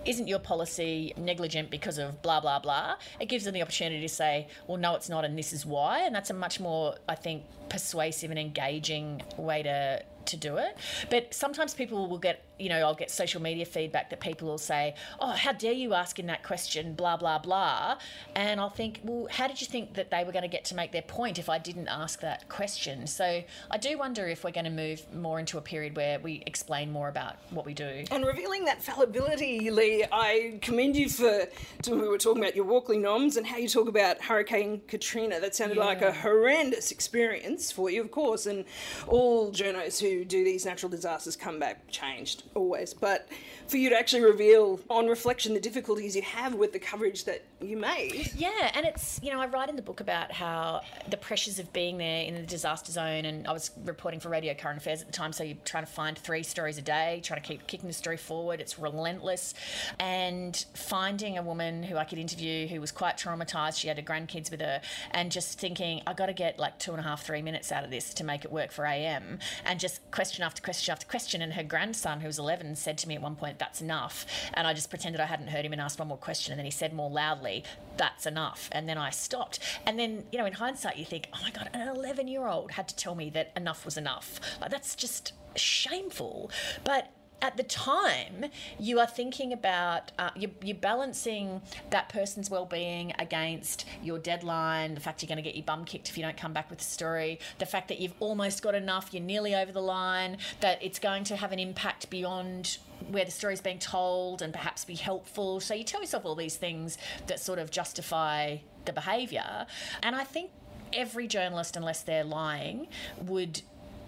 isn't 0.04 0.26
your 0.26 0.38
policy 0.38 1.14
negligent 1.16 1.70
because 1.70 1.98
of 1.98 2.20
blah, 2.22 2.40
blah, 2.40 2.58
blah, 2.58 2.96
it 3.20 3.26
gives 3.26 3.44
them 3.44 3.54
the 3.54 3.62
opportunity 3.62 4.00
to 4.00 4.08
say, 4.08 4.48
well, 4.66 4.78
no, 4.78 4.94
it's 4.94 5.08
not, 5.08 5.24
and 5.24 5.38
this 5.38 5.52
is 5.52 5.64
why. 5.64 6.00
And 6.00 6.14
that's 6.14 6.30
a 6.30 6.34
much 6.34 6.58
more, 6.58 6.96
I 7.08 7.14
think, 7.14 7.44
persuasive 7.68 8.30
and 8.30 8.38
engaging 8.38 9.22
way 9.36 9.62
to 9.62 10.02
to 10.26 10.36
do 10.36 10.56
it. 10.56 10.76
But 11.10 11.34
sometimes 11.34 11.74
people 11.74 12.08
will 12.08 12.18
get, 12.18 12.44
you 12.62 12.68
know, 12.68 12.78
I'll 12.78 12.94
get 12.94 13.10
social 13.10 13.42
media 13.42 13.64
feedback 13.64 14.10
that 14.10 14.20
people 14.20 14.46
will 14.46 14.56
say, 14.56 14.94
oh, 15.18 15.32
how 15.32 15.52
dare 15.52 15.72
you 15.72 15.94
ask 15.94 16.20
in 16.20 16.26
that 16.26 16.44
question, 16.44 16.94
blah, 16.94 17.16
blah, 17.16 17.38
blah. 17.38 17.98
And 18.36 18.60
I'll 18.60 18.70
think, 18.70 19.00
well, 19.02 19.26
how 19.30 19.48
did 19.48 19.60
you 19.60 19.66
think 19.66 19.94
that 19.94 20.12
they 20.12 20.22
were 20.22 20.30
going 20.30 20.44
to 20.44 20.48
get 20.48 20.64
to 20.66 20.76
make 20.76 20.92
their 20.92 21.02
point 21.02 21.40
if 21.40 21.48
I 21.48 21.58
didn't 21.58 21.88
ask 21.88 22.20
that 22.20 22.48
question? 22.48 23.08
So 23.08 23.42
I 23.68 23.78
do 23.78 23.98
wonder 23.98 24.28
if 24.28 24.44
we're 24.44 24.52
going 24.52 24.66
to 24.66 24.70
move 24.70 25.02
more 25.12 25.40
into 25.40 25.58
a 25.58 25.60
period 25.60 25.96
where 25.96 26.20
we 26.20 26.44
explain 26.46 26.92
more 26.92 27.08
about 27.08 27.36
what 27.50 27.66
we 27.66 27.74
do. 27.74 28.04
And 28.12 28.24
revealing 28.24 28.64
that 28.66 28.80
fallibility, 28.80 29.68
Leigh, 29.70 30.06
I 30.12 30.58
commend 30.62 30.94
you 30.94 31.08
for. 31.08 31.48
To, 31.82 31.96
we 31.96 32.08
were 32.08 32.18
talking 32.18 32.42
about 32.42 32.54
your 32.54 32.64
Walkley 32.64 32.98
noms 32.98 33.36
and 33.36 33.44
how 33.44 33.56
you 33.56 33.68
talk 33.68 33.88
about 33.88 34.22
Hurricane 34.22 34.82
Katrina. 34.86 35.40
That 35.40 35.56
sounded 35.56 35.78
like 35.78 36.00
a 36.02 36.12
horrendous 36.12 36.92
experience 36.92 37.72
for 37.72 37.90
you, 37.90 38.00
of 38.00 38.12
course. 38.12 38.46
And 38.46 38.64
all 39.08 39.50
journos 39.50 40.00
who 40.00 40.24
do 40.24 40.44
these 40.44 40.64
natural 40.64 40.90
disasters 40.90 41.34
come 41.34 41.58
back 41.58 41.90
changed 41.90 42.44
always, 42.54 42.94
but 42.94 43.28
for 43.68 43.76
you 43.76 43.90
to 43.90 43.98
actually 43.98 44.22
reveal 44.22 44.80
on 44.90 45.06
reflection 45.06 45.54
the 45.54 45.60
difficulties 45.60 46.14
you 46.16 46.22
have 46.22 46.54
with 46.54 46.72
the 46.72 46.78
coverage 46.78 47.24
that 47.24 47.44
you 47.60 47.76
made. 47.76 48.30
Yeah, 48.36 48.70
and 48.74 48.84
it's, 48.86 49.20
you 49.22 49.32
know, 49.32 49.40
I 49.40 49.46
write 49.46 49.68
in 49.68 49.76
the 49.76 49.82
book 49.82 50.00
about 50.00 50.32
how 50.32 50.82
the 51.08 51.16
pressures 51.16 51.58
of 51.58 51.72
being 51.72 51.98
there 51.98 52.24
in 52.24 52.34
the 52.34 52.42
disaster 52.42 52.92
zone, 52.92 53.24
and 53.24 53.46
I 53.46 53.52
was 53.52 53.70
reporting 53.84 54.20
for 54.20 54.28
Radio 54.28 54.54
Current 54.54 54.78
Affairs 54.78 55.00
at 55.00 55.06
the 55.06 55.12
time, 55.12 55.32
so 55.32 55.44
you're 55.44 55.56
trying 55.64 55.84
to 55.84 55.90
find 55.90 56.18
three 56.18 56.42
stories 56.42 56.78
a 56.78 56.82
day, 56.82 57.20
trying 57.24 57.40
to 57.40 57.46
keep 57.46 57.66
kicking 57.66 57.88
the 57.88 57.94
story 57.94 58.16
forward. 58.16 58.60
It's 58.60 58.78
relentless. 58.78 59.54
And 59.98 60.64
finding 60.74 61.38
a 61.38 61.42
woman 61.42 61.82
who 61.82 61.96
I 61.96 62.04
could 62.04 62.18
interview 62.18 62.66
who 62.66 62.80
was 62.80 62.92
quite 62.92 63.16
traumatized, 63.16 63.78
she 63.78 63.88
had 63.88 63.96
her 63.96 64.02
grandkids 64.02 64.50
with 64.50 64.60
her, 64.60 64.80
and 65.12 65.30
just 65.30 65.58
thinking, 65.58 66.02
I 66.06 66.12
got 66.12 66.26
to 66.26 66.32
get 66.32 66.58
like 66.58 66.78
two 66.78 66.92
and 66.92 67.00
a 67.00 67.02
half, 67.02 67.24
three 67.24 67.42
minutes 67.42 67.72
out 67.72 67.84
of 67.84 67.90
this 67.90 68.12
to 68.14 68.24
make 68.24 68.44
it 68.44 68.52
work 68.52 68.72
for 68.72 68.86
AM, 68.86 69.38
and 69.64 69.80
just 69.80 70.10
question 70.10 70.44
after 70.44 70.60
question 70.62 70.92
after 70.92 71.06
question. 71.06 71.42
And 71.42 71.52
her 71.54 71.62
grandson, 71.62 72.20
who 72.20 72.26
was 72.26 72.38
11, 72.42 72.76
said 72.76 72.98
to 72.98 73.08
me 73.08 73.14
at 73.14 73.22
one 73.22 73.36
point, 73.36 73.58
That's 73.58 73.80
enough. 73.80 74.26
And 74.54 74.66
I 74.66 74.74
just 74.74 74.90
pretended 74.90 75.20
I 75.20 75.26
hadn't 75.26 75.48
heard 75.48 75.64
him 75.64 75.72
and 75.72 75.80
asked 75.80 75.98
one 75.98 76.08
more 76.08 76.18
question. 76.18 76.52
And 76.52 76.58
then 76.58 76.64
he 76.64 76.70
said 76.70 76.92
more 76.92 77.10
loudly, 77.10 77.64
That's 77.96 78.26
enough. 78.26 78.68
And 78.72 78.88
then 78.88 78.98
I 78.98 79.10
stopped. 79.10 79.58
And 79.86 79.98
then, 79.98 80.24
you 80.32 80.38
know, 80.38 80.46
in 80.46 80.52
hindsight, 80.52 80.96
you 80.96 81.04
think, 81.04 81.28
Oh 81.32 81.38
my 81.42 81.50
God, 81.50 81.70
an 81.72 81.88
11 81.88 82.28
year 82.28 82.46
old 82.46 82.72
had 82.72 82.88
to 82.88 82.96
tell 82.96 83.14
me 83.14 83.30
that 83.30 83.52
enough 83.56 83.84
was 83.84 83.96
enough. 83.96 84.40
Like, 84.60 84.70
that's 84.70 84.94
just 84.94 85.32
shameful. 85.56 86.50
But 86.84 87.10
at 87.42 87.56
the 87.56 87.64
time, 87.64 88.46
you 88.78 89.00
are 89.00 89.06
thinking 89.06 89.52
about, 89.52 90.12
uh, 90.18 90.30
you're, 90.36 90.52
you're 90.62 90.76
balancing 90.76 91.60
that 91.90 92.08
person's 92.08 92.48
well-being 92.48 93.12
against 93.18 93.84
your 94.02 94.18
deadline, 94.20 94.94
the 94.94 95.00
fact 95.00 95.22
you're 95.22 95.28
going 95.28 95.36
to 95.36 95.42
get 95.42 95.56
your 95.56 95.64
bum 95.64 95.84
kicked 95.84 96.08
if 96.08 96.16
you 96.16 96.22
don't 96.22 96.36
come 96.36 96.52
back 96.52 96.70
with 96.70 96.80
a 96.80 96.84
story, 96.84 97.40
the 97.58 97.66
fact 97.66 97.88
that 97.88 97.98
you've 97.98 98.14
almost 98.20 98.62
got 98.62 98.76
enough, 98.76 99.12
you're 99.12 99.22
nearly 99.22 99.56
over 99.56 99.72
the 99.72 99.82
line, 99.82 100.38
that 100.60 100.80
it's 100.80 101.00
going 101.00 101.24
to 101.24 101.36
have 101.36 101.50
an 101.50 101.58
impact 101.58 102.08
beyond 102.08 102.78
where 103.10 103.24
the 103.24 103.32
story's 103.32 103.60
being 103.60 103.80
told 103.80 104.40
and 104.40 104.52
perhaps 104.52 104.84
be 104.84 104.94
helpful. 104.94 105.58
So 105.58 105.74
you 105.74 105.82
tell 105.82 106.00
yourself 106.00 106.24
all 106.24 106.36
these 106.36 106.56
things 106.56 106.96
that 107.26 107.40
sort 107.40 107.58
of 107.58 107.72
justify 107.72 108.58
the 108.84 108.92
behaviour. 108.92 109.66
And 110.04 110.14
I 110.14 110.22
think 110.22 110.50
every 110.92 111.26
journalist, 111.26 111.76
unless 111.76 112.02
they're 112.02 112.22
lying, 112.22 112.86
would 113.22 113.62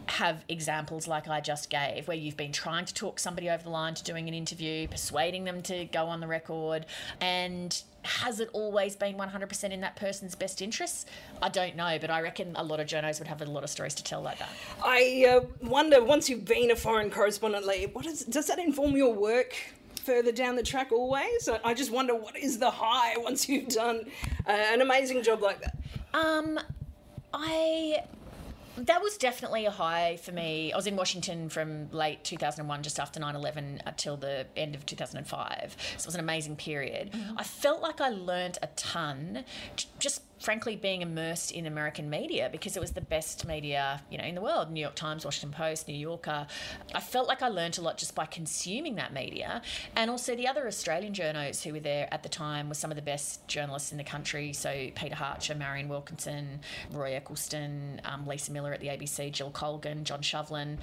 have 0.06 0.44
examples 0.48 1.08
like 1.08 1.28
I 1.28 1.40
just 1.40 1.70
gave, 1.70 2.06
where 2.08 2.16
you've 2.16 2.36
been 2.36 2.52
trying 2.52 2.84
to 2.84 2.94
talk 2.94 3.18
somebody 3.18 3.48
over 3.48 3.62
the 3.62 3.70
line 3.70 3.94
to 3.94 4.04
doing 4.04 4.28
an 4.28 4.34
interview, 4.34 4.86
persuading 4.88 5.44
them 5.44 5.62
to 5.62 5.86
go 5.86 6.06
on 6.06 6.20
the 6.20 6.26
record, 6.26 6.86
and 7.20 7.82
has 8.04 8.38
it 8.38 8.50
always 8.52 8.96
been 8.96 9.16
100% 9.16 9.70
in 9.70 9.80
that 9.80 9.96
person's 9.96 10.34
best 10.34 10.60
interests? 10.60 11.06
I 11.40 11.48
don't 11.48 11.74
know, 11.74 11.98
but 12.00 12.10
I 12.10 12.20
reckon 12.20 12.54
a 12.56 12.62
lot 12.62 12.80
of 12.80 12.86
journos 12.86 13.18
would 13.18 13.28
have 13.28 13.40
a 13.40 13.46
lot 13.46 13.64
of 13.64 13.70
stories 13.70 13.94
to 13.94 14.04
tell 14.04 14.20
like 14.20 14.38
that. 14.38 14.50
I 14.84 15.26
uh, 15.28 15.46
wonder, 15.62 16.04
once 16.04 16.28
you've 16.28 16.44
been 16.44 16.70
a 16.70 16.76
foreign 16.76 17.10
correspondent, 17.10 17.66
Leigh, 17.66 17.86
what 17.86 18.06
is, 18.06 18.24
does 18.24 18.46
that 18.48 18.58
inform 18.58 18.96
your 18.96 19.14
work? 19.14 19.54
Further 20.04 20.32
down 20.32 20.56
the 20.56 20.62
track, 20.62 20.92
always. 20.92 21.48
I 21.64 21.72
just 21.72 21.90
wonder 21.90 22.14
what 22.14 22.36
is 22.36 22.58
the 22.58 22.70
high 22.70 23.16
once 23.18 23.48
you've 23.48 23.68
done 23.68 24.02
uh, 24.46 24.50
an 24.50 24.82
amazing 24.82 25.22
job 25.22 25.40
like 25.40 25.62
that. 25.62 25.76
Um, 26.12 26.60
I 27.32 28.02
that 28.76 29.02
was 29.02 29.16
definitely 29.16 29.66
a 29.66 29.70
high 29.70 30.16
for 30.16 30.32
me. 30.32 30.72
I 30.72 30.76
was 30.76 30.86
in 30.86 30.96
Washington 30.96 31.48
from 31.48 31.90
late 31.90 32.24
2001, 32.24 32.82
just 32.82 32.98
after 32.98 33.20
9 33.20 33.34
11, 33.36 33.82
until 33.86 34.16
the 34.16 34.46
end 34.56 34.74
of 34.74 34.84
2005. 34.86 35.76
So 35.96 36.02
it 36.02 36.06
was 36.06 36.14
an 36.14 36.20
amazing 36.20 36.56
period. 36.56 37.12
Mm-hmm. 37.12 37.38
I 37.38 37.44
felt 37.44 37.82
like 37.82 38.00
I 38.00 38.08
learned 38.08 38.58
a 38.62 38.66
ton 38.68 39.44
just 39.98 40.22
frankly 40.44 40.76
being 40.76 41.00
immersed 41.00 41.52
in 41.52 41.64
American 41.64 42.10
media 42.10 42.50
because 42.52 42.76
it 42.76 42.80
was 42.80 42.92
the 42.92 43.00
best 43.00 43.46
media, 43.46 44.02
you 44.10 44.18
know, 44.18 44.24
in 44.24 44.34
the 44.34 44.42
world. 44.42 44.70
New 44.70 44.80
York 44.80 44.94
Times, 44.94 45.24
Washington 45.24 45.56
Post, 45.56 45.88
New 45.88 45.94
Yorker. 45.94 46.46
I 46.94 47.00
felt 47.00 47.26
like 47.26 47.40
I 47.40 47.48
learned 47.48 47.78
a 47.78 47.80
lot 47.80 47.96
just 47.96 48.14
by 48.14 48.26
consuming 48.26 48.96
that 48.96 49.14
media. 49.14 49.62
And 49.96 50.10
also 50.10 50.36
the 50.36 50.46
other 50.46 50.66
Australian 50.66 51.14
journos 51.14 51.62
who 51.62 51.72
were 51.72 51.80
there 51.80 52.12
at 52.12 52.22
the 52.22 52.28
time 52.28 52.68
were 52.68 52.74
some 52.74 52.90
of 52.90 52.96
the 52.96 53.02
best 53.02 53.48
journalists 53.48 53.90
in 53.90 53.96
the 53.96 54.04
country. 54.04 54.52
So 54.52 54.70
Peter 54.94 55.14
Hartcher, 55.14 55.56
Marian 55.56 55.88
Wilkinson, 55.88 56.60
Roy 56.92 57.14
Eccleston, 57.14 58.02
um, 58.04 58.26
Lisa 58.26 58.52
Miller 58.52 58.74
at 58.74 58.80
the 58.80 58.88
ABC, 58.88 59.32
Jill 59.32 59.50
Colgan, 59.50 60.04
John 60.04 60.20
Shovelan. 60.20 60.76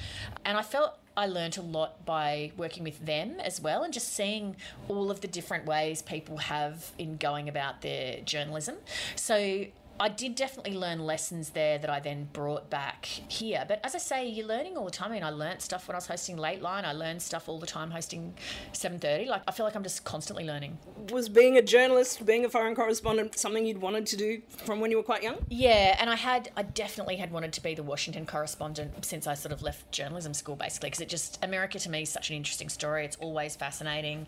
And 0.44 0.58
I 0.58 0.64
felt 0.64 0.98
I 1.22 1.28
learned 1.28 1.60
a 1.60 1.62
lot 1.62 2.04
by 2.04 2.52
working 2.58 2.84
with 2.84 3.06
them 3.06 3.40
as 3.42 3.62
well 3.62 3.84
and 3.84 3.94
just 3.94 4.12
seeing 4.12 4.56
all 4.88 5.12
of 5.12 5.22
the 5.22 5.28
different 5.28 5.68
ways 5.68 6.02
people 6.02 6.38
have 6.38 6.94
in 6.98 7.18
going 7.18 7.48
about 7.48 7.82
their 7.82 8.22
journalism. 8.22 8.78
So 9.16 9.66
I 10.02 10.10
did 10.10 10.34
definitely 10.34 10.76
learn 10.76 10.98
lessons 11.06 11.52
there 11.52 11.78
that 11.78 11.88
I 11.88 12.00
then 12.00 12.28
brought 12.34 12.72
back 12.72 13.06
here. 13.06 13.64
But 13.68 13.82
as 13.84 13.94
I 13.94 14.00
say, 14.00 14.28
you're 14.28 14.48
learning 14.48 14.76
all 14.76 14.86
the 14.86 14.90
time. 14.90 15.12
I 15.12 15.14
mean, 15.14 15.24
I 15.24 15.30
learned 15.30 15.62
stuff 15.62 15.88
when 15.88 15.94
I 15.94 16.00
was 16.00 16.08
hosting 16.08 16.38
Lateline. 16.38 16.86
I 16.86 16.92
learned 16.92 17.22
stuff 17.22 17.48
all 17.48 17.60
the 17.60 17.68
time 17.68 17.92
hosting 17.92 18.34
7:30. 18.74 19.28
Like 19.28 19.44
I 19.48 19.52
feel 19.52 19.64
like 19.64 19.76
I'm 19.76 19.84
just 19.84 20.04
constantly 20.04 20.44
learning. 20.44 20.80
Was 21.12 21.30
being 21.30 21.56
a 21.56 21.62
journalist, 21.62 22.26
being 22.26 22.44
a 22.46 22.50
foreign 22.50 22.74
correspondent, 22.74 23.38
something 23.38 23.64
you'd 23.64 23.78
wanted 23.78 24.08
to 24.08 24.18
do 24.18 24.42
from 24.66 24.80
when 24.80 24.90
you 24.90 24.98
were 24.98 25.04
quite 25.04 25.22
young? 25.22 25.38
Yeah, 25.50 25.96
and 26.00 26.10
I 26.10 26.16
had, 26.16 26.50
I 26.58 26.64
definitely 26.64 27.18
had 27.18 27.32
wanted 27.32 27.54
to 27.54 27.62
be 27.62 27.76
the 27.76 27.84
Washington 27.84 28.26
correspondent 28.26 29.06
since 29.06 29.28
I 29.28 29.36
sort 29.36 29.52
of 29.52 29.62
left 29.62 29.92
journalism 29.92 30.34
school, 30.34 30.56
basically, 30.56 30.90
because 30.90 31.02
it 31.02 31.10
just 31.10 31.38
America 31.44 31.78
to 31.78 31.90
me 31.92 32.02
is 32.02 32.10
such 32.10 32.32
an 32.32 32.36
interesting 32.36 32.70
story. 32.70 33.06
It's 33.06 33.18
always 33.18 33.56
fascinating, 33.56 34.26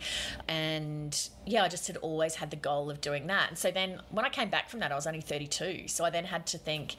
and 0.47 1.29
yeah, 1.47 1.63
I 1.63 1.67
just 1.67 1.88
had 1.88 1.97
always 1.97 2.36
had 2.36 2.51
the 2.51 2.57
goal 2.57 2.91
of 2.91 3.01
doing 3.01 3.25
that. 3.25 3.49
And 3.49 3.57
so 3.57 3.71
then 3.71 4.03
when 4.12 4.23
I 4.23 4.29
came 4.29 4.49
back 4.49 4.69
from 4.69 4.79
that, 4.81 4.91
I 4.91 4.95
was 4.95 5.07
only 5.07 5.21
32. 5.21 5.62
So 5.88 6.06
I 6.06 6.10
then 6.10 6.26
had 6.26 6.45
to 6.47 6.58
think, 6.58 6.95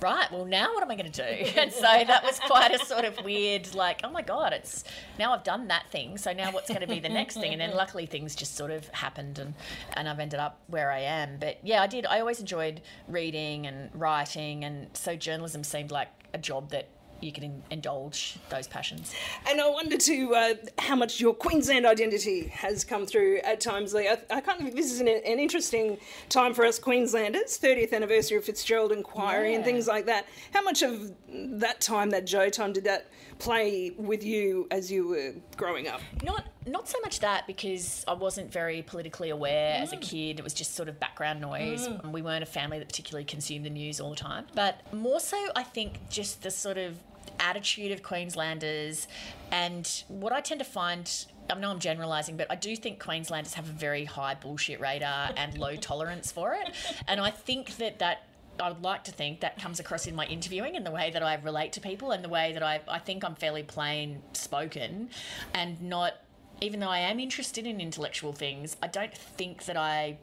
right, 0.00 0.30
well, 0.30 0.44
now 0.44 0.72
what 0.74 0.82
am 0.82 0.90
I 0.90 0.96
going 0.96 1.10
to 1.10 1.22
do? 1.22 1.50
And 1.66 1.72
so 1.72 1.80
that 1.80 2.22
was 2.22 2.38
quite 2.38 2.74
a 2.74 2.84
sort 2.84 3.04
of 3.04 3.24
weird, 3.24 3.74
like, 3.74 4.00
oh 4.04 4.10
my 4.10 4.22
God, 4.22 4.52
it's 4.52 4.84
now 5.18 5.32
I've 5.32 5.42
done 5.42 5.68
that 5.68 5.90
thing. 5.90 6.18
So 6.18 6.32
now 6.32 6.52
what's 6.52 6.68
going 6.68 6.82
to 6.82 6.86
be 6.86 7.00
the 7.00 7.08
next 7.08 7.34
thing? 7.34 7.52
And 7.52 7.60
then 7.60 7.74
luckily 7.74 8.06
things 8.06 8.34
just 8.34 8.56
sort 8.56 8.70
of 8.70 8.86
happened 8.88 9.38
and, 9.38 9.54
and 9.94 10.08
I've 10.08 10.20
ended 10.20 10.38
up 10.38 10.60
where 10.68 10.90
I 10.90 11.00
am. 11.00 11.38
But 11.38 11.58
yeah, 11.62 11.82
I 11.82 11.86
did. 11.86 12.06
I 12.06 12.20
always 12.20 12.40
enjoyed 12.40 12.82
reading 13.08 13.66
and 13.66 13.90
writing. 13.94 14.64
And 14.64 14.88
so 14.94 15.16
journalism 15.16 15.64
seemed 15.64 15.90
like 15.90 16.08
a 16.34 16.38
job 16.38 16.70
that 16.70 16.88
you 17.20 17.32
can 17.32 17.44
in- 17.44 17.62
indulge 17.70 18.38
those 18.48 18.66
passions. 18.66 19.14
And 19.48 19.60
I 19.60 19.68
wonder 19.68 19.96
too 19.96 20.34
uh, 20.34 20.54
how 20.78 20.96
much 20.96 21.20
your 21.20 21.34
Queensland 21.34 21.86
identity 21.86 22.48
has 22.48 22.84
come 22.84 23.06
through 23.06 23.38
at 23.38 23.60
times, 23.60 23.94
Leigh. 23.94 24.08
I, 24.08 24.18
I 24.30 24.40
kind 24.40 24.66
of 24.66 24.74
this 24.74 24.92
is 24.92 25.00
an, 25.00 25.08
an, 25.08 25.38
interesting 25.38 25.98
time 26.28 26.54
for 26.54 26.64
us 26.64 26.78
Queenslanders, 26.78 27.58
30th 27.58 27.92
anniversary 27.92 28.36
of 28.38 28.44
Fitzgerald 28.44 28.92
Inquiry 28.92 29.50
yeah. 29.50 29.56
and 29.56 29.64
things 29.64 29.86
like 29.86 30.06
that. 30.06 30.26
How 30.52 30.62
much 30.62 30.82
of 30.82 31.12
that 31.28 31.80
time, 31.80 32.10
that 32.10 32.26
Joh 32.26 32.48
time, 32.48 32.72
did 32.72 32.84
that 32.84 33.06
play 33.38 33.92
with 33.96 34.24
you 34.24 34.66
as 34.70 34.90
you 34.90 35.08
were 35.08 35.34
growing 35.56 35.88
up? 35.88 36.00
Not 36.22 36.44
not 36.66 36.88
so 36.88 36.98
much 37.02 37.20
that 37.20 37.46
because 37.46 38.04
I 38.08 38.14
wasn't 38.14 38.52
very 38.52 38.82
politically 38.82 39.30
aware 39.30 39.78
mm. 39.78 39.82
as 39.82 39.92
a 39.92 39.96
mm. 39.96 40.02
kid. 40.02 40.38
It 40.38 40.42
was 40.42 40.54
just 40.54 40.74
sort 40.74 40.88
of 40.88 40.98
background 40.98 41.40
noise. 41.40 41.88
Mm. 41.88 42.12
We 42.12 42.22
weren't 42.22 42.42
a 42.42 42.46
family 42.46 42.78
that 42.78 42.88
particularly 42.88 43.24
consumed 43.24 43.64
the 43.64 43.70
news 43.70 44.00
all 44.00 44.10
the 44.10 44.16
time. 44.16 44.46
But 44.54 44.80
more 44.92 45.20
so, 45.20 45.38
I 45.54 45.62
think 45.62 46.08
just 46.08 46.42
the 46.42 46.50
sort 46.50 46.78
of 46.78 46.96
attitude 47.38 47.92
of 47.92 48.02
Queenslanders 48.02 49.08
and 49.50 50.04
what 50.08 50.32
I 50.32 50.40
tend 50.40 50.60
to 50.60 50.64
find 50.64 51.26
I 51.48 51.54
know 51.54 51.70
I'm 51.70 51.78
generalising, 51.78 52.36
but 52.36 52.50
I 52.50 52.56
do 52.56 52.74
think 52.74 52.98
Queenslanders 52.98 53.54
have 53.54 53.68
a 53.68 53.72
very 53.72 54.04
high 54.04 54.34
bullshit 54.34 54.80
radar 54.80 55.30
and 55.36 55.56
low 55.56 55.76
tolerance 55.76 56.32
for 56.32 56.54
it. 56.54 56.74
And 57.06 57.20
I 57.20 57.30
think 57.30 57.76
that 57.76 58.00
that 58.00 58.24
I 58.58 58.68
would 58.70 58.82
like 58.82 59.04
to 59.04 59.12
think 59.12 59.40
that 59.40 59.60
comes 59.60 59.80
across 59.80 60.06
in 60.06 60.14
my 60.14 60.26
interviewing 60.26 60.76
and 60.76 60.86
the 60.86 60.90
way 60.90 61.10
that 61.10 61.22
I 61.22 61.34
relate 61.34 61.72
to 61.74 61.80
people 61.80 62.10
and 62.12 62.24
the 62.24 62.28
way 62.28 62.52
that 62.52 62.62
I, 62.62 62.80
I 62.88 62.98
think 62.98 63.22
I'm 63.22 63.34
fairly 63.34 63.62
plain 63.62 64.22
spoken 64.32 65.10
and 65.52 65.80
not 65.82 66.14
even 66.60 66.80
though 66.80 66.88
I 66.88 67.00
am 67.00 67.20
interested 67.20 67.66
in 67.66 67.80
intellectual 67.80 68.32
things, 68.32 68.76
I 68.82 68.86
don't 68.86 69.16
think 69.16 69.64
that 69.64 69.76
I 69.76 70.18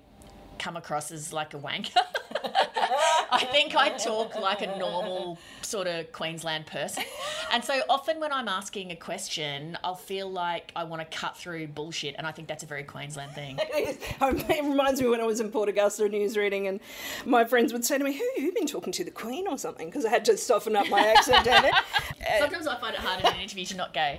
come 0.60 0.76
across 0.76 1.12
as 1.12 1.34
like 1.34 1.54
a 1.54 1.60
wanker. 1.60 1.98
I 3.34 3.46
think 3.46 3.76
I 3.76 3.90
talk 3.90 4.36
like 4.36 4.62
a 4.62 4.78
normal 4.78 5.40
sort 5.62 5.88
of 5.88 6.12
Queensland 6.12 6.68
person. 6.68 7.04
And 7.52 7.64
so 7.64 7.82
often 7.90 8.20
when 8.20 8.32
I'm 8.32 8.48
asking 8.48 8.92
a 8.92 8.96
question, 8.96 9.78
I'll 9.84 9.96
feel 9.96 10.30
like 10.30 10.72
I 10.76 10.84
want 10.84 11.02
to 11.02 11.18
cut 11.18 11.36
through 11.36 11.68
bullshit. 11.68 12.16
And 12.18 12.28
I 12.28 12.32
think 12.32 12.48
that's 12.48 12.64
a 12.64 12.68
very 12.68 12.84
Queensland 12.84 13.34
thing. 13.34 13.58
it 13.74 14.64
reminds 14.64 15.02
me 15.02 15.08
when 15.08 15.20
I 15.20 15.26
was 15.26 15.40
in 15.40 15.52
Port 15.52 15.70
Augusta 15.70 16.08
news 16.08 16.38
reading, 16.38 16.68
and 16.68 16.80
my 17.26 17.44
friends 17.44 17.74
would 17.74 17.86
say 17.86 17.98
to 17.98 18.04
me, 18.04 18.14
Who 18.14 18.24
have 18.36 18.44
you 18.44 18.52
been 18.54 18.68
talking 18.68 18.94
to? 18.94 19.04
The 19.04 19.12
Queen 19.12 19.48
or 19.48 19.58
something? 19.58 19.88
Because 19.88 20.06
I 20.06 20.10
had 20.10 20.26
to 20.26 20.38
soften 20.38 20.76
up 20.76 20.88
my 20.90 21.00
accent 21.18 21.46
down 21.46 21.64
there. 21.64 21.72
Sometimes 22.40 22.68
I 22.68 22.80
find 22.80 22.96
it 22.96 23.02
hard 23.02 23.20
in 23.20 23.26
an 23.26 23.40
interview 23.40 23.66
to 23.66 23.78
not 23.78 23.94
go, 23.94 24.18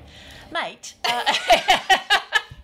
Mate. 0.52 0.94
Uh, 1.04 1.34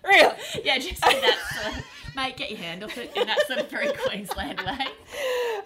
Really? 0.03 0.35
Yeah, 0.63 0.77
just 0.77 1.03
say 1.03 1.21
that. 1.21 1.37
So, 1.53 1.81
mate, 2.15 2.37
get 2.37 2.49
your 2.49 2.59
hand 2.59 2.83
off 2.83 2.97
it 2.97 3.11
in 3.15 3.27
that 3.27 3.45
sort 3.47 3.59
of 3.59 3.69
very 3.69 3.91
Queensland 4.05 4.59
way. 4.61 4.87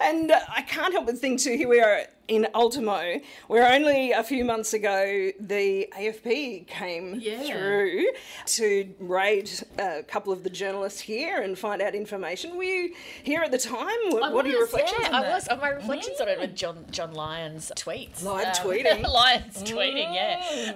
And 0.01 0.31
uh, 0.31 0.39
I 0.49 0.61
can't 0.61 0.93
help 0.93 1.05
but 1.05 1.17
think 1.17 1.39
too. 1.39 1.55
Here 1.57 1.67
we 1.67 1.79
are 1.79 2.03
in 2.27 2.47
Ultimo, 2.55 3.21
where 3.47 3.71
only 3.71 4.11
a 4.11 4.23
few 4.23 4.43
months 4.45 4.73
ago 4.73 5.31
the 5.39 5.87
AFP 5.97 6.67
came 6.67 7.15
Yeah. 7.19 7.43
through 7.43 8.05
to 8.47 8.93
raid 8.99 9.49
a 9.77 10.03
couple 10.03 10.33
of 10.33 10.43
the 10.43 10.49
journalists 10.49 10.99
here 11.01 11.41
and 11.41 11.57
find 11.57 11.81
out 11.81 11.93
information. 11.95 12.57
Were 12.57 12.63
you 12.63 12.93
here 13.23 13.41
at 13.41 13.51
the 13.51 13.57
time? 13.59 13.85
What, 14.09 14.23
I 14.23 14.29
what 14.31 14.45
are 14.45 14.49
your 14.49 14.61
reflections 14.61 14.99
yeah, 15.01 15.07
on 15.09 15.13
I 15.15 15.21
that? 15.23 15.33
was. 15.33 15.47
On 15.49 15.59
my 15.59 15.69
reflections 15.69 16.19
on 16.19 16.27
it 16.27 16.39
with 16.39 16.55
John 16.55 16.85
John 16.91 17.13
Lyons 17.13 17.71
tweets. 17.75 18.23
Live 18.23 18.47
Um, 18.47 18.53
tweeting. 18.65 19.03
Mm. 19.03 19.13
Lyons 19.13 19.63
tweeting. 19.63 20.13
Yeah. 20.15 20.71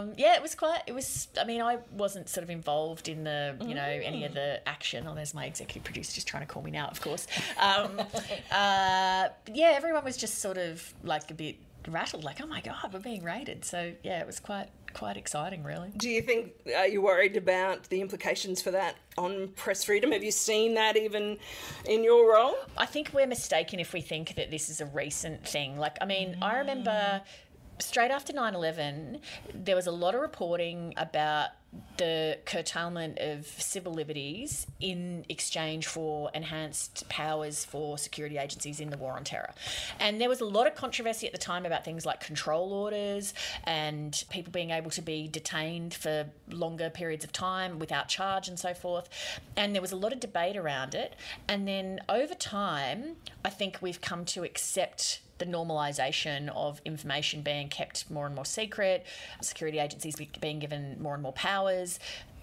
Um, 0.00 0.12
yeah. 0.16 0.36
It 0.36 0.42
was 0.42 0.54
quite. 0.54 0.80
It 0.86 0.94
was. 0.94 1.28
I 1.40 1.44
mean, 1.44 1.60
I 1.60 1.78
wasn't 1.92 2.28
sort 2.28 2.44
of 2.44 2.50
involved 2.50 3.08
in 3.08 3.24
the 3.24 3.56
you 3.66 3.74
know 3.74 3.82
any 3.82 4.24
of 4.24 4.32
Mm. 4.32 4.34
the 4.36 4.68
action. 4.68 5.06
Oh, 5.06 5.14
there's 5.14 5.34
my 5.34 5.44
executive 5.44 5.84
producer 5.84 6.14
just 6.14 6.26
trying 6.26 6.46
to 6.46 6.52
call 6.52 6.62
me 6.62 6.70
now. 6.70 6.86
Of 6.88 7.00
course. 7.02 7.26
Um, 7.58 8.00
uh, 8.50 9.28
yeah, 9.52 9.72
everyone 9.74 10.04
was 10.04 10.16
just 10.16 10.38
sort 10.38 10.56
of 10.58 10.93
like 11.02 11.30
a 11.30 11.34
bit 11.34 11.56
rattled, 11.88 12.24
like, 12.24 12.40
oh 12.42 12.46
my 12.46 12.60
god, 12.60 12.92
we're 12.92 13.00
being 13.00 13.22
raided. 13.22 13.64
So 13.64 13.92
yeah, 14.02 14.20
it 14.20 14.26
was 14.26 14.40
quite 14.40 14.68
quite 14.94 15.16
exciting, 15.16 15.62
really. 15.64 15.90
Do 15.96 16.08
you 16.08 16.22
think 16.22 16.52
are 16.74 16.86
you 16.86 17.02
worried 17.02 17.36
about 17.36 17.84
the 17.90 18.00
implications 18.00 18.62
for 18.62 18.70
that 18.70 18.96
on 19.18 19.48
press 19.48 19.84
freedom? 19.84 20.12
Have 20.12 20.24
you 20.24 20.30
seen 20.30 20.74
that 20.74 20.96
even 20.96 21.38
in 21.86 22.04
your 22.04 22.32
role? 22.32 22.54
I 22.78 22.86
think 22.86 23.10
we're 23.12 23.26
mistaken 23.26 23.80
if 23.80 23.92
we 23.92 24.00
think 24.00 24.36
that 24.36 24.50
this 24.50 24.68
is 24.68 24.80
a 24.80 24.86
recent 24.86 25.46
thing. 25.46 25.76
Like, 25.76 25.98
I 26.00 26.06
mean, 26.06 26.38
I 26.40 26.58
remember 26.58 26.90
mm. 26.90 27.82
straight 27.82 28.10
after 28.10 28.32
9 28.32 28.54
11, 28.54 29.20
there 29.52 29.76
was 29.76 29.86
a 29.86 29.92
lot 29.92 30.14
of 30.14 30.20
reporting 30.20 30.94
about 30.96 31.50
the 31.96 32.38
curtailment 32.44 33.18
of 33.18 33.46
civil 33.46 33.92
liberties 33.92 34.66
in 34.80 35.24
exchange 35.28 35.86
for 35.86 36.30
enhanced 36.34 37.08
powers 37.08 37.64
for 37.64 37.98
security 37.98 38.36
agencies 38.36 38.80
in 38.80 38.90
the 38.90 38.96
war 38.96 39.12
on 39.12 39.24
terror. 39.24 39.52
And 40.00 40.20
there 40.20 40.28
was 40.28 40.40
a 40.40 40.44
lot 40.44 40.66
of 40.66 40.74
controversy 40.74 41.26
at 41.26 41.32
the 41.32 41.38
time 41.38 41.64
about 41.64 41.84
things 41.84 42.04
like 42.04 42.20
control 42.20 42.72
orders 42.72 43.34
and 43.64 44.24
people 44.30 44.52
being 44.52 44.70
able 44.70 44.90
to 44.90 45.02
be 45.02 45.28
detained 45.28 45.94
for 45.94 46.26
longer 46.50 46.90
periods 46.90 47.24
of 47.24 47.32
time 47.32 47.78
without 47.78 48.08
charge 48.08 48.48
and 48.48 48.58
so 48.58 48.74
forth. 48.74 49.08
And 49.56 49.74
there 49.74 49.82
was 49.82 49.92
a 49.92 49.96
lot 49.96 50.12
of 50.12 50.20
debate 50.20 50.56
around 50.56 50.94
it. 50.94 51.14
And 51.48 51.66
then 51.68 52.00
over 52.08 52.34
time, 52.34 53.16
I 53.44 53.50
think 53.50 53.78
we've 53.80 54.00
come 54.00 54.24
to 54.26 54.42
accept 54.42 55.20
the 55.38 55.46
normalisation 55.46 56.48
of 56.50 56.80
information 56.84 57.42
being 57.42 57.68
kept 57.68 58.10
more 58.10 58.26
and 58.26 58.34
more 58.34 58.44
secret, 58.44 59.04
security 59.40 59.78
agencies 59.78 60.16
being 60.40 60.58
given 60.58 61.02
more 61.02 61.14
and 61.14 61.22
more 61.22 61.32
powers, 61.32 61.98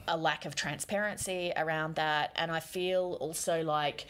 a 0.07 0.17
lack 0.17 0.45
of 0.45 0.55
transparency 0.55 1.53
around 1.55 1.95
that. 1.95 2.31
And 2.35 2.51
I 2.51 2.59
feel 2.59 3.17
also 3.19 3.63
like 3.63 4.05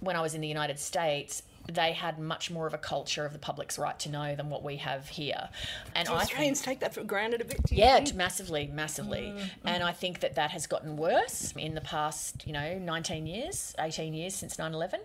when 0.00 0.16
I 0.16 0.20
was 0.20 0.34
in 0.34 0.40
the 0.40 0.48
United 0.48 0.78
States, 0.78 1.42
they 1.70 1.92
had 1.92 2.18
much 2.18 2.50
more 2.50 2.66
of 2.66 2.74
a 2.74 2.78
culture 2.78 3.24
of 3.24 3.32
the 3.32 3.38
public's 3.38 3.78
right 3.78 3.98
to 4.00 4.08
know 4.08 4.34
than 4.36 4.50
what 4.50 4.62
we 4.62 4.76
have 4.76 5.08
here. 5.08 5.48
And 5.94 6.06
Do 6.06 6.12
I 6.14 6.18
think- 6.18 6.30
Australians 6.30 6.62
take 6.62 6.80
that 6.80 6.94
for 6.94 7.02
granted 7.02 7.40
a 7.40 7.44
bit? 7.44 7.62
do 7.64 7.74
you 7.74 7.82
yeah, 7.82 7.96
think? 7.96 8.14
massively, 8.14 8.68
massively. 8.68 9.34
Mm. 9.36 9.50
And 9.64 9.82
I 9.82 9.92
think 9.92 10.20
that 10.20 10.34
that 10.36 10.50
has 10.52 10.66
gotten 10.66 10.96
worse 10.96 11.52
in 11.56 11.74
the 11.74 11.80
past, 11.80 12.46
you 12.46 12.52
know, 12.52 12.78
19 12.78 13.26
years, 13.26 13.74
18 13.78 14.14
years 14.14 14.34
since 14.34 14.58
9 14.58 14.74
11. 14.74 15.00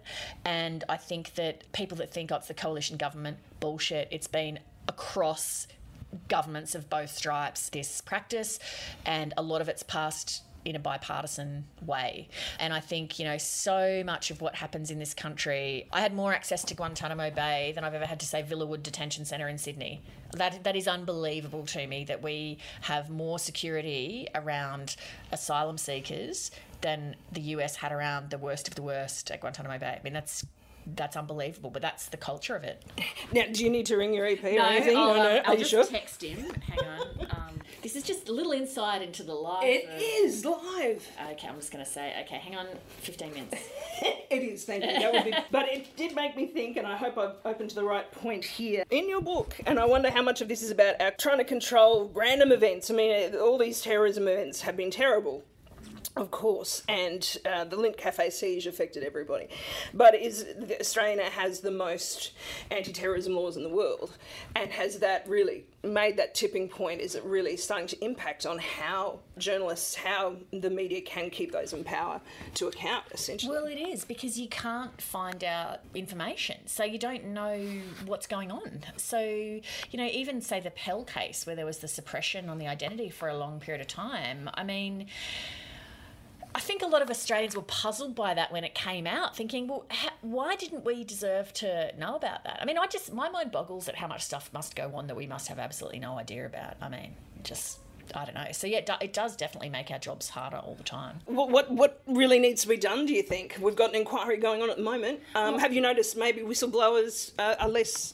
And 0.45 0.83
I 0.89 0.97
think 0.97 1.33
that 1.35 1.71
people 1.73 1.97
that 1.97 2.11
think, 2.11 2.31
oh, 2.31 2.35
it's 2.35 2.47
the 2.47 2.53
coalition 2.53 2.97
government, 2.97 3.37
bullshit. 3.59 4.07
It's 4.11 4.27
been 4.27 4.59
across 4.87 5.67
governments 6.27 6.75
of 6.75 6.89
both 6.89 7.09
stripes, 7.09 7.69
this 7.69 8.01
practice. 8.01 8.59
And 9.05 9.33
a 9.37 9.41
lot 9.41 9.61
of 9.61 9.69
it's 9.69 9.83
passed 9.83 10.43
in 10.65 10.75
a 10.75 10.79
bipartisan 10.79 11.65
way. 11.85 12.29
And 12.59 12.73
I 12.73 12.79
think, 12.79 13.19
you 13.19 13.25
know, 13.25 13.37
so 13.37 14.03
much 14.05 14.31
of 14.31 14.41
what 14.41 14.55
happens 14.55 14.91
in 14.91 14.99
this 14.99 15.13
country, 15.13 15.87
I 15.91 16.01
had 16.01 16.13
more 16.13 16.33
access 16.33 16.63
to 16.65 16.75
Guantanamo 16.75 17.31
Bay 17.31 17.71
than 17.73 17.83
I've 17.83 17.93
ever 17.93 18.05
had 18.05 18.19
to, 18.19 18.25
say, 18.25 18.43
Villawood 18.43 18.83
Detention 18.83 19.25
Centre 19.25 19.47
in 19.47 19.57
Sydney. 19.57 20.01
That, 20.33 20.63
that 20.63 20.75
is 20.75 20.87
unbelievable 20.87 21.65
to 21.67 21.85
me 21.87 22.05
that 22.05 22.21
we 22.21 22.57
have 22.81 23.09
more 23.09 23.39
security 23.39 24.27
around 24.33 24.95
asylum 25.31 25.77
seekers 25.77 26.51
than 26.81 27.15
the 27.31 27.41
US 27.41 27.75
had 27.75 27.91
around 27.91 28.29
the 28.29 28.37
worst 28.37 28.67
of 28.67 28.75
the 28.75 28.81
worst 28.81 29.31
at 29.31 29.41
Guantanamo 29.41 29.77
Bay. 29.77 29.97
I 29.99 30.03
mean, 30.03 30.13
that's. 30.13 30.45
That's 30.87 31.15
unbelievable, 31.15 31.69
but 31.69 31.81
that's 31.81 32.07
the 32.07 32.17
culture 32.17 32.55
of 32.55 32.63
it. 32.63 32.83
Now, 33.33 33.43
do 33.49 33.63
you 33.63 33.69
need 33.69 33.85
to 33.85 33.95
ring 33.95 34.13
your 34.13 34.25
EP 34.25 34.43
or 34.43 34.51
No, 34.51 34.65
anything? 34.65 34.97
I'll, 34.97 35.11
or 35.11 35.15
no? 35.17 35.21
um, 35.21 35.37
Are 35.37 35.41
I'll 35.45 35.53
you 35.53 35.59
just 35.59 35.71
sure? 35.71 35.85
text 35.85 36.21
him. 36.21 36.51
Hang 36.67 36.79
on. 36.85 37.07
Um, 37.29 37.59
this 37.81 37.95
is 37.95 38.03
just 38.03 38.27
a 38.27 38.33
little 38.33 38.51
insight 38.51 39.01
into 39.01 39.23
the 39.23 39.33
life. 39.33 39.63
It 39.63 39.85
of- 39.85 40.01
is 40.01 40.43
live. 40.43 41.07
Okay, 41.31 41.47
I'm 41.47 41.55
just 41.55 41.71
going 41.71 41.83
to 41.85 41.89
say, 41.89 42.13
okay, 42.25 42.35
hang 42.39 42.57
on 42.57 42.67
15 42.99 43.33
minutes. 43.33 43.55
It 44.31 44.43
is, 44.43 44.63
thank 44.63 44.83
you. 44.85 44.89
That 44.97 45.11
would 45.11 45.25
be, 45.25 45.33
but 45.51 45.67
it 45.67 45.93
did 45.97 46.15
make 46.15 46.37
me 46.37 46.47
think, 46.47 46.77
and 46.77 46.87
I 46.87 46.95
hope 46.95 47.17
I've 47.17 47.35
opened 47.43 47.69
to 47.71 47.75
the 47.75 47.83
right 47.83 48.09
point 48.13 48.45
here 48.45 48.85
in 48.89 49.09
your 49.09 49.19
book. 49.19 49.57
And 49.65 49.77
I 49.77 49.83
wonder 49.83 50.09
how 50.09 50.21
much 50.21 50.39
of 50.39 50.47
this 50.47 50.63
is 50.63 50.71
about 50.71 51.01
our 51.01 51.11
trying 51.11 51.39
to 51.39 51.43
control 51.43 52.09
random 52.13 52.53
events. 52.53 52.89
I 52.89 52.93
mean, 52.93 53.35
all 53.35 53.57
these 53.57 53.81
terrorism 53.81 54.29
events 54.29 54.61
have 54.61 54.77
been 54.77 54.89
terrible. 54.89 55.43
Of 56.17 56.29
course, 56.29 56.83
and 56.89 57.37
uh, 57.45 57.63
the 57.63 57.77
Lindt 57.77 57.95
Cafe 57.95 58.29
siege 58.31 58.67
affected 58.67 59.03
everybody. 59.03 59.47
But 59.93 60.13
is 60.13 60.45
Australia 60.79 61.23
has 61.23 61.61
the 61.61 61.71
most 61.71 62.33
anti-terrorism 62.69 63.33
laws 63.33 63.55
in 63.55 63.63
the 63.63 63.69
world, 63.69 64.11
and 64.53 64.69
has 64.71 64.99
that 64.99 65.25
really 65.29 65.63
made 65.83 66.17
that 66.17 66.35
tipping 66.35 66.67
point? 66.67 66.99
Is 66.99 67.15
it 67.15 67.23
really 67.23 67.55
starting 67.55 67.87
to 67.87 68.03
impact 68.03 68.45
on 68.45 68.59
how 68.59 69.19
journalists, 69.37 69.95
how 69.95 70.35
the 70.51 70.69
media 70.69 70.99
can 70.99 71.29
keep 71.29 71.53
those 71.53 71.71
in 71.71 71.85
power 71.85 72.19
to 72.55 72.67
account? 72.67 73.05
Essentially, 73.13 73.55
Well, 73.55 73.65
it 73.65 73.79
is 73.79 74.03
because 74.03 74.37
you 74.37 74.49
can't 74.49 75.01
find 75.01 75.43
out 75.45 75.79
information. 75.95 76.57
So 76.67 76.83
you 76.83 76.99
don't 76.99 77.27
know 77.27 77.57
what's 78.05 78.27
going 78.27 78.51
on. 78.51 78.81
So, 78.97 79.19
you 79.21 79.61
know, 79.93 80.07
even 80.07 80.41
say 80.41 80.59
the 80.59 80.71
Pell 80.71 81.05
case 81.05 81.45
where 81.45 81.55
there 81.55 81.65
was 81.65 81.77
the 81.77 81.87
suppression 81.87 82.49
on 82.49 82.57
the 82.57 82.67
identity 82.67 83.09
for 83.09 83.29
a 83.29 83.37
long 83.37 83.61
period 83.61 83.79
of 83.79 83.87
time. 83.87 84.49
I 84.53 84.63
mean, 84.63 85.07
I 86.53 86.59
think 86.59 86.81
a 86.81 86.87
lot 86.87 87.01
of 87.01 87.09
Australians 87.09 87.55
were 87.55 87.61
puzzled 87.61 88.13
by 88.15 88.33
that 88.33 88.51
when 88.51 88.63
it 88.63 88.75
came 88.75 89.07
out, 89.07 89.35
thinking, 89.35 89.67
well, 89.67 89.85
ha- 89.89 90.13
why 90.21 90.55
didn't 90.55 90.83
we 90.83 91.03
deserve 91.03 91.53
to 91.53 91.93
know 91.97 92.15
about 92.15 92.43
that? 92.43 92.59
I 92.61 92.65
mean, 92.65 92.77
I 92.77 92.87
just, 92.87 93.13
my 93.13 93.29
mind 93.29 93.51
boggles 93.51 93.87
at 93.87 93.95
how 93.95 94.07
much 94.07 94.23
stuff 94.23 94.49
must 94.53 94.75
go 94.75 94.91
on 94.95 95.07
that 95.07 95.15
we 95.15 95.27
must 95.27 95.47
have 95.47 95.59
absolutely 95.59 95.99
no 95.99 96.17
idea 96.17 96.45
about. 96.45 96.75
I 96.81 96.89
mean, 96.89 97.15
just, 97.43 97.79
I 98.15 98.25
don't 98.25 98.35
know. 98.35 98.47
So, 98.51 98.67
yeah, 98.67 98.79
it 98.79 98.85
do- 98.85 98.93
it 99.01 99.13
does 99.13 99.35
definitely 99.35 99.69
make 99.69 99.91
our 99.91 99.99
jobs 99.99 100.29
harder 100.29 100.57
all 100.57 100.75
the 100.75 100.83
time. 100.83 101.19
What, 101.25 101.49
what 101.49 101.71
what 101.71 102.01
really 102.07 102.39
needs 102.39 102.61
to 102.63 102.67
be 102.67 102.77
done? 102.77 103.05
Do 103.05 103.13
you 103.13 103.23
think 103.23 103.57
we've 103.59 103.75
got 103.75 103.89
an 103.89 103.95
inquiry 103.95 104.37
going 104.37 104.61
on 104.61 104.69
at 104.69 104.77
the 104.77 104.83
moment? 104.83 105.19
Um, 105.35 105.59
have 105.59 105.73
you 105.73 105.81
noticed 105.81 106.17
maybe 106.17 106.41
whistleblowers 106.41 107.31
uh, 107.39 107.55
are 107.59 107.69
less 107.69 108.13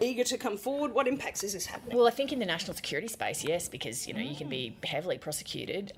eager 0.00 0.24
to 0.24 0.38
come 0.38 0.56
forward? 0.56 0.92
What 0.92 1.06
impacts 1.08 1.42
is 1.44 1.52
this 1.52 1.66
happening? 1.66 1.96
Well, 1.96 2.06
I 2.06 2.10
think 2.10 2.32
in 2.32 2.38
the 2.38 2.46
national 2.46 2.74
security 2.74 3.08
space, 3.08 3.44
yes, 3.44 3.68
because 3.68 4.06
you 4.06 4.14
know 4.14 4.20
you 4.20 4.36
can 4.36 4.48
be 4.48 4.76
heavily 4.84 5.18
prosecuted. 5.18 5.92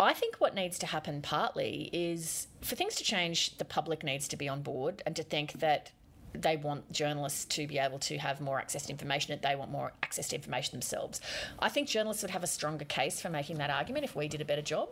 I 0.00 0.12
think 0.12 0.36
what 0.36 0.54
needs 0.54 0.78
to 0.80 0.86
happen 0.86 1.22
partly 1.22 1.88
is 1.92 2.48
for 2.62 2.74
things 2.74 2.96
to 2.96 3.04
change, 3.04 3.56
the 3.58 3.64
public 3.64 4.02
needs 4.02 4.26
to 4.28 4.36
be 4.36 4.48
on 4.48 4.62
board 4.62 5.02
and 5.06 5.14
to 5.14 5.22
think 5.22 5.52
that 5.60 5.92
they 6.34 6.56
want 6.56 6.90
journalists 6.92 7.44
to 7.44 7.66
be 7.66 7.78
able 7.78 7.98
to 8.00 8.18
have 8.18 8.40
more 8.40 8.58
access 8.58 8.86
to 8.86 8.92
information, 8.92 9.32
that 9.32 9.48
they 9.48 9.54
want 9.54 9.70
more 9.70 9.92
access 10.02 10.28
to 10.28 10.36
information 10.36 10.72
themselves. 10.72 11.20
I 11.58 11.68
think 11.68 11.88
journalists 11.88 12.22
would 12.22 12.30
have 12.30 12.42
a 12.42 12.48
stronger 12.48 12.84
case 12.84 13.20
for 13.20 13.30
making 13.30 13.58
that 13.58 13.70
argument 13.70 14.04
if 14.04 14.16
we 14.16 14.28
did 14.28 14.40
a 14.40 14.44
better 14.44 14.62
job 14.62 14.88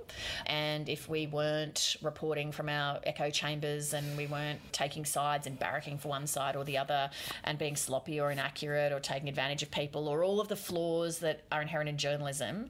and 0.46 0.88
if 0.88 1.08
we 1.08 1.26
weren't 1.26 1.96
reporting 2.00 2.52
from 2.52 2.68
our 2.68 3.00
echo 3.04 3.30
chambers 3.30 3.92
and 3.92 4.16
we 4.16 4.26
weren't 4.26 4.60
taking 4.72 5.04
sides 5.04 5.46
and 5.46 5.58
barracking 5.58 5.98
for 5.98 6.08
one 6.08 6.26
side 6.26 6.56
or 6.56 6.64
the 6.64 6.78
other 6.78 7.10
and 7.44 7.58
being 7.58 7.76
sloppy 7.76 8.20
or 8.20 8.30
inaccurate 8.30 8.92
or 8.92 9.00
taking 9.00 9.28
advantage 9.28 9.62
of 9.62 9.70
people 9.70 10.08
or 10.08 10.22
all 10.22 10.40
of 10.40 10.48
the 10.48 10.56
flaws 10.56 11.18
that 11.18 11.40
are 11.50 11.60
inherent 11.60 11.88
in 11.88 11.96
journalism. 11.96 12.68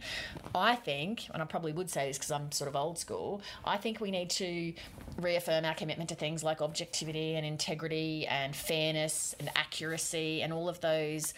I 0.55 0.77
think, 0.77 1.29
and 1.33 1.43
I 1.43 1.47
probably 1.47 1.73
would 1.73 1.91
say 1.91 2.09
this 2.09 2.19
because 2.19 2.31
I'm 2.31 2.51
sort 2.53 2.69
of 2.69 2.77
old 2.77 2.99
school, 2.99 3.43
I 3.65 3.77
think 3.77 4.01
we 4.01 4.11
need 4.11 4.31
to 4.31 4.73
reaffirm 5.21 5.65
our 5.65 5.75
commitment 5.75 6.09
to 6.09 6.15
things 6.15 6.43
like 6.43 6.63
objectivity 6.63 7.35
and 7.35 7.45
integrity 7.45 8.27
and 8.27 8.57
fairness 8.63 9.35
and 9.39 9.51
accuracy 9.57 10.43
and 10.43 10.53
all 10.53 10.69
of 10.69 10.81
those 10.81 11.35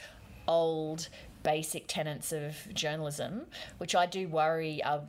old 0.47 1.09
basic 1.43 1.87
tenets 1.87 2.33
of 2.33 2.55
journalism, 2.73 3.47
which 3.79 3.95
I 3.95 4.07
do 4.07 4.29
worry 4.29 4.83
are 4.83 5.03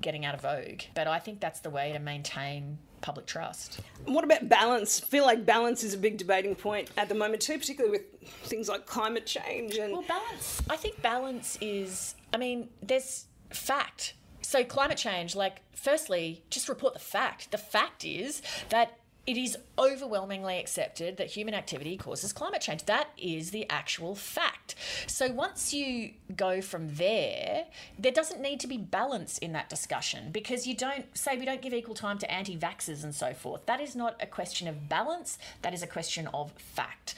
getting 0.00 0.24
out 0.24 0.34
of 0.34 0.42
vogue. 0.42 0.82
But 0.94 1.06
I 1.06 1.18
think 1.18 1.40
that's 1.40 1.60
the 1.60 1.70
way 1.70 1.92
to 1.92 1.98
maintain 1.98 2.78
public 3.00 3.26
trust. 3.26 3.80
What 4.04 4.24
about 4.24 4.48
balance? 4.48 5.02
I 5.02 5.06
feel 5.06 5.24
like 5.24 5.44
balance 5.44 5.82
is 5.82 5.94
a 5.94 5.98
big 5.98 6.18
debating 6.18 6.54
point 6.54 6.90
at 6.96 7.08
the 7.08 7.14
moment 7.14 7.42
too, 7.42 7.58
particularly 7.58 7.98
with 7.98 8.30
things 8.44 8.68
like 8.68 8.86
climate 8.86 9.26
change 9.26 9.76
and 9.76 9.92
Well, 9.92 10.04
balance. 10.06 10.62
I 10.70 10.76
think 10.76 11.02
balance 11.02 11.58
is. 11.60 12.14
I 12.32 12.36
mean, 12.36 12.68
there's 12.82 13.26
fact. 13.50 14.14
So 14.42 14.64
climate 14.64 14.98
change, 14.98 15.34
like, 15.34 15.62
firstly, 15.72 16.42
just 16.50 16.68
report 16.68 16.94
the 16.94 17.00
fact. 17.00 17.50
The 17.52 17.58
fact 17.58 18.04
is 18.04 18.42
that 18.68 18.98
it 19.26 19.36
is 19.36 19.56
overwhelmingly 19.78 20.58
accepted 20.58 21.16
that 21.16 21.28
human 21.28 21.54
activity 21.54 21.96
causes 21.96 22.32
climate 22.32 22.60
change. 22.60 22.84
That 22.84 23.08
is 23.16 23.50
the 23.50 23.68
actual 23.70 24.14
fact. 24.14 24.74
So 25.06 25.30
once 25.30 25.72
you 25.72 26.10
go 26.36 26.60
from 26.60 26.94
there, 26.94 27.66
there 27.98 28.12
doesn't 28.12 28.40
need 28.40 28.58
to 28.60 28.66
be 28.66 28.78
balance 28.78 29.38
in 29.38 29.52
that 29.52 29.68
discussion 29.68 30.30
because 30.32 30.66
you 30.66 30.74
don't 30.74 31.06
say 31.16 31.36
we 31.36 31.44
don't 31.44 31.62
give 31.62 31.72
equal 31.72 31.94
time 31.94 32.18
to 32.18 32.30
anti 32.30 32.56
vaxxers 32.56 33.04
and 33.04 33.14
so 33.14 33.32
forth. 33.32 33.66
That 33.66 33.80
is 33.80 33.94
not 33.94 34.16
a 34.20 34.26
question 34.26 34.66
of 34.66 34.88
balance, 34.88 35.38
that 35.62 35.72
is 35.72 35.82
a 35.82 35.86
question 35.86 36.28
of 36.34 36.52
fact. 36.52 37.14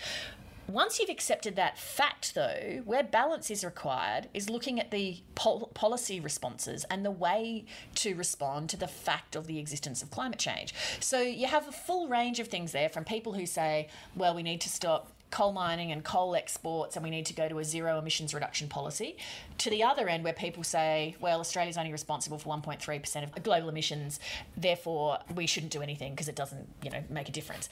Once 0.67 0.99
you've 0.99 1.11
accepted 1.11 1.57
that 1.57 1.79
fact, 1.79 2.35
though, 2.35 2.83
where 2.85 3.03
balance 3.03 3.51
is 3.51 3.65
required 3.65 4.29
is 4.33 4.49
looking 4.49 4.81
at 4.81 4.91
the 4.91 5.19
pol- 5.35 5.71
policy 5.75 6.19
responses 6.19 6.85
and 6.91 7.05
the 7.05 7.11
way 7.11 7.65
to 7.95 8.15
respond 8.15 8.71
to 8.71 8.77
the 8.77 8.89
fact 8.89 9.37
of 9.37 9.47
the 9.47 9.59
existence 9.59 10.03
of 10.03 10.11
climate 10.11 10.39
change. 10.39 10.75
So 11.01 11.21
you 11.21 11.47
have 11.47 11.69
a 11.69 11.73
full 11.73 12.09
range 12.09 12.41
of 12.41 12.49
things 12.49 12.73
there 12.73 12.89
from 12.89 13.05
people 13.05 13.35
who 13.35 13.45
say, 13.45 13.89
well, 14.17 14.35
we 14.35 14.43
need 14.43 14.63
to 14.63 14.69
stop 14.71 15.13
coal 15.35 15.53
mining 15.53 15.91
and 15.91 16.05
coal 16.05 16.37
exports 16.37 16.95
and 16.95 17.03
we 17.03 17.11
need 17.11 17.27
to 17.27 17.35
go 17.35 17.49
to 17.49 17.59
a 17.59 17.65
zero 17.65 17.99
emissions 17.99 18.33
reduction 18.33 18.69
policy 18.69 19.17
to 19.59 19.69
the 19.69 19.83
other 19.83 20.09
end 20.09 20.23
where 20.23 20.33
people 20.33 20.63
say 20.63 21.17
well 21.21 21.41
australia's 21.41 21.77
only 21.77 21.91
responsible 21.91 22.39
for 22.39 22.51
1.3% 22.51 23.25
of 23.25 23.43
global 23.43 23.69
emissions 23.69 24.21
therefore 24.57 25.19
we 25.35 25.45
shouldn't 25.49 25.73
do 25.73 25.83
anything 25.83 26.13
because 26.13 26.29
it 26.29 26.37
doesn't 26.37 26.69
you 26.85 26.91
know 26.91 27.03
make 27.11 27.29
a 27.29 27.33
difference 27.33 27.69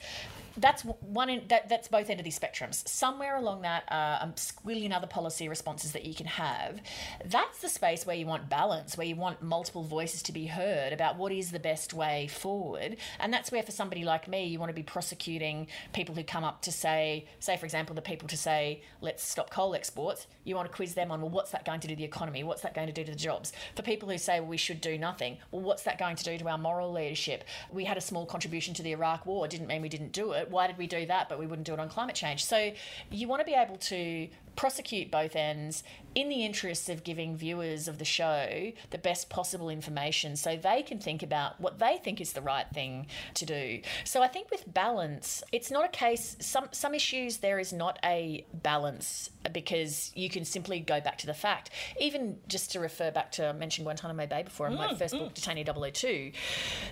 that's 0.57 0.83
one 0.83 1.29
in, 1.29 1.47
that, 1.47 1.69
that's 1.69 1.87
both 1.87 2.09
end 2.09 2.19
of 2.19 2.23
these 2.23 2.37
spectrums 2.37 2.87
somewhere 2.87 3.35
along 3.35 3.61
that 3.61 3.83
uh, 3.91 4.19
a 4.21 4.33
squillion 4.35 4.93
other 4.93 5.07
policy 5.07 5.49
responses 5.49 5.91
that 5.91 6.05
you 6.05 6.13
can 6.13 6.25
have 6.25 6.79
that's 7.25 7.59
the 7.59 7.69
space 7.69 8.05
where 8.05 8.15
you 8.15 8.25
want 8.25 8.49
balance 8.49 8.97
where 8.97 9.07
you 9.07 9.15
want 9.15 9.41
multiple 9.41 9.83
voices 9.83 10.21
to 10.21 10.31
be 10.31 10.45
heard 10.45 10.93
about 10.93 11.17
what 11.17 11.31
is 11.31 11.51
the 11.51 11.59
best 11.59 11.93
way 11.93 12.27
forward 12.27 12.97
and 13.19 13.33
that's 13.33 13.51
where 13.51 13.63
for 13.63 13.71
somebody 13.71 14.03
like 14.03 14.27
me 14.27 14.45
you 14.45 14.59
want 14.59 14.69
to 14.69 14.73
be 14.73 14.83
prosecuting 14.83 15.67
people 15.93 16.13
who 16.15 16.23
come 16.23 16.43
up 16.43 16.61
to 16.61 16.71
say 16.71 17.25
say, 17.39 17.57
for 17.57 17.65
example, 17.65 17.95
the 17.95 18.01
people 18.01 18.27
to 18.27 18.37
say, 18.37 18.81
let's 19.01 19.23
stop 19.23 19.49
coal 19.49 19.75
exports, 19.75 20.27
you 20.43 20.55
want 20.55 20.69
to 20.69 20.75
quiz 20.75 20.93
them 20.93 21.11
on, 21.11 21.21
well, 21.21 21.29
what's 21.29 21.51
that 21.51 21.65
going 21.65 21.79
to 21.81 21.87
do 21.87 21.95
to 21.95 21.97
the 21.97 22.03
economy? 22.03 22.43
What's 22.43 22.61
that 22.61 22.73
going 22.73 22.87
to 22.87 22.93
do 22.93 23.03
to 23.03 23.11
the 23.11 23.17
jobs? 23.17 23.53
For 23.75 23.81
people 23.81 24.09
who 24.09 24.17
say, 24.17 24.39
well, 24.39 24.49
we 24.49 24.57
should 24.57 24.81
do 24.81 24.97
nothing, 24.97 25.37
well, 25.51 25.61
what's 25.61 25.83
that 25.83 25.97
going 25.97 26.15
to 26.15 26.23
do 26.23 26.37
to 26.37 26.47
our 26.47 26.57
moral 26.57 26.91
leadership? 26.91 27.43
We 27.71 27.85
had 27.85 27.97
a 27.97 28.01
small 28.01 28.25
contribution 28.25 28.73
to 28.75 28.83
the 28.83 28.91
Iraq 28.91 29.25
war, 29.25 29.47
didn't 29.47 29.67
mean 29.67 29.81
we 29.81 29.89
didn't 29.89 30.11
do 30.11 30.31
it. 30.31 30.42
Why 30.49 30.67
did 30.67 30.77
we 30.77 30.87
do 30.87 31.05
that, 31.05 31.29
but 31.29 31.39
we 31.39 31.45
wouldn't 31.47 31.65
do 31.65 31.73
it 31.73 31.79
on 31.79 31.89
climate 31.89 32.15
change? 32.15 32.45
So 32.45 32.71
you 33.11 33.27
want 33.27 33.41
to 33.41 33.45
be 33.45 33.53
able 33.53 33.77
to 33.77 34.27
prosecute 34.55 35.09
both 35.09 35.35
ends 35.35 35.83
in 36.15 36.29
the 36.29 36.45
interests 36.45 36.89
of 36.89 37.03
giving 37.03 37.35
viewers 37.35 37.87
of 37.87 37.97
the 37.97 38.05
show 38.05 38.71
the 38.91 38.97
best 38.97 39.29
possible 39.29 39.69
information 39.69 40.35
so 40.35 40.55
they 40.55 40.83
can 40.83 40.99
think 40.99 41.23
about 41.23 41.59
what 41.59 41.79
they 41.79 41.97
think 42.03 42.21
is 42.21 42.33
the 42.33 42.41
right 42.41 42.67
thing 42.73 43.07
to 43.33 43.45
do. 43.45 43.81
So 44.03 44.21
I 44.21 44.27
think 44.27 44.51
with 44.51 44.71
balance, 44.71 45.43
it's 45.51 45.71
not 45.71 45.85
a 45.85 45.89
case 45.89 46.35
some 46.39 46.69
some 46.71 46.93
issues 46.93 47.37
there 47.37 47.59
is 47.59 47.73
not 47.73 47.97
a 48.03 48.45
balance 48.53 49.29
because 49.51 50.11
you 50.15 50.29
can 50.29 50.45
simply 50.45 50.79
go 50.79 51.01
back 51.01 51.17
to 51.19 51.25
the 51.25 51.33
fact. 51.33 51.71
Even 51.99 52.37
just 52.47 52.71
to 52.71 52.79
refer 52.79 53.11
back 53.11 53.31
to 53.33 53.47
I 53.47 53.51
mentioned 53.53 53.85
Guantanamo 53.85 54.27
Bay 54.27 54.43
before 54.43 54.67
in 54.67 54.75
my 54.75 54.89
mm, 54.89 54.97
first 54.97 55.15
mm. 55.15 55.19
book, 55.19 55.33
Detainee 55.33 55.93
002, 55.93 56.31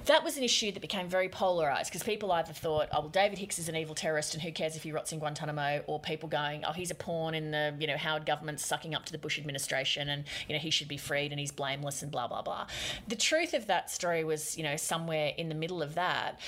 that 0.05 0.23
was 0.23 0.37
an 0.37 0.43
issue 0.43 0.71
that 0.71 0.79
became 0.79 1.07
very 1.07 1.29
polarised 1.29 1.91
because 1.91 2.03
people 2.03 2.31
either 2.31 2.53
thought, 2.53 2.89
oh 2.91 3.01
well 3.01 3.09
David 3.09 3.37
Hicks 3.37 3.59
is 3.59 3.69
an 3.69 3.75
evil 3.75 3.95
terrorist 3.95 4.33
and 4.33 4.41
who 4.41 4.51
cares 4.51 4.75
if 4.75 4.83
he 4.83 4.91
rots 4.91 5.11
in 5.11 5.19
Guantanamo, 5.19 5.83
or 5.87 5.99
people 5.99 6.27
going, 6.27 6.63
oh 6.65 6.73
he's 6.73 6.91
a 6.91 6.95
pawn 6.95 7.33
in 7.33 7.50
the 7.51 7.75
you 7.79 7.87
know 7.87 7.97
Howard 7.97 8.25
government 8.25 8.59
sucking 8.59 8.95
up 8.95 9.05
to 9.05 9.11
the 9.11 9.17
Bush 9.17 9.37
administration 9.39 10.09
and 10.09 10.25
you 10.47 10.53
know 10.55 10.59
he 10.59 10.69
should 10.69 10.87
be 10.87 10.97
freed 10.97 11.31
and 11.31 11.39
he's 11.39 11.51
blameless 11.51 12.01
and 12.01 12.11
blah 12.11 12.27
blah 12.27 12.41
blah. 12.41 12.67
The 13.07 13.15
truth 13.15 13.53
of 13.53 13.67
that 13.67 13.89
story 13.89 14.23
was 14.23 14.57
you 14.57 14.63
know 14.63 14.75
somewhere 14.75 15.33
in 15.37 15.49
the 15.49 15.55
middle 15.55 15.81
of 15.81 15.95
that. 15.95 16.39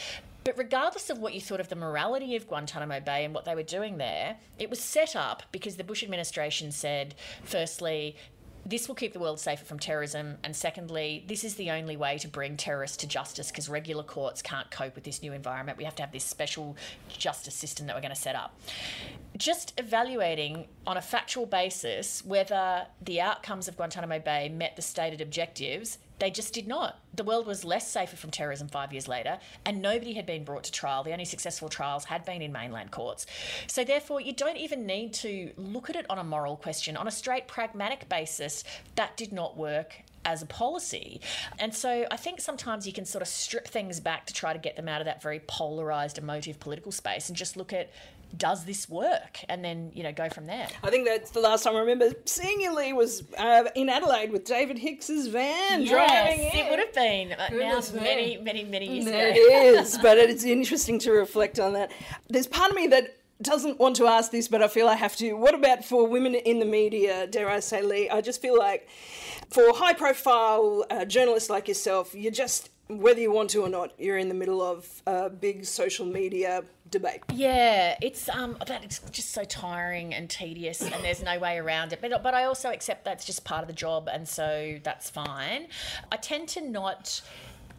But 0.44 0.58
regardless 0.58 1.10
of 1.10 1.20
what 1.20 1.34
you 1.34 1.40
thought 1.40 1.62
of 1.62 1.70
the 1.70 1.76
morality 1.76 2.36
of 2.36 2.48
Guantanamo 2.48 3.00
Bay 3.00 3.24
and 3.24 3.34
what 3.34 3.46
they 3.46 3.56
were 3.56 3.64
doing 3.64 3.98
there, 3.98 4.38
it 4.60 4.70
was 4.70 4.80
set 4.80 5.16
up 5.16 5.44
because 5.54 5.78
the 5.78 5.86
Bush 5.86 6.04
administration 6.04 6.72
said, 6.74 7.16
firstly, 7.44 8.18
this 8.66 8.88
will 8.88 8.96
keep 8.96 9.14
the 9.14 9.20
world 9.20 9.40
safer 9.40 9.66
from 9.66 9.80
terrorism. 9.80 10.38
And 10.44 10.56
secondly, 10.56 11.24
this 11.28 11.44
is 11.44 11.56
the 11.56 11.72
only 11.72 11.98
way 11.98 12.18
to 12.20 12.28
bring 12.28 12.58
terrorists 12.58 12.98
to 12.98 13.08
justice 13.08 13.52
because 13.52 13.70
regular 13.70 14.04
courts 14.04 14.42
can't 14.42 14.70
cope 14.72 14.96
with 14.96 15.04
this 15.04 15.22
new 15.22 15.34
environment. 15.34 15.78
We 15.78 15.84
have 15.84 15.96
to 15.96 16.04
have 16.04 16.12
this 16.12 16.24
special 16.24 16.78
justice 17.10 17.56
system 17.56 17.88
that 17.88 17.96
we're 17.96 18.02
going 18.02 18.16
to 18.16 18.20
set 18.20 18.36
up. 18.36 18.58
Just 19.38 19.74
evaluating 19.80 20.68
on 20.86 20.98
a 20.98 21.02
factual 21.02 21.46
basis 21.46 22.24
whether 22.26 22.86
the 23.02 23.20
outcomes 23.20 23.68
of 23.68 23.76
Guantanamo 23.78 24.20
Bay 24.20 24.50
met 24.50 24.76
the 24.76 24.82
stated 24.82 25.22
objectives 25.22 25.98
they 26.24 26.32
just 26.32 26.54
did 26.54 26.68
not. 26.68 27.00
The 27.14 27.26
world 27.26 27.46
was 27.46 27.66
less 27.66 27.92
safer 27.92 28.16
from 28.16 28.32
terrorism 28.32 28.70
five 28.70 28.94
years 28.94 29.10
later, 29.10 29.40
and 29.66 29.82
nobody 29.82 30.14
had 30.14 30.26
been 30.26 30.46
brought 30.46 30.64
to 30.64 30.72
trial. 30.72 31.04
The 31.04 31.12
only 31.12 31.26
successful 31.26 31.68
trials 31.68 32.06
had 32.06 32.24
been 32.24 32.42
in 32.42 32.54
mainland 32.54 32.92
courts. 32.92 33.26
So, 33.68 33.84
therefore, 33.84 34.22
you 34.22 34.32
don't 34.32 34.56
even 34.56 34.86
need 34.86 35.14
to 35.16 35.52
look 35.58 35.90
at 35.90 35.98
it 35.98 36.06
on 36.10 36.20
a 36.20 36.24
moral 36.24 36.56
question. 36.56 36.96
On 36.96 37.08
a 37.08 37.12
straight 37.12 37.48
pragmatic 37.50 38.08
basis, 38.08 38.64
that 38.96 39.18
did 39.18 39.34
not 39.34 39.58
work 39.58 39.96
as 40.26 40.42
a 40.42 40.46
policy. 40.46 41.22
And 41.60 41.74
so 41.74 42.06
I 42.12 42.18
think 42.18 42.42
sometimes 42.42 42.86
you 42.88 42.94
can 42.94 43.06
sort 43.06 43.22
of 43.22 43.28
strip 43.28 43.68
things 43.68 44.00
back 44.00 44.26
to 44.28 44.34
try 44.34 44.54
to 44.54 44.60
get 44.60 44.76
them 44.76 44.88
out 44.88 45.02
of 45.02 45.06
that 45.06 45.22
very 45.22 45.42
polarized 45.48 46.18
emotive 46.18 46.60
political 46.60 46.92
space 46.92 47.30
and 47.30 47.38
just 47.38 47.58
look 47.58 47.74
at 47.74 47.90
does 48.36 48.66
this 48.66 48.90
work? 48.90 49.40
And 49.48 49.64
then, 49.64 49.92
you 49.94 50.04
know, 50.04 50.12
go 50.12 50.30
from 50.30 50.48
there. 50.48 50.68
I 50.84 50.90
think 50.90 51.08
that's 51.08 51.32
the 51.32 51.40
last 51.40 51.64
time 51.64 51.76
I 51.76 51.80
remember 51.80 52.12
seeing 52.26 52.62
you, 52.62 52.76
Leigh, 52.76 52.94
was 52.94 53.24
uh, 53.38 53.66
in 53.76 53.90
Adelaide 53.90 54.32
with 54.32 54.46
David 54.46 54.78
Hicks's 54.78 55.28
van 55.28 55.84
yes, 55.84 55.90
driving 55.90 56.40
in. 56.40 56.66
it 56.66 56.70
would 56.70 56.80
have 56.80 56.94
been 56.94 57.34
uh, 57.34 57.50
now 57.50 57.82
many, 58.02 58.38
many, 58.38 58.64
many 58.64 58.88
years 58.88 59.08
ago. 59.08 59.18
It 59.18 59.38
is, 59.38 59.98
but 60.00 60.18
it's 60.18 60.44
interesting 60.44 61.00
to 61.00 61.12
reflect 61.12 61.60
on 61.60 61.74
that. 61.74 61.92
There's 62.30 62.48
part 62.48 62.72
of 62.72 62.76
me 62.76 62.88
that 62.88 63.16
doesn't 63.42 63.80
want 63.80 63.96
to 63.98 64.08
ask 64.08 64.32
this, 64.32 64.48
but 64.48 64.62
I 64.62 64.68
feel 64.68 64.88
I 64.88 64.96
have 64.96 65.16
to. 65.18 65.34
What 65.34 65.56
about 65.56 65.84
for 65.84 66.08
women 66.08 66.36
in 66.36 66.60
the 66.60 66.66
media, 66.66 67.28
dare 67.28 67.50
I 67.50 67.60
say, 67.60 67.82
Leigh? 67.82 68.10
I 68.10 68.22
just 68.22 68.42
feel 68.42 68.58
like 68.58 68.88
for 69.50 69.74
high 69.74 69.94
profile 69.94 70.86
uh, 70.90 71.06
journalists 71.06 71.50
like 71.50 71.68
yourself, 71.68 72.14
you're 72.16 72.32
just, 72.32 72.70
whether 72.88 73.20
you 73.20 73.32
want 73.32 73.50
to 73.52 73.62
or 73.62 73.70
not, 73.70 74.00
you're 74.00 74.18
in 74.18 74.30
the 74.30 74.36
middle 74.36 74.62
of 74.62 75.02
a 75.08 75.30
big 75.30 75.66
social 75.66 76.06
media 76.06 76.64
debate. 76.90 77.22
Yeah, 77.34 77.98
it's 78.02 78.30
um 78.30 78.56
that 78.68 78.84
it's 78.84 79.00
just 79.12 79.32
so 79.32 79.44
tiring 79.44 80.14
and 80.14 80.30
tedious, 80.30 80.82
and 80.82 80.94
there's 81.04 81.24
no 81.24 81.40
way 81.40 81.58
around 81.58 81.92
it. 81.92 82.00
But 82.02 82.24
but 82.24 82.34
I 82.34 82.46
also 82.46 82.70
accept 82.70 83.04
that's 83.04 83.26
just 83.26 83.44
part 83.44 83.62
of 83.62 83.68
the 83.68 83.74
job, 83.74 84.08
and 84.12 84.28
so 84.28 84.80
that's 84.84 85.10
fine. 85.10 85.68
I 86.12 86.18
tend 86.18 86.50
to 86.50 86.62
not 86.62 87.22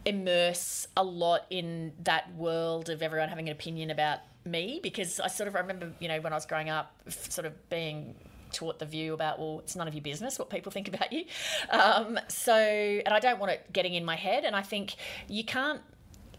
immerse 0.05 0.87
a 0.97 1.05
lot 1.05 1.47
in 1.49 1.93
that 2.03 2.35
world 2.35 2.91
of 2.91 3.01
everyone 3.01 3.29
having 3.29 3.49
an 3.49 3.53
opinion 3.53 3.91
about 3.91 4.19
me 4.45 4.81
because 4.83 5.21
I 5.21 5.29
sort 5.29 5.49
of 5.49 5.55
remember, 5.55 5.93
you 6.01 6.09
know, 6.09 6.21
when 6.21 6.33
I 6.33 6.37
was 6.37 6.47
growing 6.47 6.71
up, 6.71 6.95
sort 7.09 7.47
of 7.47 7.69
being 7.69 8.15
taught 8.53 8.79
the 8.79 8.87
view 8.87 9.15
about 9.15 9.41
well 9.41 9.59
it's 9.59 9.75
none 9.75 9.89
of 9.89 9.95
your 9.95 10.03
business 10.03 10.39
what 10.39 10.49
people 10.49 10.71
think 10.77 10.87
about 10.87 11.13
you 11.13 11.25
um, 11.71 12.17
so 12.29 12.55
and 12.55 13.09
i 13.09 13.19
don't 13.19 13.41
want 13.41 13.51
it 13.51 13.67
getting 13.73 13.95
in 13.95 14.05
my 14.05 14.15
head 14.15 14.45
and 14.45 14.55
i 14.55 14.63
think 14.63 14.95
you 15.27 15.43
can't 15.43 15.81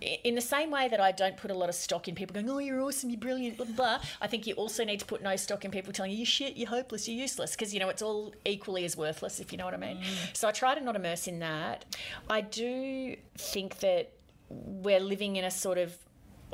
in 0.01 0.35
the 0.35 0.41
same 0.41 0.71
way 0.71 0.87
that 0.87 0.99
I 0.99 1.11
don't 1.11 1.37
put 1.37 1.51
a 1.51 1.53
lot 1.53 1.69
of 1.69 1.75
stock 1.75 2.07
in 2.07 2.15
people 2.15 2.33
going, 2.33 2.49
oh, 2.49 2.59
you're 2.59 2.81
awesome, 2.81 3.09
you're 3.09 3.19
brilliant, 3.19 3.57
blah, 3.57 3.65
blah, 3.65 3.99
I 4.21 4.27
think 4.27 4.47
you 4.47 4.53
also 4.55 4.83
need 4.83 4.99
to 4.99 5.05
put 5.05 5.21
no 5.21 5.35
stock 5.35 5.65
in 5.65 5.71
people 5.71 5.93
telling 5.93 6.11
you, 6.11 6.17
you're 6.17 6.25
shit, 6.25 6.57
you're 6.57 6.69
hopeless, 6.69 7.07
you're 7.07 7.19
useless, 7.19 7.51
because, 7.51 7.73
you 7.73 7.79
know, 7.79 7.89
it's 7.89 8.01
all 8.01 8.33
equally 8.45 8.85
as 8.85 8.97
worthless, 8.97 9.39
if 9.39 9.51
you 9.51 9.57
know 9.57 9.65
what 9.65 9.73
I 9.73 9.77
mean. 9.77 9.97
Mm. 9.97 10.35
So 10.35 10.47
I 10.47 10.51
try 10.51 10.75
to 10.75 10.81
not 10.81 10.95
immerse 10.95 11.27
in 11.27 11.39
that. 11.39 11.85
I 12.29 12.41
do 12.41 13.15
think 13.37 13.79
that 13.79 14.11
we're 14.49 14.99
living 14.99 15.37
in 15.37 15.45
a 15.45 15.51
sort 15.51 15.77
of 15.77 15.97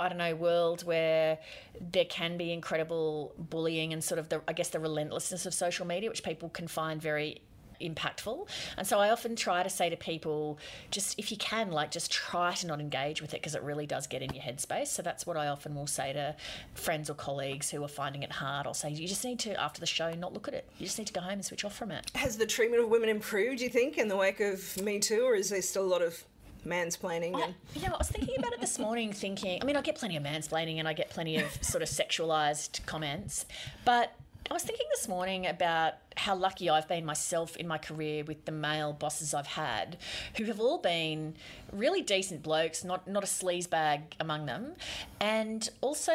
I 0.02 0.10
don't 0.10 0.18
know, 0.18 0.36
world 0.36 0.84
where 0.84 1.38
there 1.80 2.06
can 2.06 2.38
be 2.38 2.52
incredible 2.52 3.34
bullying 3.38 3.94
and 3.94 4.04
sort 4.04 4.20
of 4.20 4.30
the, 4.30 4.42
I 4.48 4.54
guess, 4.54 4.70
the 4.70 4.80
relentlessness 4.80 5.46
of 5.46 5.54
social 5.54 5.86
media, 5.86 6.10
which 6.10 6.24
people 6.24 6.50
can 6.50 6.68
find 6.68 7.02
very 7.02 7.42
impactful. 7.80 8.48
And 8.78 8.86
so 8.86 9.00
I 9.00 9.10
often 9.10 9.36
try 9.36 9.64
to 9.64 9.70
say 9.70 9.90
to 9.90 9.98
people, 9.98 10.60
just 10.92 11.18
if 11.18 11.32
you 11.32 11.38
can, 11.38 11.72
like, 11.72 11.90
just 11.92 12.12
try 12.12 12.54
to 12.54 12.68
not 12.68 12.80
engage 12.80 13.22
with 13.22 13.34
it 13.34 13.38
because 13.38 13.56
it 13.56 13.64
really 13.64 13.88
does 13.88 14.06
get 14.08 14.22
in 14.22 14.34
your 14.34 14.44
headspace. 14.44 14.88
So 14.88 15.02
that's 15.02 15.26
what 15.26 15.38
I 15.38 15.48
often 15.48 15.74
will 15.74 15.88
say 15.88 16.14
to 16.14 16.36
friends 16.76 17.10
or 17.10 17.16
colleagues 17.16 17.72
who 17.72 17.84
are 17.84 17.88
finding 17.88 18.24
it 18.24 18.32
hard. 18.32 18.68
I'll 18.68 18.74
say, 18.74 18.92
you 18.92 19.08
just 19.08 19.26
need 19.26 19.40
to, 19.40 19.60
after 19.60 19.80
the 19.80 19.88
show, 19.88 20.12
not 20.12 20.34
look 20.34 20.48
at 20.48 20.54
it. 20.54 20.70
You 20.78 20.86
just 20.86 21.00
need 21.00 21.08
to 21.08 21.14
go 21.14 21.22
home 21.22 21.34
and 21.34 21.46
switch 21.46 21.66
off 21.66 21.76
from 21.76 21.92
it. 21.92 22.12
Has 22.16 22.38
the 22.38 22.46
treatment 22.46 22.84
of 22.84 22.90
women 22.90 23.10
improved, 23.10 23.60
do 23.60 23.64
you 23.64 23.70
think, 23.70 23.98
in 23.98 24.08
the 24.08 24.18
wake 24.18 24.40
of 24.40 24.82
Me 24.82 25.00
Too, 25.00 25.24
or 25.24 25.36
is 25.36 25.50
there 25.50 25.62
still 25.62 25.84
a 25.84 25.92
lot 25.92 26.02
of 26.04 26.24
mansplaining. 26.66 27.36
I, 27.36 27.54
you 27.76 27.88
know, 27.88 27.94
I 27.94 27.98
was 27.98 28.10
thinking 28.10 28.36
about 28.38 28.54
it 28.54 28.62
this 28.62 28.80
morning, 28.88 29.14
thinking, 29.14 29.62
I 29.62 29.66
mean, 29.66 29.76
I 29.76 29.82
get 29.82 29.96
plenty 29.96 30.18
of 30.18 30.24
mansplaining 30.24 30.78
and 30.80 30.88
I 30.88 30.94
get 30.94 31.10
plenty 31.10 31.38
of 31.38 31.52
sort 31.64 31.82
of 31.84 31.90
sexualized 31.90 32.86
comments, 32.86 33.46
but 33.86 34.16
I 34.50 34.54
was 34.54 34.64
thinking 34.64 34.88
this 34.90 35.08
morning 35.08 35.48
about 35.48 35.94
how 36.18 36.36
lucky 36.36 36.70
I've 36.70 36.88
been 36.88 37.06
myself 37.06 37.56
in 37.56 37.68
my 37.68 37.78
career 37.78 38.24
with 38.26 38.44
the 38.44 38.52
male 38.52 38.92
bosses 38.92 39.34
I've 39.34 39.48
had, 39.48 39.98
who 40.36 40.44
have 40.46 40.60
all 40.60 40.78
been 40.78 41.36
really 41.72 42.02
decent 42.02 42.44
blokes, 42.44 42.84
not 42.84 43.08
not 43.08 43.24
a 43.24 43.28
sleaze 43.28 43.70
bag 43.70 44.16
among 44.20 44.48
them, 44.48 44.74
and 45.22 45.70
also 45.80 46.12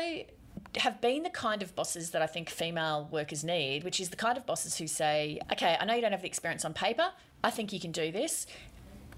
have 0.77 1.01
been 1.01 1.23
the 1.23 1.31
kind 1.31 1.63
of 1.63 1.75
bosses 1.75 2.11
that 2.11 2.21
I 2.21 2.27
think 2.27 2.51
female 2.51 3.09
workers 3.11 3.43
need, 3.43 3.85
which 3.85 4.01
is 4.01 4.11
the 4.11 4.17
kind 4.17 4.37
of 4.37 4.45
bosses 4.45 4.77
who 4.77 4.87
say, 4.87 5.41
"Okay, 5.53 5.75
I 5.81 5.87
know 5.87 5.95
you 5.95 6.03
don't 6.03 6.13
have 6.13 6.21
the 6.21 6.29
experience 6.29 6.65
on 6.65 6.75
paper. 6.75 7.13
I 7.43 7.51
think 7.51 7.73
you 7.73 7.81
can 7.81 7.93
do 7.93 8.13
this 8.13 8.47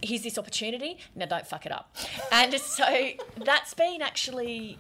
here's 0.02 0.22
this 0.22 0.38
opportunity. 0.38 0.98
Now 1.14 1.26
don't 1.26 1.46
fuck 1.46 1.66
it 1.66 1.72
up. 1.72 1.94
And 2.30 2.54
so 2.61 3.11
that's 3.44 3.74
been 3.74 4.02
actually, 4.02 4.78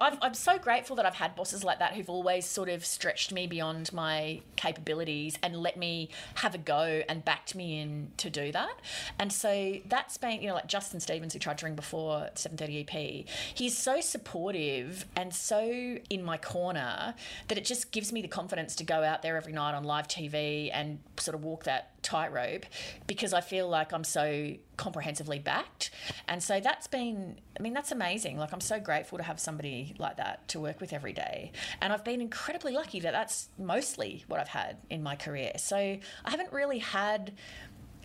i 0.00 0.16
am 0.22 0.34
so 0.34 0.58
grateful 0.58 0.96
that 0.96 1.06
I've 1.06 1.14
had 1.14 1.34
bosses 1.34 1.64
like 1.64 1.78
that 1.78 1.94
who've 1.94 2.10
always 2.10 2.46
sort 2.46 2.68
of 2.68 2.84
stretched 2.84 3.32
me 3.32 3.46
beyond 3.46 3.92
my 3.92 4.40
capabilities 4.56 5.38
and 5.42 5.56
let 5.56 5.76
me 5.76 6.10
have 6.36 6.54
a 6.54 6.58
go 6.58 7.02
and 7.08 7.24
backed 7.24 7.54
me 7.54 7.80
in 7.80 8.10
to 8.18 8.30
do 8.30 8.52
that. 8.52 8.74
And 9.18 9.32
so 9.32 9.76
that's 9.86 10.16
been, 10.16 10.40
you 10.40 10.48
know, 10.48 10.54
like 10.54 10.66
Justin 10.66 11.00
Stevens, 11.00 11.32
who 11.32 11.38
tried 11.38 11.58
to 11.58 11.66
ring 11.66 11.74
before 11.74 12.30
730 12.34 12.80
EP, 12.80 13.26
he's 13.54 13.76
so 13.76 14.00
supportive 14.00 15.06
and 15.16 15.34
so 15.34 15.98
in 16.08 16.22
my 16.22 16.36
corner 16.36 17.14
that 17.48 17.58
it 17.58 17.64
just 17.64 17.92
gives 17.92 18.12
me 18.12 18.22
the 18.22 18.28
confidence 18.28 18.74
to 18.76 18.84
go 18.84 19.02
out 19.02 19.22
there 19.22 19.36
every 19.36 19.52
night 19.52 19.74
on 19.74 19.84
live 19.84 20.08
TV 20.08 20.70
and 20.72 20.98
sort 21.16 21.34
of 21.34 21.44
walk 21.44 21.64
that 21.64 21.89
tightrope 22.02 22.66
because 23.06 23.32
I 23.32 23.40
feel 23.40 23.68
like 23.68 23.92
I'm 23.92 24.04
so 24.04 24.54
comprehensively 24.76 25.38
backed. 25.38 25.90
And 26.28 26.42
so 26.42 26.60
that's 26.60 26.86
been, 26.86 27.40
I 27.58 27.62
mean, 27.62 27.72
that's 27.72 27.92
amazing. 27.92 28.38
Like, 28.38 28.52
I'm 28.52 28.60
so 28.60 28.80
grateful 28.80 29.18
to 29.18 29.24
have 29.24 29.38
somebody 29.38 29.94
like 29.98 30.16
that 30.16 30.48
to 30.48 30.60
work 30.60 30.80
with 30.80 30.92
every 30.92 31.12
day. 31.12 31.52
And 31.80 31.92
I've 31.92 32.04
been 32.04 32.20
incredibly 32.20 32.72
lucky 32.72 33.00
that 33.00 33.12
that's 33.12 33.48
mostly 33.58 34.24
what 34.28 34.40
I've 34.40 34.48
had 34.48 34.78
in 34.88 35.02
my 35.02 35.16
career. 35.16 35.52
So 35.56 35.76
I 35.76 36.00
haven't 36.24 36.52
really 36.52 36.78
had 36.78 37.32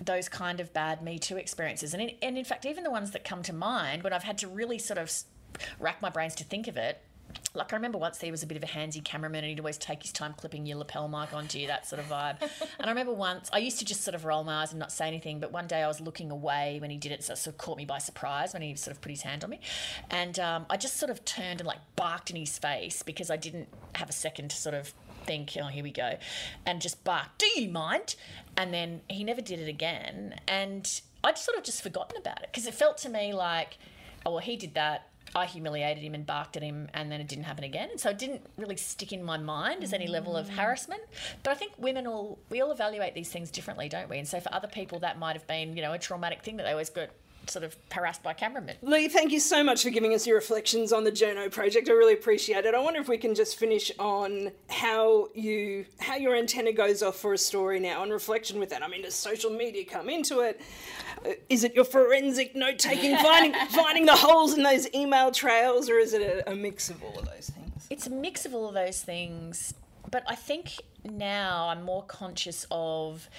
those 0.02 0.28
kind 0.28 0.60
of 0.60 0.74
bad 0.74 1.02
Me 1.02 1.20
Too 1.20 1.38
experiences. 1.38 1.94
And 1.94 2.04
in, 2.04 2.12
and 2.22 2.38
in 2.38 2.46
fact, 2.46 2.66
even 2.66 2.84
the 2.84 2.92
ones 2.92 3.12
that 3.12 3.24
come 3.24 3.42
to 3.44 3.54
mind 3.54 4.04
when 4.04 4.14
I've 4.14 4.24
had 4.24 4.38
to 4.40 4.48
really 4.48 4.78
sort 4.78 4.98
of 4.98 5.12
rack 5.80 6.02
my 6.02 6.10
brains 6.10 6.36
to 6.36 6.44
think 6.44 6.68
of 6.68 6.76
it, 6.76 7.02
like 7.56 7.72
I 7.72 7.76
remember 7.76 7.98
once 7.98 8.20
he 8.20 8.32
was 8.32 8.44
a 8.44 8.48
bit 8.48 8.58
of 8.58 8.64
a 8.64 8.68
handsy 8.68 9.04
cameraman 9.04 9.44
and 9.44 9.50
he'd 9.50 9.60
always 9.60 9.78
take 9.78 10.02
his 10.02 10.12
time 10.12 10.34
clipping 10.34 10.66
your 10.66 10.78
lapel 10.78 11.08
mic 11.08 11.34
onto 11.34 11.58
you, 11.58 11.68
that 11.68 11.88
sort 11.88 12.02
of 12.02 12.08
vibe. 12.08 12.42
and 12.80 12.86
I 12.86 12.90
remember 12.90 13.14
once 13.14 13.50
I 13.54 13.60
used 13.60 13.80
to 13.80 13.86
just 13.86 14.04
sort 14.04 14.16
of 14.16 14.26
roll 14.26 14.44
my 14.44 14.62
eyes 14.62 14.72
and 14.72 14.80
not 14.80 14.92
say 14.92 15.08
anything, 15.08 15.40
but 15.40 15.52
one 15.52 15.68
day 15.68 15.82
I 15.82 15.88
was 15.88 16.02
looking 16.02 16.32
away 16.32 16.78
when 16.82 16.90
he 16.90 16.98
did 16.98 17.12
it, 17.12 17.24
so 17.24 17.34
it 17.34 17.38
sort 17.38 17.56
of 17.56 17.58
caught 17.58 17.78
me 17.78 17.86
by 17.86 17.98
surprise 17.98 18.54
when 18.54 18.62
he 18.62 18.76
sort 18.76 18.96
of 18.96 19.02
put 19.02 19.12
his 19.12 19.22
hand 19.22 19.44
on 19.44 19.50
me, 19.50 19.60
and 20.10 20.40
um, 20.40 20.66
I 20.70 20.78
just 20.78 20.98
sort 20.98 21.10
of 21.10 21.24
turned 21.26 21.62
and 21.62 21.68
like 21.68 21.80
barked 21.96 22.30
in 22.30 22.36
his 22.36 22.58
face 22.58 23.04
because 23.04 23.30
I 23.30 23.38
didn't 23.38 23.70
have 23.96 24.10
a 24.10 24.14
second 24.14 24.50
to 24.50 24.58
sort 24.58 24.76
of 24.76 24.94
think, 25.26 25.58
oh, 25.62 25.68
here 25.68 25.84
we 25.84 25.92
go, 25.92 26.18
and 26.66 26.82
just 26.82 27.04
barked, 27.04 27.40
do 27.40 27.62
you 27.62 27.70
mind? 27.70 28.16
And 28.58 28.74
then 28.74 29.02
he 29.10 29.24
never 29.24 29.42
did 29.42 29.60
it 29.60 29.70
again, 29.70 30.36
and 30.48 31.02
I'd 31.24 31.38
sort 31.38 31.58
of 31.58 31.64
just 31.64 31.82
forgotten 31.82 32.18
about 32.18 32.44
it 32.44 32.50
because 32.52 32.68
it 32.68 32.74
felt 32.74 32.98
to 33.00 33.10
me 33.10 33.34
like, 33.34 33.78
oh 34.26 34.32
well, 34.32 34.40
he 34.40 34.56
did 34.56 34.74
that 34.76 35.10
I 35.36 35.46
humiliated 35.46 36.02
him 36.02 36.14
and 36.14 36.26
barked 36.26 36.56
at 36.56 36.64
him, 36.64 36.88
and 36.94 37.12
then 37.12 37.20
it 37.20 37.28
didn't 37.28 37.44
happen 37.44 37.66
again. 37.66 37.90
And 37.92 38.00
so 38.00 38.10
it 38.10 38.18
didn't 38.18 38.42
really 38.58 38.78
stick 38.78 39.12
in 39.12 39.22
my 39.22 39.38
mind 39.38 39.84
as 39.84 39.92
any 39.92 40.08
level 40.08 40.38
of 40.38 40.48
mm. 40.48 40.52
harassment. 40.52 41.02
But 41.44 41.52
I 41.52 41.56
think 41.56 41.74
women 41.78 42.08
all 42.08 42.40
we 42.50 42.62
all 42.62 42.72
evaluate 42.72 43.14
these 43.14 43.30
things 43.30 43.52
differently, 43.52 43.90
don't 43.90 44.10
we? 44.10 44.18
And 44.18 44.28
so 44.28 44.40
for 44.40 44.54
other 44.54 44.70
people, 44.70 45.00
that 45.00 45.20
might 45.20 45.36
have 45.36 45.46
been 45.46 45.76
you 45.76 45.82
know 45.84 45.92
a 45.92 46.00
traumatic 46.00 46.42
thing 46.42 46.56
that 46.58 46.64
they 46.64 46.72
always 46.72 46.90
got 46.90 47.10
sort 47.50 47.64
of 47.64 47.76
harassed 47.92 48.24
by 48.24 48.34
cameramen. 48.34 48.76
Leigh, 48.82 49.08
thank 49.08 49.32
you 49.32 49.40
so 49.40 49.64
much 49.64 49.84
for 49.84 49.90
giving 49.90 50.14
us 50.14 50.26
your 50.26 50.36
reflections 50.36 50.92
on 50.92 51.04
the 51.04 51.12
Journo 51.12 51.52
project. 51.52 51.90
I 51.90 51.94
really 51.94 52.14
appreciate 52.14 52.66
it. 52.66 52.74
I 52.74 52.80
wonder 52.80 53.00
if 53.00 53.08
we 53.08 53.18
can 53.18 53.36
just 53.36 53.58
finish 53.58 53.92
on 54.00 54.52
how 54.70 55.30
you 55.34 55.86
how 56.00 56.16
your 56.16 56.36
antenna 56.36 56.72
goes 56.72 57.02
off 57.02 57.18
for 57.18 57.34
a 57.34 57.38
story 57.38 57.80
now 57.80 58.04
and 58.04 58.12
reflection 58.12 58.60
with 58.60 58.70
that. 58.70 58.84
I 58.84 58.88
mean, 58.88 59.04
does 59.04 59.16
social 59.16 59.52
media 59.52 59.86
come 59.86 60.10
into 60.10 60.40
it? 60.42 60.62
Uh, 61.26 61.32
it 61.50 61.76
your 61.76 61.86
forensic 61.86 62.56
note 62.56 62.80
taking, 62.80 63.18
finding 63.24 63.54
finding 63.70 64.06
the 64.06 64.16
holes 64.16 64.56
in 64.58 64.64
those 64.64 64.88
email 64.94 65.32
trails, 65.32 65.90
or 65.90 65.98
is 65.98 66.14
it 66.14 66.22
a, 66.22 66.52
a 66.52 66.56
mix 66.56 66.90
of 66.90 67.04
all 67.04 67.18
of 67.20 67.26
those 67.26 67.50
things? 67.50 67.88
It's 67.90 68.08
a 68.08 68.12
mix 68.12 68.46
of 68.46 68.54
all 68.54 68.68
of 68.68 68.74
those 68.74 69.02
things, 69.02 69.74
but 70.10 70.24
I 70.28 70.36
think 70.36 70.82
now 71.04 71.70
I'm 71.70 71.84
more 71.84 72.04
conscious 72.04 72.66
of 72.72 73.30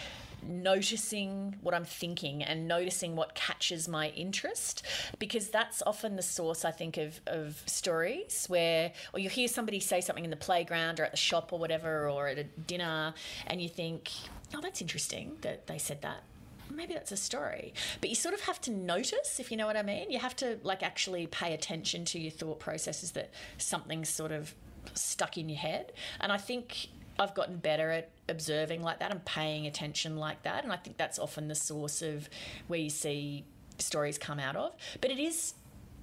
noticing 0.49 1.57
what 1.61 1.75
I'm 1.75 1.85
thinking 1.85 2.43
and 2.43 2.69
noticing 2.69 3.17
what 3.17 3.35
catches 3.35 3.89
my 3.89 4.09
interest 4.11 4.83
because 5.19 5.49
that's 5.49 5.83
often 5.87 6.17
the 6.17 6.23
source 6.23 6.65
I 6.65 6.71
think 6.71 6.97
of, 6.97 7.21
of 7.27 7.63
stories 7.67 8.47
where 8.49 8.93
or 9.13 9.21
you 9.21 9.29
hear 9.29 9.49
somebody 9.49 9.81
say 9.81 10.01
something 10.01 10.25
in 10.25 10.31
the 10.31 10.37
playground 10.37 11.01
or 11.01 11.05
at 11.05 11.11
the 11.11 11.17
shop 11.17 11.53
or 11.53 11.59
whatever 11.59 12.09
or 12.09 12.29
at 12.29 12.39
a 12.39 12.45
dinner 12.45 13.15
and 13.47 13.61
you 13.61 13.69
think 13.69 14.11
oh 14.55 14.61
that's 14.61 14.81
interesting 14.81 15.37
that 15.43 15.67
they 15.67 15.79
said 15.79 16.03
that. 16.03 16.23
Maybe 16.69 16.95
that's 16.95 17.13
a 17.13 17.17
story. 17.17 17.73
But 18.01 18.11
you 18.11 18.17
sort 18.17 18.35
of 18.35 18.41
have 18.41 18.61
to 18.63 18.73
notice 18.73 19.39
if 19.39 19.51
you 19.51 19.57
know 19.57 19.67
what 19.67 19.77
i 19.77 19.83
mean. 19.83 20.11
You 20.11 20.19
have 20.19 20.37
to 20.37 20.59
like 20.63 20.83
actually 20.83 21.27
pay 21.29 21.55
attention 21.55 22.05
to 22.07 22.19
your 22.19 22.33
thought 22.33 22.59
processes 22.59 23.13
that 23.13 23.31
something's 23.59 24.09
sort 24.09 24.33
of 24.33 24.55
stuck 24.95 25.39
in 25.39 25.49
your 25.49 25.59
head. 25.59 25.93
And 26.21 26.33
i 26.33 26.39
think 26.39 26.89
I've 27.19 27.35
gotten 27.35 27.59
better 27.59 27.91
at 27.91 28.11
observing 28.29 28.83
like 28.83 28.99
that 29.01 29.11
and 29.11 29.25
paying 29.25 29.67
attention 29.67 30.17
like 30.17 30.43
that. 30.43 30.64
And 30.64 30.73
I 30.73 30.77
think 30.77 30.97
that's 30.97 31.19
often 31.19 31.49
the 31.49 31.55
source 31.55 32.03
of 32.03 32.29
where 32.67 32.81
you 32.81 32.91
see 32.91 33.45
stories 33.79 34.19
come 34.19 34.39
out 34.39 34.57
of. 34.57 34.75
But 35.01 35.11
it 35.11 35.19
is 35.19 35.55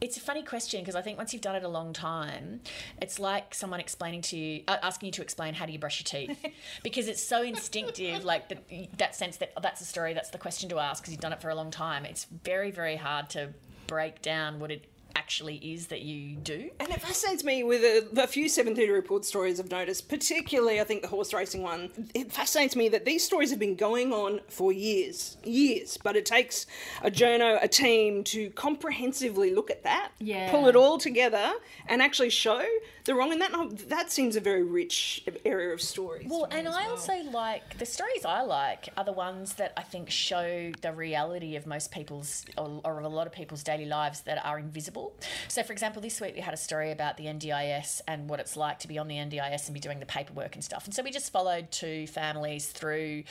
it's 0.04 0.18
a 0.18 0.20
funny 0.20 0.44
question 0.44 0.82
because 0.82 0.96
I 0.96 1.02
think 1.02 1.18
once 1.18 1.32
you've 1.32 1.42
done 1.42 1.56
it 1.56 1.64
a 1.64 1.70
long 1.70 1.94
time, 1.94 2.60
it's 3.02 3.20
like 3.20 3.56
someone 3.56 3.80
explaining 3.80 4.22
to 4.24 4.38
you, 4.38 4.64
uh, 4.68 4.76
asking 4.84 5.08
you 5.08 5.14
to 5.14 5.22
explain 5.22 5.54
how 5.54 5.66
do 5.66 5.72
you 5.72 5.80
brush 5.80 6.02
your 6.02 6.26
teeth, 6.26 6.46
because 6.84 7.08
it's 7.08 7.24
so 7.24 7.42
instinctive, 7.42 8.26
like 8.26 8.50
the, 8.50 8.90
that 8.98 9.16
sense 9.16 9.38
that 9.38 9.54
oh, 9.56 9.62
that's 9.62 9.80
a 9.80 9.86
story, 9.86 10.14
that's 10.14 10.30
the 10.30 10.38
question 10.38 10.68
to 10.70 10.80
ask 10.80 11.02
because 11.02 11.14
you've 11.14 11.22
done 11.22 11.32
it 11.32 11.42
for 11.42 11.50
a 11.50 11.56
long 11.56 11.72
time. 11.72 12.04
It's 12.04 12.26
very, 12.26 12.70
very 12.70 12.98
hard 12.98 13.30
to 13.32 13.54
break 13.88 14.22
down 14.22 14.60
what 14.60 14.72
it 14.72 14.86
actually 15.16 15.56
is 15.58 15.88
that 15.88 16.02
you 16.02 16.36
do. 16.36 16.70
And 16.80 16.90
it 16.90 17.02
fascinates 17.02 17.44
me 17.44 17.64
with 17.64 17.82
a, 17.84 18.24
a, 18.24 18.28
few 18.28 18.50
730 18.50 18.92
report 18.92 19.26
stories 19.26 19.60
I've 19.60 19.72
noticed, 19.72 20.10
particularly 20.10 20.80
I 20.80 20.84
think 20.84 21.02
the 21.02 21.08
horse 21.08 21.34
racing 21.34 21.62
one. 21.62 21.90
It 22.14 22.32
fascinates 22.32 22.76
me 22.76 22.90
that 22.90 23.06
these 23.06 23.24
stories 23.24 23.50
have 23.52 23.60
been 23.60 23.76
going 23.76 24.12
on 24.14 24.42
for 24.48 24.72
years, 24.72 25.38
years, 25.44 25.98
but 25.98 26.16
it 26.16 26.26
takes 26.26 26.66
a 27.04 27.12
journo, 27.12 27.62
a 27.62 27.68
team 27.68 28.24
to 28.26 28.50
comprehensively 28.52 29.54
look 29.54 29.70
at 29.70 29.84
that, 29.84 30.12
yeah. 30.20 30.52
pull 30.52 30.68
it 30.68 30.76
all 30.76 30.98
together, 30.98 31.54
and 31.88 32.02
actually 32.02 32.30
show 32.30 32.66
the 33.06 33.16
wrong. 33.16 33.32
And 33.32 33.42
that 33.42 33.90
that 33.90 34.12
seems 34.12 34.36
a 34.36 34.40
very 34.40 34.64
rich 34.64 35.26
area 35.46 35.74
of 35.74 35.82
stories. 35.82 36.28
Well, 36.30 36.48
and 36.52 36.68
I 36.68 36.84
well. 36.84 36.92
also 36.92 37.16
like 37.32 37.78
the 37.78 37.86
stories 37.86 38.26
I 38.26 38.42
like 38.42 38.90
are 38.98 39.04
the 39.04 39.14
ones 39.14 39.54
that 39.54 39.74
I 39.78 39.84
think 39.84 40.10
show 40.10 40.72
the 40.82 40.94
reality 40.94 41.56
of 41.56 41.68
most 41.68 41.92
people's 41.92 42.46
or, 42.58 42.82
or 42.84 43.00
a 43.00 43.08
lot 43.08 43.28
of 43.28 43.34
people's 43.34 43.64
daily 43.64 43.86
lives 43.86 44.22
that 44.22 44.44
are 44.46 44.60
invisible 44.60 45.03
so, 45.48 45.64
for 45.64 45.74
example, 45.74 46.02
this 46.02 46.20
week 46.20 46.36
we 46.36 46.42
had 46.42 46.54
a 46.54 46.58
story 46.58 46.92
about 46.92 47.18
the 47.18 47.26
NDIS 47.26 48.02
and 48.08 48.30
what 48.30 48.40
it's 48.40 48.56
like 48.58 48.80
to 48.80 48.88
be 48.88 48.98
on 48.98 49.08
the 49.08 49.16
NDIS 49.16 49.66
and 49.66 49.74
be 49.74 49.80
doing 49.80 50.00
the 50.00 50.06
paperwork 50.06 50.56
and 50.56 50.64
stuff. 50.64 50.86
And 50.86 50.94
so 50.94 51.04
we 51.04 51.12
just 51.12 51.32
followed 51.32 51.72
two 51.72 52.08
families 52.08 52.68
through 52.68 53.24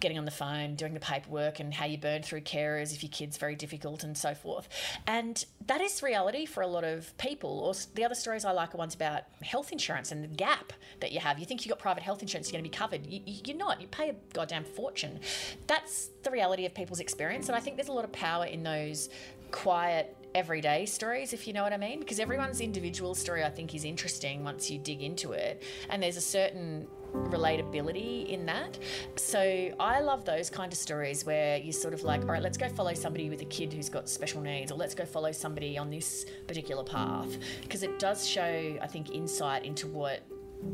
getting 0.00 0.18
on 0.18 0.24
the 0.24 0.30
phone, 0.30 0.74
doing 0.74 0.94
the 0.94 1.00
paperwork, 1.00 1.60
and 1.60 1.72
how 1.72 1.86
you 1.86 1.98
burn 1.98 2.22
through 2.22 2.40
carers 2.40 2.92
if 2.92 3.02
your 3.02 3.10
kid's 3.10 3.36
very 3.36 3.54
difficult 3.54 4.04
and 4.04 4.16
so 4.16 4.34
forth. 4.34 4.68
And 5.06 5.44
that 5.66 5.80
is 5.80 6.02
reality 6.02 6.46
for 6.46 6.62
a 6.62 6.66
lot 6.66 6.84
of 6.84 7.16
people. 7.18 7.60
Or 7.60 7.74
the 7.94 8.04
other 8.04 8.14
stories 8.14 8.44
I 8.44 8.52
like 8.52 8.74
are 8.74 8.78
ones 8.78 8.94
about 8.94 9.22
health 9.42 9.72
insurance 9.72 10.12
and 10.12 10.22
the 10.22 10.28
gap 10.28 10.72
that 11.00 11.12
you 11.12 11.20
have. 11.20 11.38
You 11.38 11.46
think 11.46 11.64
you've 11.64 11.70
got 11.70 11.78
private 11.78 12.02
health 12.02 12.22
insurance, 12.22 12.48
you're 12.48 12.60
going 12.60 12.64
to 12.64 12.70
be 12.70 12.76
covered. 12.76 13.06
You, 13.06 13.20
you're 13.24 13.56
not. 13.56 13.80
You 13.80 13.86
pay 13.88 14.10
a 14.10 14.14
goddamn 14.32 14.64
fortune. 14.64 15.20
That's 15.66 16.10
the 16.22 16.30
reality 16.30 16.66
of 16.66 16.74
people's 16.74 17.00
experience. 17.00 17.48
And 17.48 17.56
I 17.56 17.60
think 17.60 17.76
there's 17.76 17.88
a 17.88 17.92
lot 17.92 18.04
of 18.04 18.12
power 18.12 18.46
in 18.46 18.62
those 18.62 19.08
quiet 19.50 20.14
everyday 20.36 20.84
stories, 20.84 21.32
if 21.32 21.46
you 21.46 21.54
know 21.54 21.62
what 21.62 21.72
I 21.72 21.78
mean. 21.78 21.98
Because 21.98 22.20
everyone's 22.20 22.60
individual 22.60 23.14
story, 23.14 23.42
I 23.42 23.48
think, 23.48 23.74
is 23.74 23.84
interesting 23.84 24.44
once 24.44 24.70
you 24.70 24.78
dig 24.78 25.02
into 25.02 25.32
it. 25.32 25.62
And 25.88 26.02
there's 26.02 26.18
a 26.18 26.20
certain 26.20 26.86
relatability 27.14 28.28
in 28.28 28.44
that. 28.44 28.78
So 29.16 29.40
I 29.80 30.00
love 30.00 30.26
those 30.26 30.50
kind 30.50 30.70
of 30.70 30.78
stories 30.78 31.24
where 31.24 31.56
you're 31.56 31.72
sort 31.72 31.94
of 31.94 32.02
like, 32.02 32.20
all 32.22 32.28
right, 32.28 32.42
let's 32.42 32.58
go 32.58 32.68
follow 32.68 32.92
somebody 32.92 33.30
with 33.30 33.40
a 33.40 33.46
kid 33.46 33.72
who's 33.72 33.88
got 33.88 34.10
special 34.10 34.42
needs, 34.42 34.70
or 34.70 34.74
let's 34.74 34.94
go 34.94 35.06
follow 35.06 35.32
somebody 35.32 35.78
on 35.78 35.88
this 35.88 36.26
particular 36.46 36.84
path. 36.84 37.38
Because 37.62 37.82
it 37.82 37.98
does 37.98 38.28
show, 38.28 38.78
I 38.82 38.86
think, 38.86 39.10
insight 39.12 39.64
into 39.64 39.86
what 39.86 40.20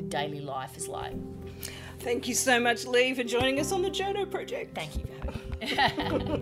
daily 0.09 0.41
life 0.41 0.77
is 0.77 0.89
like. 0.89 1.15
Thank 2.01 2.27
you 2.27 2.35
so 2.35 2.59
much, 2.59 2.85
Leigh, 2.85 3.15
for 3.15 3.23
joining 3.23 3.61
us 3.61 3.71
on 3.71 3.83
the 3.83 3.91
Journo 3.91 4.29
Project. 4.29 4.75
Thank 4.75 4.97
you 4.97 5.07
for 5.61 5.67
having 5.67 6.33
me. 6.33 6.42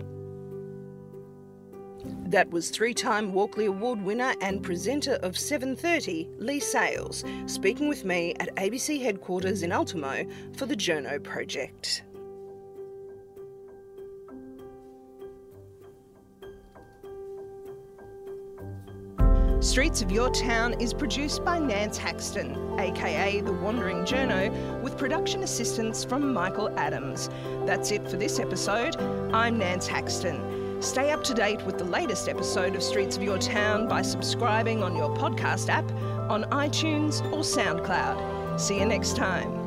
That 2.31 2.49
was 2.49 2.69
three 2.69 2.93
time 2.93 3.33
Walkley 3.33 3.65
Award 3.65 4.01
winner 4.01 4.33
and 4.39 4.63
presenter 4.63 5.15
of 5.15 5.37
730, 5.37 6.29
Leigh 6.37 6.61
Sales, 6.61 7.25
speaking 7.45 7.89
with 7.89 8.05
me 8.05 8.35
at 8.39 8.55
ABC 8.55 9.01
headquarters 9.01 9.63
in 9.63 9.73
Ultimo 9.73 10.25
for 10.55 10.65
the 10.65 10.73
Journo 10.77 11.21
project. 11.21 12.03
Streets 19.59 20.01
of 20.01 20.09
Your 20.09 20.29
Town 20.29 20.79
is 20.79 20.93
produced 20.93 21.43
by 21.43 21.59
Nance 21.59 21.97
Haxton, 21.97 22.79
aka 22.79 23.41
The 23.41 23.51
Wandering 23.51 24.05
Journo, 24.05 24.81
with 24.81 24.97
production 24.97 25.43
assistance 25.43 26.05
from 26.05 26.33
Michael 26.33 26.69
Adams. 26.79 27.29
That's 27.65 27.91
it 27.91 28.09
for 28.09 28.15
this 28.15 28.39
episode. 28.39 28.95
I'm 29.33 29.57
Nance 29.57 29.85
Haxton. 29.85 30.60
Stay 30.81 31.11
up 31.11 31.23
to 31.25 31.35
date 31.35 31.61
with 31.63 31.77
the 31.77 31.83
latest 31.83 32.27
episode 32.27 32.75
of 32.75 32.81
Streets 32.81 33.15
of 33.15 33.21
Your 33.21 33.37
Town 33.37 33.87
by 33.87 34.01
subscribing 34.01 34.81
on 34.81 34.95
your 34.95 35.15
podcast 35.15 35.69
app, 35.69 35.89
on 36.29 36.43
iTunes 36.45 37.21
or 37.31 37.41
SoundCloud. 37.43 38.59
See 38.59 38.79
you 38.79 38.85
next 38.85 39.15
time. 39.15 39.60